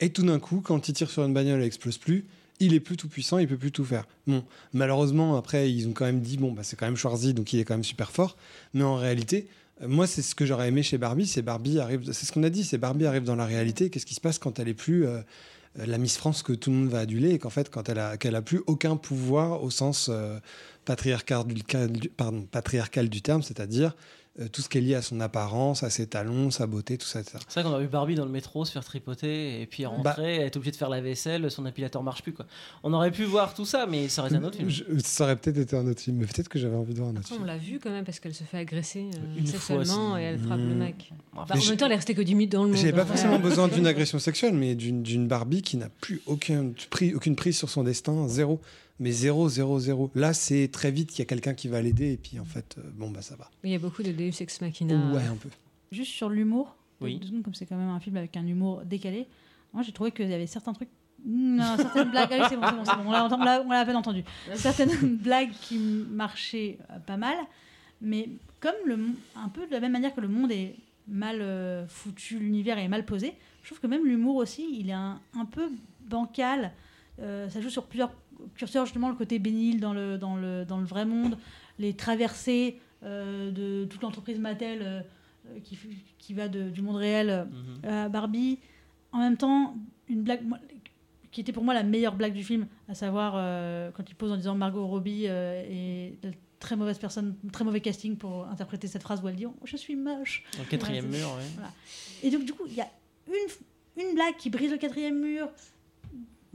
Et 0.00 0.10
tout 0.10 0.24
d'un 0.24 0.38
coup, 0.38 0.60
quand 0.64 0.88
il 0.88 0.94
tire 0.94 1.10
sur 1.10 1.24
une 1.24 1.34
bagnole, 1.34 1.60
elle 1.60 1.66
explose 1.66 1.98
plus. 1.98 2.24
Il 2.60 2.74
est 2.74 2.80
plus 2.80 2.96
tout 2.96 3.08
puissant, 3.08 3.38
il 3.38 3.48
peut 3.48 3.56
plus 3.56 3.72
tout 3.72 3.84
faire. 3.84 4.06
Bon, 4.26 4.44
malheureusement, 4.72 5.36
après, 5.36 5.70
ils 5.70 5.88
ont 5.88 5.92
quand 5.92 6.04
même 6.04 6.20
dit 6.20 6.36
bon, 6.36 6.52
bah, 6.52 6.62
c'est 6.62 6.76
quand 6.76 6.86
même 6.86 6.96
Schwarzy, 6.96 7.34
donc 7.34 7.52
il 7.52 7.60
est 7.60 7.64
quand 7.64 7.74
même 7.74 7.84
super 7.84 8.10
fort. 8.10 8.36
Mais 8.74 8.84
en 8.84 8.96
réalité, 8.96 9.48
euh, 9.82 9.88
moi, 9.88 10.06
c'est 10.06 10.22
ce 10.22 10.34
que 10.34 10.46
j'aurais 10.46 10.68
aimé 10.68 10.82
chez 10.82 10.98
Barbie. 10.98 11.26
C'est 11.26 11.42
Barbie 11.42 11.78
arrive, 11.78 12.12
c'est 12.12 12.26
ce 12.26 12.32
qu'on 12.32 12.42
a 12.42 12.50
dit, 12.50 12.64
c'est 12.64 12.78
Barbie 12.78 13.06
arrive 13.06 13.24
dans 13.24 13.36
la 13.36 13.46
réalité. 13.46 13.90
Qu'est-ce 13.90 14.06
qui 14.06 14.14
se 14.14 14.20
passe 14.20 14.38
quand 14.38 14.58
elle 14.58 14.68
est 14.68 14.74
plus 14.74 15.06
euh, 15.06 15.20
euh, 15.78 15.86
la 15.86 15.98
Miss 15.98 16.16
France 16.16 16.42
que 16.42 16.52
tout 16.52 16.70
le 16.70 16.76
monde 16.76 16.88
va 16.88 17.00
aduler 17.00 17.30
et 17.30 17.38
qu'en 17.38 17.50
fait, 17.50 17.70
quand 17.70 17.88
elle 17.88 17.98
a, 17.98 18.16
qu'elle 18.16 18.36
a 18.36 18.42
plus 18.42 18.60
aucun 18.66 18.96
pouvoir 18.96 19.62
au 19.62 19.70
sens 19.70 20.08
euh, 20.10 20.38
patriarcal 20.84 21.44
du, 21.46 21.62
du- 21.98 22.08
pardon, 22.08 22.42
patriarcal 22.50 23.08
du 23.08 23.22
terme, 23.22 23.42
c'est-à-dire 23.42 23.94
euh, 24.40 24.48
tout 24.48 24.62
ce 24.62 24.70
qui 24.70 24.78
est 24.78 24.80
lié 24.80 24.94
à 24.94 25.02
son 25.02 25.20
apparence, 25.20 25.82
à 25.82 25.90
ses 25.90 26.06
talons, 26.06 26.50
sa 26.50 26.66
beauté, 26.66 26.96
tout 26.96 27.06
ça, 27.06 27.20
etc. 27.20 27.36
C'est 27.48 27.60
vrai 27.60 27.68
qu'on 27.70 27.76
a 27.76 27.80
vu 27.80 27.86
Barbie 27.88 28.14
dans 28.14 28.24
le 28.24 28.30
métro 28.30 28.64
se 28.64 28.72
faire 28.72 28.82
tripoter 28.82 29.60
et 29.60 29.66
puis 29.66 29.84
rentrer, 29.84 30.36
être 30.36 30.56
obligé 30.56 30.70
de 30.70 30.76
faire 30.76 30.88
la 30.88 31.02
vaisselle, 31.02 31.50
son 31.50 31.66
épilateur 31.66 32.02
marche 32.02 32.22
plus 32.22 32.32
quoi. 32.32 32.46
On 32.82 32.94
aurait 32.94 33.10
pu 33.10 33.24
voir 33.24 33.52
tout 33.52 33.66
ça, 33.66 33.84
mais 33.86 34.08
ça 34.08 34.22
aurait 34.22 34.30
été 34.30 34.38
un 34.42 34.44
autre 34.44 34.56
film. 34.56 34.70
Je- 34.70 34.84
ça 35.04 35.24
aurait 35.24 35.36
peut-être 35.36 35.58
été 35.58 35.76
un 35.76 35.86
autre 35.86 36.00
film, 36.00 36.16
mais 36.16 36.24
peut-être 36.24 36.48
que 36.48 36.58
j'avais 36.58 36.76
envie 36.76 36.94
de 36.94 36.98
voir 37.00 37.10
un 37.10 37.12
autre 37.12 37.20
Après, 37.24 37.34
on 37.34 37.38
film. 37.40 37.46
l'a 37.46 37.58
vu 37.58 37.78
quand 37.78 37.90
même 37.90 38.06
parce 38.06 38.20
qu'elle 38.20 38.34
se 38.34 38.44
fait 38.44 38.56
agresser 38.56 39.00
euh, 39.14 39.38
Une 39.38 39.46
fois, 39.46 39.58
sexuellement 39.58 40.14
c'est- 40.14 40.22
et 40.22 40.24
elle 40.24 40.38
frappe 40.38 40.60
le 40.60 40.64
Mmh. 40.64 40.78
mec. 40.78 41.12
Bah, 41.34 41.44
en 41.50 41.60
je- 41.60 41.68
même 41.68 41.76
temps, 41.78 41.84
elle 41.86 41.92
est 41.92 41.96
restée 41.96 42.14
que 42.14 42.22
10 42.22 42.34
minutes 42.34 42.52
dans 42.52 42.62
le 42.62 42.68
monde. 42.70 42.78
J'avais 42.78 42.92
pas 42.92 43.02
hein. 43.02 43.06
forcément 43.06 43.38
besoin 43.38 43.68
d'une 43.68 43.86
agression 43.86 44.18
sexuelle, 44.18 44.54
mais 44.54 44.74
d'une 44.74 45.02
d'une 45.02 45.28
Barbie 45.28 45.60
qui 45.60 45.76
n'a 45.76 45.90
plus 45.90 46.22
aucun, 46.24 46.70
pris, 46.88 47.14
aucune 47.14 47.36
prise 47.36 47.58
sur 47.58 47.68
son 47.68 47.82
destin, 47.84 48.26
zéro. 48.28 48.62
Mais 49.02 49.10
zéro, 49.10 49.48
zéro, 49.48 49.78
zéro. 49.80 50.10
Là, 50.14 50.32
c'est 50.32 50.68
très 50.68 50.90
vite 50.92 51.10
qu'il 51.10 51.18
y 51.18 51.22
a 51.22 51.24
quelqu'un 51.26 51.54
qui 51.54 51.66
va 51.68 51.82
l'aider, 51.82 52.12
et 52.12 52.16
puis 52.16 52.38
en 52.38 52.44
fait, 52.44 52.76
euh, 52.78 52.82
bon, 52.94 53.10
bah 53.10 53.20
ça 53.20 53.34
va. 53.36 53.50
Il 53.64 53.70
y 53.70 53.74
a 53.74 53.78
beaucoup 53.78 54.02
de 54.02 54.12
Deus 54.12 54.40
Ex 54.40 54.60
Machina. 54.60 54.94
Ouais, 55.12 55.24
un 55.26 55.34
peu. 55.36 55.48
Juste 55.90 56.12
sur 56.12 56.28
l'humour, 56.30 56.76
Oui. 57.00 57.20
comme 57.44 57.52
c'est 57.54 57.66
quand 57.66 57.76
même 57.76 57.88
un 57.88 57.98
film 58.00 58.16
avec 58.16 58.36
un 58.36 58.46
humour 58.46 58.82
décalé, 58.84 59.26
moi 59.72 59.82
j'ai 59.82 59.92
trouvé 59.92 60.12
qu'il 60.12 60.28
y 60.30 60.34
avait 60.34 60.46
certains 60.46 60.72
trucs. 60.72 60.88
Non, 61.24 61.76
certaines 61.76 62.10
blagues. 62.10 62.32
Allez, 62.32 62.44
c'est 62.48 62.56
bon, 62.56 62.66
c'est 62.68 62.74
bon, 62.76 62.84
c'est 62.84 62.96
bon, 62.96 63.08
on 63.08 63.44
l'a- 63.44 63.62
on 63.66 63.70
à 63.70 63.84
peine 63.84 63.96
entendu. 63.96 64.24
Certaines 64.54 65.16
blagues 65.18 65.50
qui 65.62 65.78
marchaient 65.78 66.78
euh, 66.90 66.98
pas 67.00 67.16
mal, 67.16 67.36
mais 68.00 68.28
comme 68.60 68.74
le, 68.86 68.98
un 69.36 69.48
peu 69.48 69.66
de 69.66 69.72
la 69.72 69.80
même 69.80 69.92
manière 69.92 70.14
que 70.14 70.20
le 70.20 70.28
monde 70.28 70.50
est 70.52 70.76
mal 71.08 71.40
euh, 71.40 71.86
foutu, 71.88 72.38
l'univers 72.38 72.78
est 72.78 72.88
mal 72.88 73.04
posé, 73.04 73.34
je 73.62 73.68
trouve 73.68 73.80
que 73.80 73.86
même 73.88 74.04
l'humour 74.06 74.36
aussi, 74.36 74.66
il 74.78 74.88
est 74.90 74.94
un, 74.94 75.20
un 75.36 75.44
peu 75.44 75.68
bancal. 76.08 76.72
Euh, 77.20 77.48
ça 77.50 77.60
joue 77.60 77.68
sur 77.70 77.84
plusieurs 77.86 78.10
curseurs, 78.54 78.86
justement, 78.86 79.08
le 79.08 79.14
côté 79.14 79.38
bénil 79.38 79.80
dans 79.80 79.92
le, 79.92 80.18
dans 80.18 80.36
le, 80.36 80.64
dans 80.64 80.78
le 80.78 80.86
vrai 80.86 81.04
monde, 81.04 81.38
les 81.78 81.94
traversées 81.94 82.78
euh, 83.02 83.50
de 83.50 83.84
toute 83.86 84.02
l'entreprise 84.02 84.38
Mattel 84.38 84.78
euh, 84.82 85.00
qui, 85.64 85.78
qui 86.18 86.34
va 86.34 86.48
de- 86.48 86.70
du 86.70 86.82
monde 86.82 86.96
réel 86.96 87.30
euh, 87.30 87.44
Mhm. 87.44 87.84
à 87.90 88.08
Barbie. 88.08 88.58
En 89.12 89.18
même 89.18 89.36
temps, 89.36 89.76
une 90.08 90.22
blague 90.22 90.44
moi, 90.46 90.58
qui 91.30 91.40
était 91.40 91.52
pour 91.52 91.64
moi 91.64 91.74
la 91.74 91.82
meilleure 91.82 92.14
blague 92.14 92.34
du 92.34 92.44
film, 92.44 92.66
à 92.88 92.94
savoir 92.94 93.32
quand 93.94 94.02
il 94.08 94.14
pose 94.14 94.30
en 94.32 94.36
disant 94.36 94.54
Margot 94.54 94.86
Robbie 94.86 95.24
est 95.24 96.16
de 96.22 96.30
très 96.58 96.76
mauvaise 96.76 96.98
personne, 96.98 97.34
très 97.52 97.64
mauvais 97.64 97.80
casting 97.80 98.16
pour 98.16 98.46
interpréter 98.46 98.86
cette 98.86 99.02
phrase 99.02 99.22
où 99.22 99.28
elle 99.28 99.34
dit 99.36 99.46
Oh, 99.46 99.54
Je 99.64 99.76
suis 99.78 99.96
moche. 99.96 100.44
Dans 100.56 100.62
le 100.62 100.68
quatrième 100.68 101.06
Ouais, 101.10 101.18
mur, 101.18 101.28
ouais. 101.36 101.66
Et 102.22 102.30
donc, 102.30 102.44
du 102.44 102.52
coup, 102.52 102.64
il 102.66 102.74
y 102.74 102.80
a 102.82 102.88
une, 103.28 104.02
une 104.04 104.14
blague 104.14 104.36
qui 104.36 104.50
brise 104.50 104.70
le 104.70 104.76
quatrième 104.78 105.18
mur, 105.20 105.48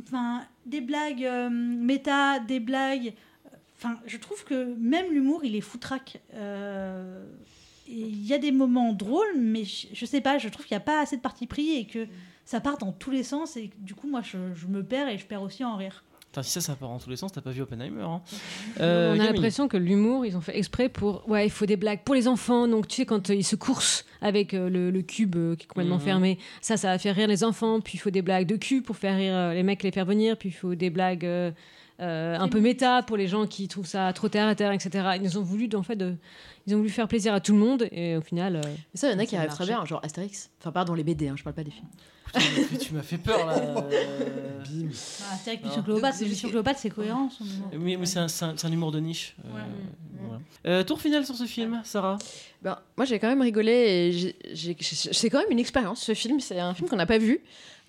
enfin, 0.07 0.45
des 0.65 0.81
blagues 0.81 1.23
euh, 1.23 1.49
méta, 1.49 2.39
des 2.39 2.59
blagues. 2.59 3.13
Enfin, 3.77 3.99
je 4.05 4.17
trouve 4.17 4.43
que 4.43 4.73
même 4.75 5.11
l'humour, 5.13 5.45
il 5.45 5.55
est 5.55 5.61
foutraque. 5.61 6.19
Euh, 6.33 7.23
Il 7.87 8.25
y 8.25 8.33
a 8.33 8.37
des 8.37 8.51
moments 8.51 8.91
drôles, 8.93 9.37
mais 9.37 9.63
je, 9.63 9.87
je 9.93 10.05
sais 10.05 10.21
pas, 10.21 10.37
je 10.39 10.49
trouve 10.49 10.65
qu'il 10.65 10.75
n'y 10.75 10.81
a 10.81 10.85
pas 10.85 11.01
assez 11.01 11.15
de 11.17 11.21
parti 11.21 11.47
pris 11.47 11.77
et 11.77 11.85
que 11.85 12.07
ça 12.43 12.59
part 12.59 12.77
dans 12.77 12.91
tous 12.91 13.11
les 13.11 13.23
sens. 13.23 13.55
Et 13.55 13.69
du 13.77 13.93
coup, 13.93 14.07
moi, 14.07 14.21
je, 14.21 14.37
je 14.55 14.67
me 14.67 14.83
perds 14.83 15.09
et 15.09 15.17
je 15.17 15.25
perds 15.25 15.43
aussi 15.43 15.63
en 15.63 15.75
rire. 15.77 16.03
Putain, 16.27 16.43
si 16.43 16.51
ça, 16.51 16.61
ça 16.61 16.75
part 16.75 16.89
en 16.89 16.99
tous 16.99 17.09
les 17.09 17.15
sens, 17.15 17.31
t'as 17.31 17.41
pas 17.41 17.51
vu 17.51 17.61
Oppenheimer. 17.61 18.01
Hein. 18.01 18.21
on 18.79 18.83
Euh, 18.83 19.13
a 19.13 19.17
Camille. 19.17 19.33
l'impression 19.33 19.67
que 19.67 19.77
l'humour, 19.77 20.25
ils 20.25 20.35
ont 20.35 20.41
fait 20.41 20.57
exprès 20.57 20.89
pour. 20.89 21.27
Ouais, 21.29 21.45
il 21.45 21.49
faut 21.49 21.65
des 21.65 21.77
blagues 21.77 22.01
pour 22.03 22.15
les 22.15 22.27
enfants. 22.27 22.67
Donc, 22.67 22.87
tu 22.87 22.97
sais, 22.97 23.05
quand 23.05 23.29
euh, 23.29 23.35
ils 23.35 23.43
se 23.45 23.55
coursent 23.55 24.05
avec 24.21 24.53
euh, 24.53 24.69
le, 24.69 24.91
le 24.91 25.01
cube 25.01 25.35
euh, 25.35 25.55
qui 25.55 25.63
est 25.63 25.67
complètement 25.67 25.95
Mhm. 25.95 26.01
fermé, 26.01 26.37
ça, 26.61 26.75
ça 26.77 26.89
va 26.89 26.97
faire 26.99 27.15
rire 27.15 27.27
les 27.27 27.43
enfants. 27.43 27.79
Puis, 27.79 27.93
il 27.95 27.99
faut 27.99 28.09
des 28.09 28.21
blagues 28.21 28.45
de 28.47 28.57
cul 28.57 28.81
pour 28.81 28.97
faire 28.97 29.15
rire 29.17 29.33
euh, 29.33 29.53
les 29.53 29.63
mecs, 29.63 29.81
les 29.83 29.91
faire 29.91 30.05
venir. 30.05 30.37
Puis, 30.37 30.49
il 30.49 30.53
faut 30.53 30.75
des 30.75 30.89
blagues 30.89 31.25
euh, 31.25 31.51
euh, 32.01 32.37
un 32.37 32.47
peu 32.49 32.59
méta 32.59 33.01
pour 33.03 33.15
les 33.17 33.27
gens 33.27 33.47
qui 33.47 33.67
trouvent 33.69 33.87
ça 33.87 34.11
trop 34.13 34.27
terre 34.29 34.47
à 34.47 34.53
terre, 34.53 34.71
etc. 34.73 35.17
Ils 35.23 35.39
ont 35.39 35.43
voulu, 35.43 35.69
en 35.75 35.81
fait, 35.81 35.95
de, 35.95 36.13
ils 36.67 36.75
ont 36.75 36.79
voulu 36.79 36.89
faire 36.89 37.07
plaisir 37.07 37.33
à 37.33 37.39
tout 37.39 37.53
le 37.53 37.59
monde. 37.59 37.87
Et 37.91 38.17
au 38.17 38.21
final. 38.21 38.57
euh, 38.57 38.61
Mais 38.65 38.99
ça, 38.99 39.07
il 39.09 39.13
y 39.13 39.15
en 39.15 39.19
a 39.19 39.25
qui 39.25 39.35
arrivent 39.37 39.49
très 39.49 39.65
bien, 39.65 39.83
genre 39.85 40.01
Astérix. 40.03 40.49
Enfin, 40.59 40.71
pardon, 40.73 40.93
les 40.93 41.03
BD, 41.05 41.29
hein, 41.29 41.35
je 41.37 41.43
parle 41.43 41.55
pas 41.55 41.63
des 41.63 41.71
films. 41.71 41.87
Putain, 42.33 42.39
mais 42.71 42.77
tu 42.77 42.93
m'as 42.93 43.01
fait 43.01 43.17
peur 43.17 43.45
là. 43.45 43.55
Bim. 44.69 44.89
Ah, 45.21 45.33
Astérix, 45.33 45.61
Ah. 45.63 45.67
Mission 45.67 45.83
Cléopâtre, 45.83 46.17
c'est 46.17 46.25
Mission 46.25 46.49
Cléopâtre, 46.49 46.79
c'est 46.79 46.89
cohérent. 46.89 47.29
son. 47.29 47.43
Mais, 47.79 47.97
mais 47.97 48.05
c'est 48.05 48.19
un, 48.19 48.27
c'est 48.27 48.45
un- 48.45 48.53
c'est 48.57 48.67
un 48.67 48.71
humour 48.71 48.91
de 48.91 48.99
niche. 48.99 49.35
euh, 49.45 49.53
Ouais. 49.55 49.61
voilà. 50.21 50.41
Euh, 50.65 50.83
tour 50.83 50.99
final 51.01 51.25
sur 51.25 51.35
ce 51.35 51.45
film, 51.45 51.81
Sarah? 51.83 52.17
Ben, 52.61 52.79
moi, 52.97 53.05
j'ai 53.05 53.19
quand 53.19 53.27
même 53.27 53.41
rigolé 53.41 54.33
et 54.53 54.55
c'est 55.13 55.29
quand 55.29 55.39
même 55.39 55.51
une 55.51 55.59
expérience, 55.59 56.01
ce 56.01 56.13
film. 56.13 56.39
C'est 56.39 56.59
un 56.59 56.73
film 56.73 56.89
qu'on 56.89 56.95
n'a 56.95 57.05
pas 57.05 57.19
vu. 57.19 57.41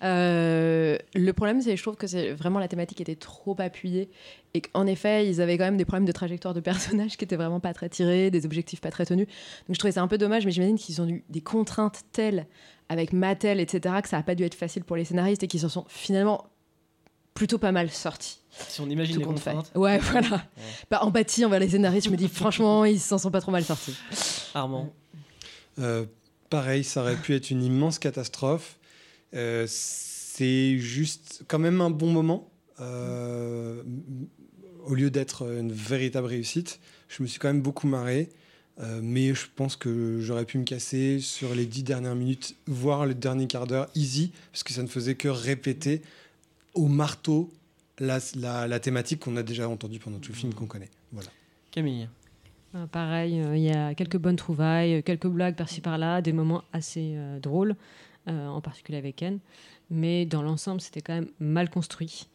Euh, 0.03 0.97
le 1.13 1.33
problème, 1.33 1.61
c'est 1.61 1.71
que 1.71 1.75
je 1.75 1.81
trouve 1.81 1.95
que 1.95 2.07
c'est 2.07 2.31
vraiment 2.31 2.59
la 2.59 2.67
thématique 2.67 3.01
était 3.01 3.15
trop 3.15 3.55
appuyée 3.59 4.09
Et 4.53 4.61
qu'en 4.61 4.85
effet, 4.87 5.27
ils 5.27 5.41
avaient 5.41 5.57
quand 5.57 5.65
même 5.65 5.77
des 5.77 5.85
problèmes 5.85 6.05
de 6.05 6.11
trajectoire 6.11 6.53
de 6.53 6.59
personnages 6.61 7.17
qui 7.17 7.25
étaient 7.25 7.35
vraiment 7.35 7.59
pas 7.59 7.73
très 7.73 7.89
tirés, 7.89 8.31
des 8.31 8.45
objectifs 8.45 8.79
pas 8.79 8.91
très 8.91 9.05
tenus. 9.05 9.27
Donc 9.27 9.75
je 9.75 9.79
trouvais 9.79 9.91
ça 9.91 10.01
un 10.01 10.07
peu 10.07 10.17
dommage, 10.17 10.45
mais 10.45 10.51
j'imagine 10.51 10.77
qu'ils 10.77 11.01
ont 11.01 11.09
eu 11.09 11.23
des 11.29 11.41
contraintes 11.41 12.01
telles 12.11 12.45
avec 12.87 13.13
Mattel, 13.13 13.59
etc., 13.59 13.95
que 14.01 14.09
ça 14.09 14.17
a 14.17 14.23
pas 14.23 14.35
dû 14.35 14.43
être 14.43 14.55
facile 14.55 14.83
pour 14.83 14.95
les 14.95 15.05
scénaristes 15.05 15.43
et 15.43 15.47
qu'ils 15.47 15.59
s'en 15.61 15.69
sont 15.69 15.85
finalement 15.87 16.45
plutôt 17.33 17.57
pas 17.57 17.71
mal 17.71 17.89
sortis. 17.89 18.38
Si 18.67 18.81
on 18.81 18.89
imagine 18.89 19.15
Tout 19.15 19.19
les 19.21 19.25
compte 19.25 19.39
fait. 19.39 19.53
contraintes. 19.53 19.71
Ouais, 19.75 19.97
voilà. 20.11 20.43
Bah, 20.89 20.99
empathie 21.03 21.45
envers 21.45 21.59
les 21.59 21.69
scénaristes, 21.69 22.07
je 22.07 22.11
me 22.11 22.17
dis 22.17 22.27
franchement, 22.27 22.85
ils 22.85 22.99
s'en 22.99 23.17
sont 23.17 23.31
pas 23.31 23.41
trop 23.41 23.51
mal 23.51 23.63
sortis. 23.63 23.95
Armand. 24.53 24.91
Euh, 25.79 26.05
pareil, 26.49 26.83
ça 26.83 27.01
aurait 27.01 27.15
pu 27.15 27.33
être 27.35 27.51
une 27.51 27.63
immense 27.63 27.99
catastrophe. 27.99 28.77
Euh, 29.33 29.65
c'est 29.67 30.77
juste 30.77 31.43
quand 31.47 31.59
même 31.59 31.81
un 31.81 31.89
bon 31.89 32.11
moment. 32.11 32.49
Euh, 32.81 33.83
au 34.85 34.95
lieu 34.95 35.11
d'être 35.11 35.43
une 35.59 35.71
véritable 35.71 36.27
réussite, 36.27 36.79
je 37.07 37.21
me 37.23 37.27
suis 37.27 37.39
quand 37.39 37.49
même 37.49 37.61
beaucoup 37.61 37.87
marré. 37.87 38.29
Euh, 38.81 39.01
mais 39.03 39.33
je 39.33 39.45
pense 39.53 39.75
que 39.75 40.19
j'aurais 40.21 40.45
pu 40.45 40.57
me 40.57 40.63
casser 40.63 41.19
sur 41.19 41.53
les 41.53 41.65
dix 41.65 41.83
dernières 41.83 42.15
minutes, 42.15 42.55
voire 42.65 43.05
le 43.05 43.13
dernier 43.13 43.45
quart 43.45 43.67
d'heure, 43.67 43.89
easy, 43.93 44.31
parce 44.53 44.63
que 44.63 44.71
ça 44.71 44.81
ne 44.81 44.87
faisait 44.87 45.15
que 45.15 45.27
répéter 45.27 46.01
au 46.75 46.87
marteau 46.87 47.51
la, 47.99 48.19
la- 48.35 48.67
la 48.67 48.79
thématique 48.79 49.19
qu'on 49.21 49.35
a 49.37 49.43
déjà 49.43 49.67
entendue 49.69 49.99
pendant 49.99 50.19
tout 50.19 50.31
le 50.31 50.37
film 50.37 50.53
qu'on 50.53 50.65
connaît. 50.67 50.89
Voilà. 51.11 51.29
Camille. 51.71 52.07
Euh, 52.75 52.85
pareil, 52.85 53.39
euh, 53.41 53.57
il 53.57 53.63
y 53.63 53.71
a 53.71 53.95
quelques 53.95 54.17
bonnes 54.17 54.35
trouvailles, 54.35 54.95
euh, 54.95 55.01
quelques 55.01 55.27
blagues 55.27 55.55
par-ci 55.55 55.81
par-là, 55.81 56.21
des 56.21 56.33
moments 56.33 56.63
assez 56.71 57.13
euh, 57.15 57.39
drôles, 57.39 57.75
euh, 58.27 58.47
en 58.47 58.61
particulier 58.61 58.97
avec 58.99 59.15
Ken. 59.17 59.39
Mais 59.89 60.25
dans 60.25 60.43
l'ensemble, 60.43 60.79
c'était 60.81 61.01
quand 61.01 61.13
même 61.15 61.29
mal 61.39 61.69
construit. 61.71 62.27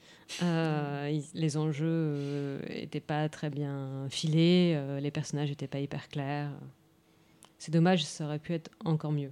Euh, 0.42 1.08
ils- 1.12 1.38
les 1.38 1.56
enjeux 1.56 2.60
n'étaient 2.68 2.98
pas 3.00 3.28
très 3.28 3.48
bien 3.50 4.06
filés, 4.10 4.72
euh, 4.74 4.98
les 4.98 5.10
personnages 5.12 5.50
n'étaient 5.50 5.68
pas 5.68 5.78
hyper 5.78 6.08
clairs. 6.08 6.50
C'est 7.58 7.70
dommage, 7.72 8.04
ça 8.04 8.24
aurait 8.24 8.38
pu 8.40 8.54
être 8.54 8.70
encore 8.84 9.12
mieux. 9.12 9.30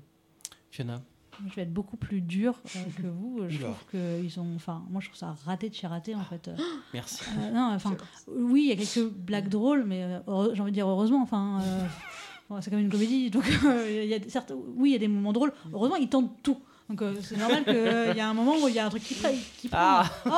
Fiona. 0.70 1.02
Je 1.48 1.54
vais 1.56 1.62
être 1.62 1.72
beaucoup 1.72 1.96
plus 1.96 2.20
dur 2.20 2.54
euh, 2.76 2.78
que 2.96 3.06
vous. 3.06 3.40
Je 3.48 3.56
Oula. 3.58 3.66
trouve 3.68 3.84
que 3.92 4.22
ils 4.22 4.38
ont. 4.38 4.54
Enfin, 4.54 4.82
moi, 4.90 5.00
je 5.00 5.08
trouve 5.08 5.18
ça 5.18 5.34
raté 5.44 5.68
de 5.68 5.74
chez 5.74 5.86
raté 5.86 6.14
en 6.14 6.22
fait. 6.24 6.48
Euh, 6.48 6.56
Merci. 6.94 7.22
euh, 7.38 7.50
non, 7.50 7.70
enfin, 7.74 7.96
oui, 8.28 8.64
il 8.64 8.68
y 8.68 8.72
a 8.72 8.76
quelques 8.84 9.10
blagues 9.12 9.48
drôles, 9.48 9.84
mais 9.86 10.02
euh, 10.28 10.54
j'ai 10.54 10.60
envie 10.60 10.70
de 10.70 10.76
dire 10.76 10.88
heureusement. 10.88 11.22
Enfin, 11.22 11.60
euh, 11.62 11.86
bon, 12.50 12.60
c'est 12.60 12.70
comme 12.70 12.80
une 12.80 12.90
comédie, 12.90 13.30
donc 13.30 13.44
euh, 13.64 14.02
il 14.04 14.08
y 14.08 14.14
a 14.14 14.18
des- 14.18 14.28
certes, 14.28 14.52
oui, 14.76 14.90
il 14.90 14.92
y 14.92 14.96
a 14.96 14.98
des 14.98 15.08
moments 15.08 15.32
drôles. 15.32 15.52
Heureusement, 15.72 15.96
ils 15.96 16.08
tentent 16.08 16.42
tout. 16.42 16.58
Donc 16.88 17.00
euh, 17.00 17.14
c'est 17.22 17.38
normal 17.38 17.64
qu'il 17.64 18.16
y 18.16 18.20
a 18.20 18.28
un 18.28 18.34
moment 18.34 18.54
où 18.62 18.68
il 18.68 18.74
y 18.74 18.78
a 18.78 18.84
un 18.84 18.90
truc 18.90 19.02
qui, 19.02 19.14
qui 19.56 19.68
prend. 19.68 19.78
Ah. 19.80 20.04
Oh. 20.26 20.30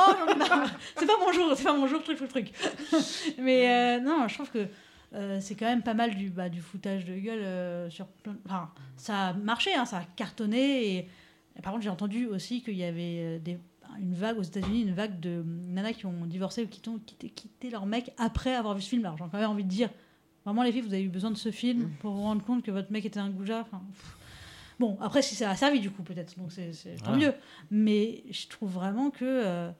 C'est 0.95 1.05
pas 1.05 1.17
mon 1.19 1.31
jour, 1.33 1.51
c'est 1.55 1.63
pas 1.65 1.75
mon 1.75 1.87
jour, 1.87 2.01
truc, 2.03 2.17
truc, 2.17 2.29
truc. 2.29 2.53
Mais 3.39 3.97
euh, 3.97 3.99
non, 3.99 4.27
je 4.27 4.35
trouve 4.35 4.49
que 4.51 4.65
euh, 5.15 5.39
c'est 5.41 5.55
quand 5.55 5.65
même 5.65 5.81
pas 5.81 5.93
mal 5.93 6.13
du, 6.15 6.29
bah, 6.29 6.49
du 6.49 6.61
foutage 6.61 7.05
de 7.05 7.15
gueule 7.15 7.41
euh, 7.41 7.89
sur 7.89 8.05
plein. 8.07 8.37
Enfin, 8.45 8.69
ça 8.97 9.29
a 9.29 9.33
marché, 9.33 9.73
hein, 9.73 9.85
ça 9.85 9.99
a 9.99 10.03
cartonné. 10.15 10.97
Et, 10.97 11.09
et 11.57 11.61
par 11.63 11.71
contre, 11.71 11.83
j'ai 11.83 11.89
entendu 11.89 12.25
aussi 12.27 12.61
qu'il 12.61 12.75
y 12.75 12.83
avait 12.83 13.19
euh, 13.19 13.39
des, 13.39 13.57
une 13.99 14.13
vague 14.13 14.37
aux 14.37 14.43
États-Unis, 14.43 14.81
une 14.81 14.93
vague 14.93 15.19
de 15.19 15.43
nanas 15.45 15.93
qui 15.93 16.05
ont 16.05 16.25
divorcé 16.25 16.63
ou 16.63 16.67
qui 16.67 16.87
ont 16.89 16.99
quitté, 16.99 17.29
quitté 17.29 17.69
leur 17.69 17.85
mec 17.85 18.11
après 18.17 18.53
avoir 18.53 18.75
vu 18.75 18.81
ce 18.81 18.89
film. 18.89 19.05
Alors 19.05 19.17
j'ai 19.17 19.23
quand 19.23 19.39
même 19.39 19.49
envie 19.49 19.63
de 19.63 19.69
dire, 19.69 19.89
vraiment 20.43 20.63
les 20.63 20.71
filles, 20.71 20.81
vous 20.81 20.93
avez 20.93 21.03
eu 21.03 21.09
besoin 21.09 21.31
de 21.31 21.37
ce 21.37 21.49
film 21.51 21.89
pour 22.01 22.13
vous 22.13 22.21
rendre 22.21 22.43
compte 22.43 22.63
que 22.63 22.71
votre 22.71 22.91
mec 22.91 23.05
était 23.05 23.19
un 23.19 23.29
goujat. 23.29 23.65
Bon, 24.79 24.97
après, 24.99 25.21
si 25.21 25.35
ça 25.35 25.49
a 25.49 25.55
servi 25.55 25.79
du 25.79 25.89
coup, 25.89 26.03
peut-être, 26.03 26.37
donc 26.37 26.51
c'est 26.51 26.97
tant 27.01 27.15
mieux. 27.15 27.33
Mais 27.71 28.23
je 28.29 28.47
trouve 28.47 28.71
vraiment 28.71 29.09
que. 29.09 29.23
euh, 29.23 29.71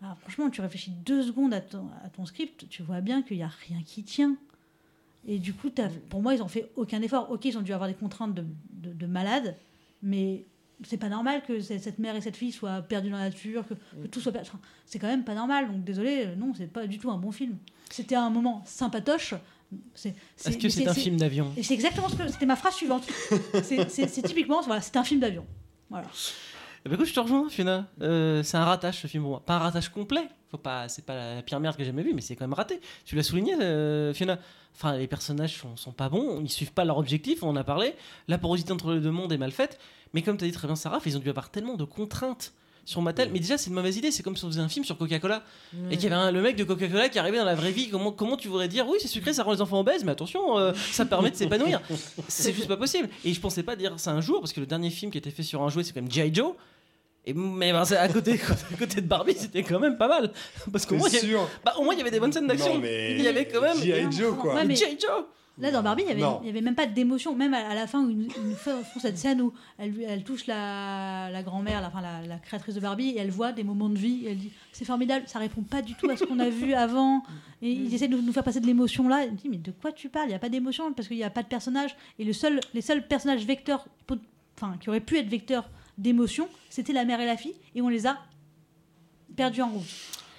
ah, 0.00 0.14
franchement, 0.20 0.48
tu 0.48 0.60
réfléchis 0.60 0.92
deux 0.92 1.24
secondes 1.24 1.52
à 1.52 1.60
ton, 1.60 1.88
à 2.04 2.08
ton 2.08 2.24
script, 2.24 2.68
tu 2.68 2.84
vois 2.84 3.00
bien 3.00 3.22
qu'il 3.22 3.38
n'y 3.38 3.42
a 3.42 3.50
rien 3.68 3.82
qui 3.82 4.04
tient. 4.04 4.36
Et 5.26 5.38
du 5.38 5.52
coup, 5.52 5.68
t'as- 5.70 5.88
pour 6.08 6.22
moi, 6.22 6.34
ils 6.34 6.42
ont 6.42 6.48
fait 6.48 6.70
aucun 6.76 7.02
effort. 7.02 7.30
Ok, 7.30 7.44
ils 7.44 7.58
ont 7.58 7.62
dû 7.62 7.72
avoir 7.72 7.88
des 7.88 7.94
contraintes 7.94 8.34
de, 8.34 8.44
de, 8.70 8.92
de 8.92 9.06
malades, 9.06 9.56
mais 10.02 10.46
c'est 10.84 10.96
pas 10.96 11.08
normal 11.08 11.42
que 11.46 11.60
cette 11.60 11.98
mère 11.98 12.14
et 12.16 12.20
cette 12.20 12.36
fille 12.36 12.52
soient 12.52 12.82
perdues 12.82 13.10
dans 13.10 13.16
la 13.18 13.24
nature, 13.30 13.66
que, 13.66 13.74
que 13.74 14.06
tout 14.06 14.20
soit 14.20 14.32
perdu. 14.32 14.48
Enfin, 14.48 14.60
c'est 14.86 14.98
quand 14.98 15.08
même 15.08 15.24
pas 15.24 15.34
normal. 15.34 15.70
Donc 15.70 15.82
désolé, 15.84 16.24
euh, 16.26 16.36
non, 16.36 16.52
c'est 16.56 16.68
pas 16.72 16.86
du 16.86 16.98
tout 16.98 17.10
un 17.10 17.18
bon 17.18 17.32
film. 17.32 17.56
C'était 17.90 18.14
un 18.14 18.30
moment 18.30 18.62
sympatoche. 18.64 19.34
Est-ce 19.94 20.56
que 20.56 20.68
c'est 20.68 20.88
un 20.88 20.94
film 20.94 21.16
d'avion? 21.16 21.52
Et 21.56 21.62
c'est 21.62 21.74
exactement 21.74 22.08
ce 22.08 22.14
que 22.16 22.28
c'était 22.28 22.46
ma 22.46 22.56
phrase 22.56 22.74
suivante. 22.74 23.06
c'est 23.62 24.22
typiquement, 24.22 24.62
voilà, 24.62 24.80
c'est 24.80 24.96
un 24.96 25.04
film 25.04 25.20
d'avion. 25.20 25.44
Voilà. 25.90 26.06
Ben, 26.84 26.94
écoute, 26.94 27.06
je 27.06 27.14
te 27.14 27.20
rejoins, 27.20 27.48
Fiona. 27.48 27.86
Euh, 28.02 28.42
c'est 28.42 28.56
un 28.56 28.64
ratage 28.64 29.00
ce 29.00 29.06
film 29.06 29.22
pour 29.22 29.30
moi. 29.30 29.42
Pas 29.44 29.54
un 29.56 29.58
ratage 29.58 29.88
complet. 29.88 30.28
Faut 30.50 30.58
pas, 30.58 30.88
c'est 30.88 31.04
pas 31.04 31.34
la 31.34 31.42
pire 31.42 31.60
merde 31.60 31.76
que 31.76 31.82
j'ai 31.82 31.90
jamais 31.90 32.02
vue, 32.02 32.14
mais 32.14 32.20
c'est 32.20 32.36
quand 32.36 32.46
même 32.46 32.54
raté. 32.54 32.80
Tu 33.04 33.16
l'as 33.16 33.22
souligné, 33.22 33.54
euh, 33.54 34.14
Fiona. 34.14 34.38
Enfin, 34.74 34.96
les 34.96 35.06
personnages 35.06 35.56
sont, 35.56 35.76
sont 35.76 35.92
pas 35.92 36.08
bons, 36.08 36.40
ils 36.40 36.50
suivent 36.50 36.72
pas 36.72 36.84
leur 36.84 36.98
objectif, 36.98 37.42
on 37.42 37.48
en 37.48 37.56
a 37.56 37.64
parlé. 37.64 37.94
La 38.28 38.38
porosité 38.38 38.72
entre 38.72 38.92
les 38.92 39.00
deux 39.00 39.10
mondes 39.10 39.32
est 39.32 39.38
mal 39.38 39.50
faite. 39.50 39.78
Mais 40.14 40.22
comme 40.22 40.36
tu 40.36 40.44
as 40.44 40.46
dit 40.46 40.52
très 40.52 40.68
bien, 40.68 40.76
Sarah, 40.76 41.00
ils 41.04 41.16
ont 41.16 41.20
dû 41.20 41.28
avoir 41.28 41.50
tellement 41.50 41.74
de 41.74 41.84
contraintes 41.84 42.52
sur 42.88 43.02
Mattel. 43.02 43.28
Mais 43.32 43.38
déjà, 43.38 43.58
c'est 43.58 43.68
une 43.68 43.74
mauvaise 43.74 43.96
idée. 43.96 44.10
C'est 44.10 44.22
comme 44.22 44.36
si 44.36 44.44
on 44.44 44.48
faisait 44.48 44.60
un 44.60 44.68
film 44.68 44.84
sur 44.84 44.96
Coca-Cola 44.96 45.42
et 45.90 45.96
qu'il 45.96 46.04
y 46.04 46.06
avait 46.12 46.14
un- 46.22 46.30
le 46.32 46.40
mec 46.40 46.56
de 46.56 46.64
Coca-Cola 46.64 47.08
qui 47.10 47.18
arrivait 47.18 47.36
dans 47.38 47.44
la 47.44 47.54
vraie 47.54 47.70
vie. 47.70 47.90
Comment, 47.90 48.12
comment 48.12 48.36
tu 48.36 48.48
voudrais 48.48 48.68
dire 48.68 48.88
oui, 48.88 48.96
c'est 49.00 49.08
sucré, 49.08 49.32
ça 49.34 49.42
rend 49.42 49.52
les 49.52 49.60
enfants 49.60 49.80
obèses, 49.80 50.04
mais 50.04 50.12
attention, 50.12 50.58
euh, 50.58 50.72
ça 50.92 51.04
permet 51.04 51.30
de 51.30 51.36
s'épanouir. 51.36 51.80
C'est 52.28 52.52
juste 52.54 52.68
pas 52.68 52.76
possible. 52.78 53.08
Et 53.24 53.32
je 53.34 53.40
pensais 53.40 53.62
pas 53.62 53.76
dire 53.76 53.92
ça 53.98 54.12
un 54.12 54.20
jour 54.22 54.40
parce 54.40 54.52
que 54.52 54.60
le 54.60 54.66
dernier 54.66 54.90
film 54.90 55.10
qui 55.12 55.18
était 55.18 55.30
fait 55.30 55.42
sur 55.42 55.62
un 55.62 55.68
jouet, 55.68 55.84
c'est 55.84 55.92
quand 55.92 56.00
même 56.02 56.10
G.I. 56.10 56.34
Joe. 56.34 56.52
Et 57.26 57.34
mais 57.34 57.72
ben, 57.72 57.84
c'est 57.84 57.96
à 57.98 58.08
côté, 58.08 58.40
à 58.72 58.76
côté 58.78 59.00
de 59.02 59.06
Barbie, 59.06 59.34
c'était 59.36 59.62
quand 59.62 59.78
même 59.80 59.98
pas 59.98 60.08
mal. 60.08 60.32
Parce 60.72 60.86
qu'au 60.86 60.94
moins, 60.96 61.08
il 61.08 61.14
y 61.14 61.18
avait- 61.18 61.34
bah, 61.64 61.74
au 61.78 61.84
moins, 61.84 61.92
il 61.92 61.98
y 61.98 62.00
avait 62.00 62.10
des 62.10 62.20
bonnes 62.20 62.32
scènes 62.32 62.46
d'action. 62.46 62.72
Non, 62.74 62.80
mais- 62.80 63.16
Il 63.18 63.22
y 63.22 63.28
avait 63.28 63.46
quand 63.46 63.60
même. 63.60 63.76
G.I. 63.78 64.10
Joe, 64.10 64.34
quoi. 64.38 64.54
Ouais, 64.54 64.64
mais- 64.64 64.76
G.I. 64.76 64.96
Joe 64.98 65.24
Là, 65.60 65.72
dans 65.72 65.82
Barbie, 65.82 66.04
il 66.08 66.16
n'y 66.16 66.22
avait, 66.22 66.60
même 66.60 66.74
pas 66.76 66.86
d'émotion. 66.86 67.34
Même 67.34 67.52
à, 67.52 67.68
à 67.68 67.74
la 67.74 67.86
fin, 67.86 68.04
où 68.04 68.10
ils 68.10 68.16
nous 68.18 68.54
font 68.54 68.80
cette 69.00 69.18
scène 69.18 69.40
où 69.40 69.52
elle, 69.78 70.22
touche 70.22 70.46
la, 70.46 71.30
la 71.32 71.42
grand-mère, 71.42 71.80
la, 71.80 71.88
enfin, 71.88 72.00
la, 72.00 72.24
la 72.26 72.38
créatrice 72.38 72.76
de 72.76 72.80
Barbie, 72.80 73.10
et 73.10 73.18
elle 73.18 73.30
voit 73.30 73.52
des 73.52 73.64
moments 73.64 73.88
de 73.88 73.98
vie. 73.98 74.24
Et 74.24 74.30
elle 74.30 74.38
dit 74.38 74.52
C'est 74.72 74.84
formidable, 74.84 75.26
ça 75.26 75.38
répond 75.40 75.62
pas 75.62 75.82
du 75.82 75.94
tout 75.94 76.08
à 76.08 76.16
ce 76.16 76.24
qu'on 76.24 76.38
a 76.38 76.48
vu 76.48 76.74
avant. 76.74 77.24
Et 77.60 77.72
ils 77.72 77.92
essaient 77.92 78.06
de 78.06 78.16
nous, 78.16 78.22
nous 78.22 78.32
faire 78.32 78.44
passer 78.44 78.60
de 78.60 78.66
l'émotion 78.66 79.08
là. 79.08 79.24
Elle 79.24 79.32
me 79.32 79.36
dit 79.36 79.48
Mais 79.48 79.56
de 79.56 79.72
quoi 79.72 79.90
tu 79.90 80.08
parles? 80.08 80.26
Il 80.26 80.30
n'y 80.30 80.34
a 80.34 80.38
pas 80.38 80.48
d'émotion 80.48 80.92
parce 80.92 81.08
qu'il 81.08 81.16
n'y 81.16 81.24
a 81.24 81.30
pas 81.30 81.42
de 81.42 81.48
personnage. 81.48 81.96
Et 82.18 82.24
le 82.24 82.32
seul, 82.32 82.60
les 82.72 82.82
seuls 82.82 83.06
personnages 83.06 83.44
vecteurs, 83.44 83.86
enfin, 84.56 84.76
qui 84.80 84.88
auraient 84.88 85.00
pu 85.00 85.18
être 85.18 85.28
vecteurs 85.28 85.68
d'émotion, 85.96 86.48
c'était 86.70 86.92
la 86.92 87.04
mère 87.04 87.20
et 87.20 87.26
la 87.26 87.36
fille. 87.36 87.54
Et 87.74 87.82
on 87.82 87.88
les 87.88 88.06
a 88.06 88.16
perdus 89.34 89.62
en 89.62 89.70
route. 89.70 89.84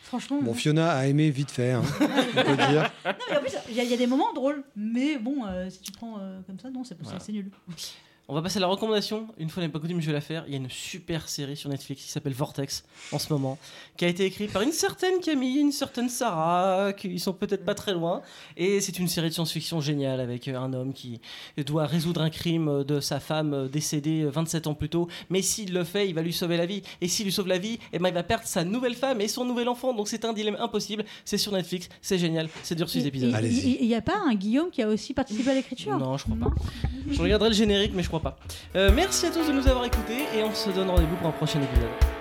Franchement. 0.10 0.40
Bon, 0.42 0.54
Fiona 0.54 0.92
a 0.92 1.06
aimé 1.06 1.30
vite 1.30 1.52
fait, 1.52 1.72
hein, 1.72 1.82
on 2.02 2.44
peut 2.44 2.56
dire. 2.68 2.92
Non, 3.06 3.14
mais 3.32 3.38
en 3.38 3.42
plus, 3.42 3.52
il 3.70 3.76
y, 3.76 3.80
a- 3.80 3.84
il 3.84 3.90
y 3.90 3.94
a 3.94 3.98
des 3.98 4.08
moments 4.08 4.34
drôles, 4.34 4.64
mais 4.76 5.18
bon, 5.18 5.46
euh, 5.48 5.70
si 5.70 5.80
tu 5.82 5.92
prends 5.92 6.18
euh, 6.20 6.40
comme 6.48 6.60
ça, 6.60 6.70
non, 6.70 6.84
c'est 6.84 7.00
Voilà. 7.02 7.20
c'est 7.20 7.32
nul. 7.32 7.50
On 8.32 8.36
va 8.36 8.44
passer 8.44 8.58
à 8.58 8.60
la 8.60 8.68
recommandation. 8.68 9.28
Une 9.40 9.50
fois 9.50 9.64
n'est 9.64 9.70
pas 9.70 9.80
coutume, 9.80 10.00
je 10.02 10.06
vais 10.06 10.14
la 10.14 10.22
faire. 10.22 10.44
Il 10.46 10.52
y 10.52 10.54
a 10.54 10.60
une 10.60 10.70
super 10.70 11.28
série 11.28 11.58
sur 11.58 11.68
Netflix 11.68 12.04
qui 12.04 12.12
s'appelle 12.12 12.34
Vortex 12.34 12.84
en 13.12 13.18
ce 13.18 13.34
moment, 13.34 13.58
qui 13.98 14.06
a 14.06 14.08
été 14.08 14.24
écrite 14.24 14.54
par 14.54 14.62
une 14.62 14.72
certaine 14.72 15.20
Camille, 15.20 15.58
une 15.58 15.72
certaine 15.72 16.10
Sarah, 16.10 16.94
qui 16.94 17.18
sont 17.18 17.34
peut-être 17.34 17.66
pas 17.66 17.74
très 17.74 17.92
loin. 17.92 18.22
Et 18.56 18.82
c'est 18.82 19.00
une 19.00 19.08
série 19.08 19.30
de 19.30 19.34
science-fiction 19.34 19.82
géniale 19.82 20.20
avec 20.20 20.48
euh, 20.48 20.60
un 20.60 20.74
homme 20.74 20.94
qui 20.94 21.20
doit 21.66 21.88
résoudre 21.88 22.22
un 22.22 22.30
crime 22.30 22.84
de 22.84 23.00
sa 23.00 23.20
femme 23.20 23.56
euh, 23.56 23.68
décédée 23.68 24.22
euh, 24.22 24.30
27 24.30 24.68
ans 24.68 24.76
plus 24.76 24.90
tôt. 24.90 25.08
Mais 25.32 25.42
s'il 25.42 25.74
le 25.74 25.84
fait, 25.84 26.08
il 26.08 26.14
va 26.14 26.22
lui 26.22 26.32
sauver 26.32 26.56
la 26.56 26.68
vie. 26.68 26.84
Et 27.02 27.08
s'il 27.08 27.26
lui 27.26 27.32
sauve 27.34 27.48
la 27.48 27.58
vie, 27.58 27.80
eh 27.94 27.98
ben, 27.98 28.10
il 28.10 28.14
va 28.14 28.22
perdre 28.22 28.46
sa 28.46 28.64
nouvelle 28.64 28.94
femme 28.94 29.22
et 29.22 29.28
son 29.28 29.44
nouvel 29.44 29.68
enfant. 29.68 29.92
Donc 29.96 30.08
c'est 30.08 30.24
un 30.24 30.34
dilemme 30.34 30.58
impossible. 30.60 31.04
C'est 31.26 31.40
sur 31.40 31.52
Netflix, 31.52 31.90
c'est 32.00 32.20
génial. 32.20 32.48
C'est 32.62 32.76
dur 32.76 32.88
6 32.88 33.08
épisodes. 33.08 33.36
Il 33.44 33.88
n'y 33.88 33.96
a 33.96 34.02
pas 34.02 34.20
un 34.24 34.36
Guillaume 34.36 34.70
qui 34.70 34.84
a 34.84 34.88
aussi 34.88 35.16
participé 35.16 35.50
à 35.50 35.56
l'écriture? 35.56 35.98
Non, 35.98 36.16
je 36.16 36.26
crois 36.26 36.36
Non. 36.36 36.52
pas. 36.52 36.56
Je 37.10 37.20
regarderai 37.20 37.50
le 37.50 37.56
générique, 37.56 37.94
mais 37.96 38.04
je 38.04 38.10
Euh, 38.76 38.92
merci 38.94 39.26
à 39.26 39.32
tous 39.32 39.48
de 39.48 39.52
nous 39.52 39.68
avoir 39.68 39.86
écoutés 39.86 40.24
et 40.36 40.44
on 40.44 40.54
se 40.54 40.70
donne 40.70 40.90
rendez-vous 40.90 41.16
pour 41.18 41.28
un 41.28 41.32
prochain 41.32 41.62
épisode. 41.62 42.19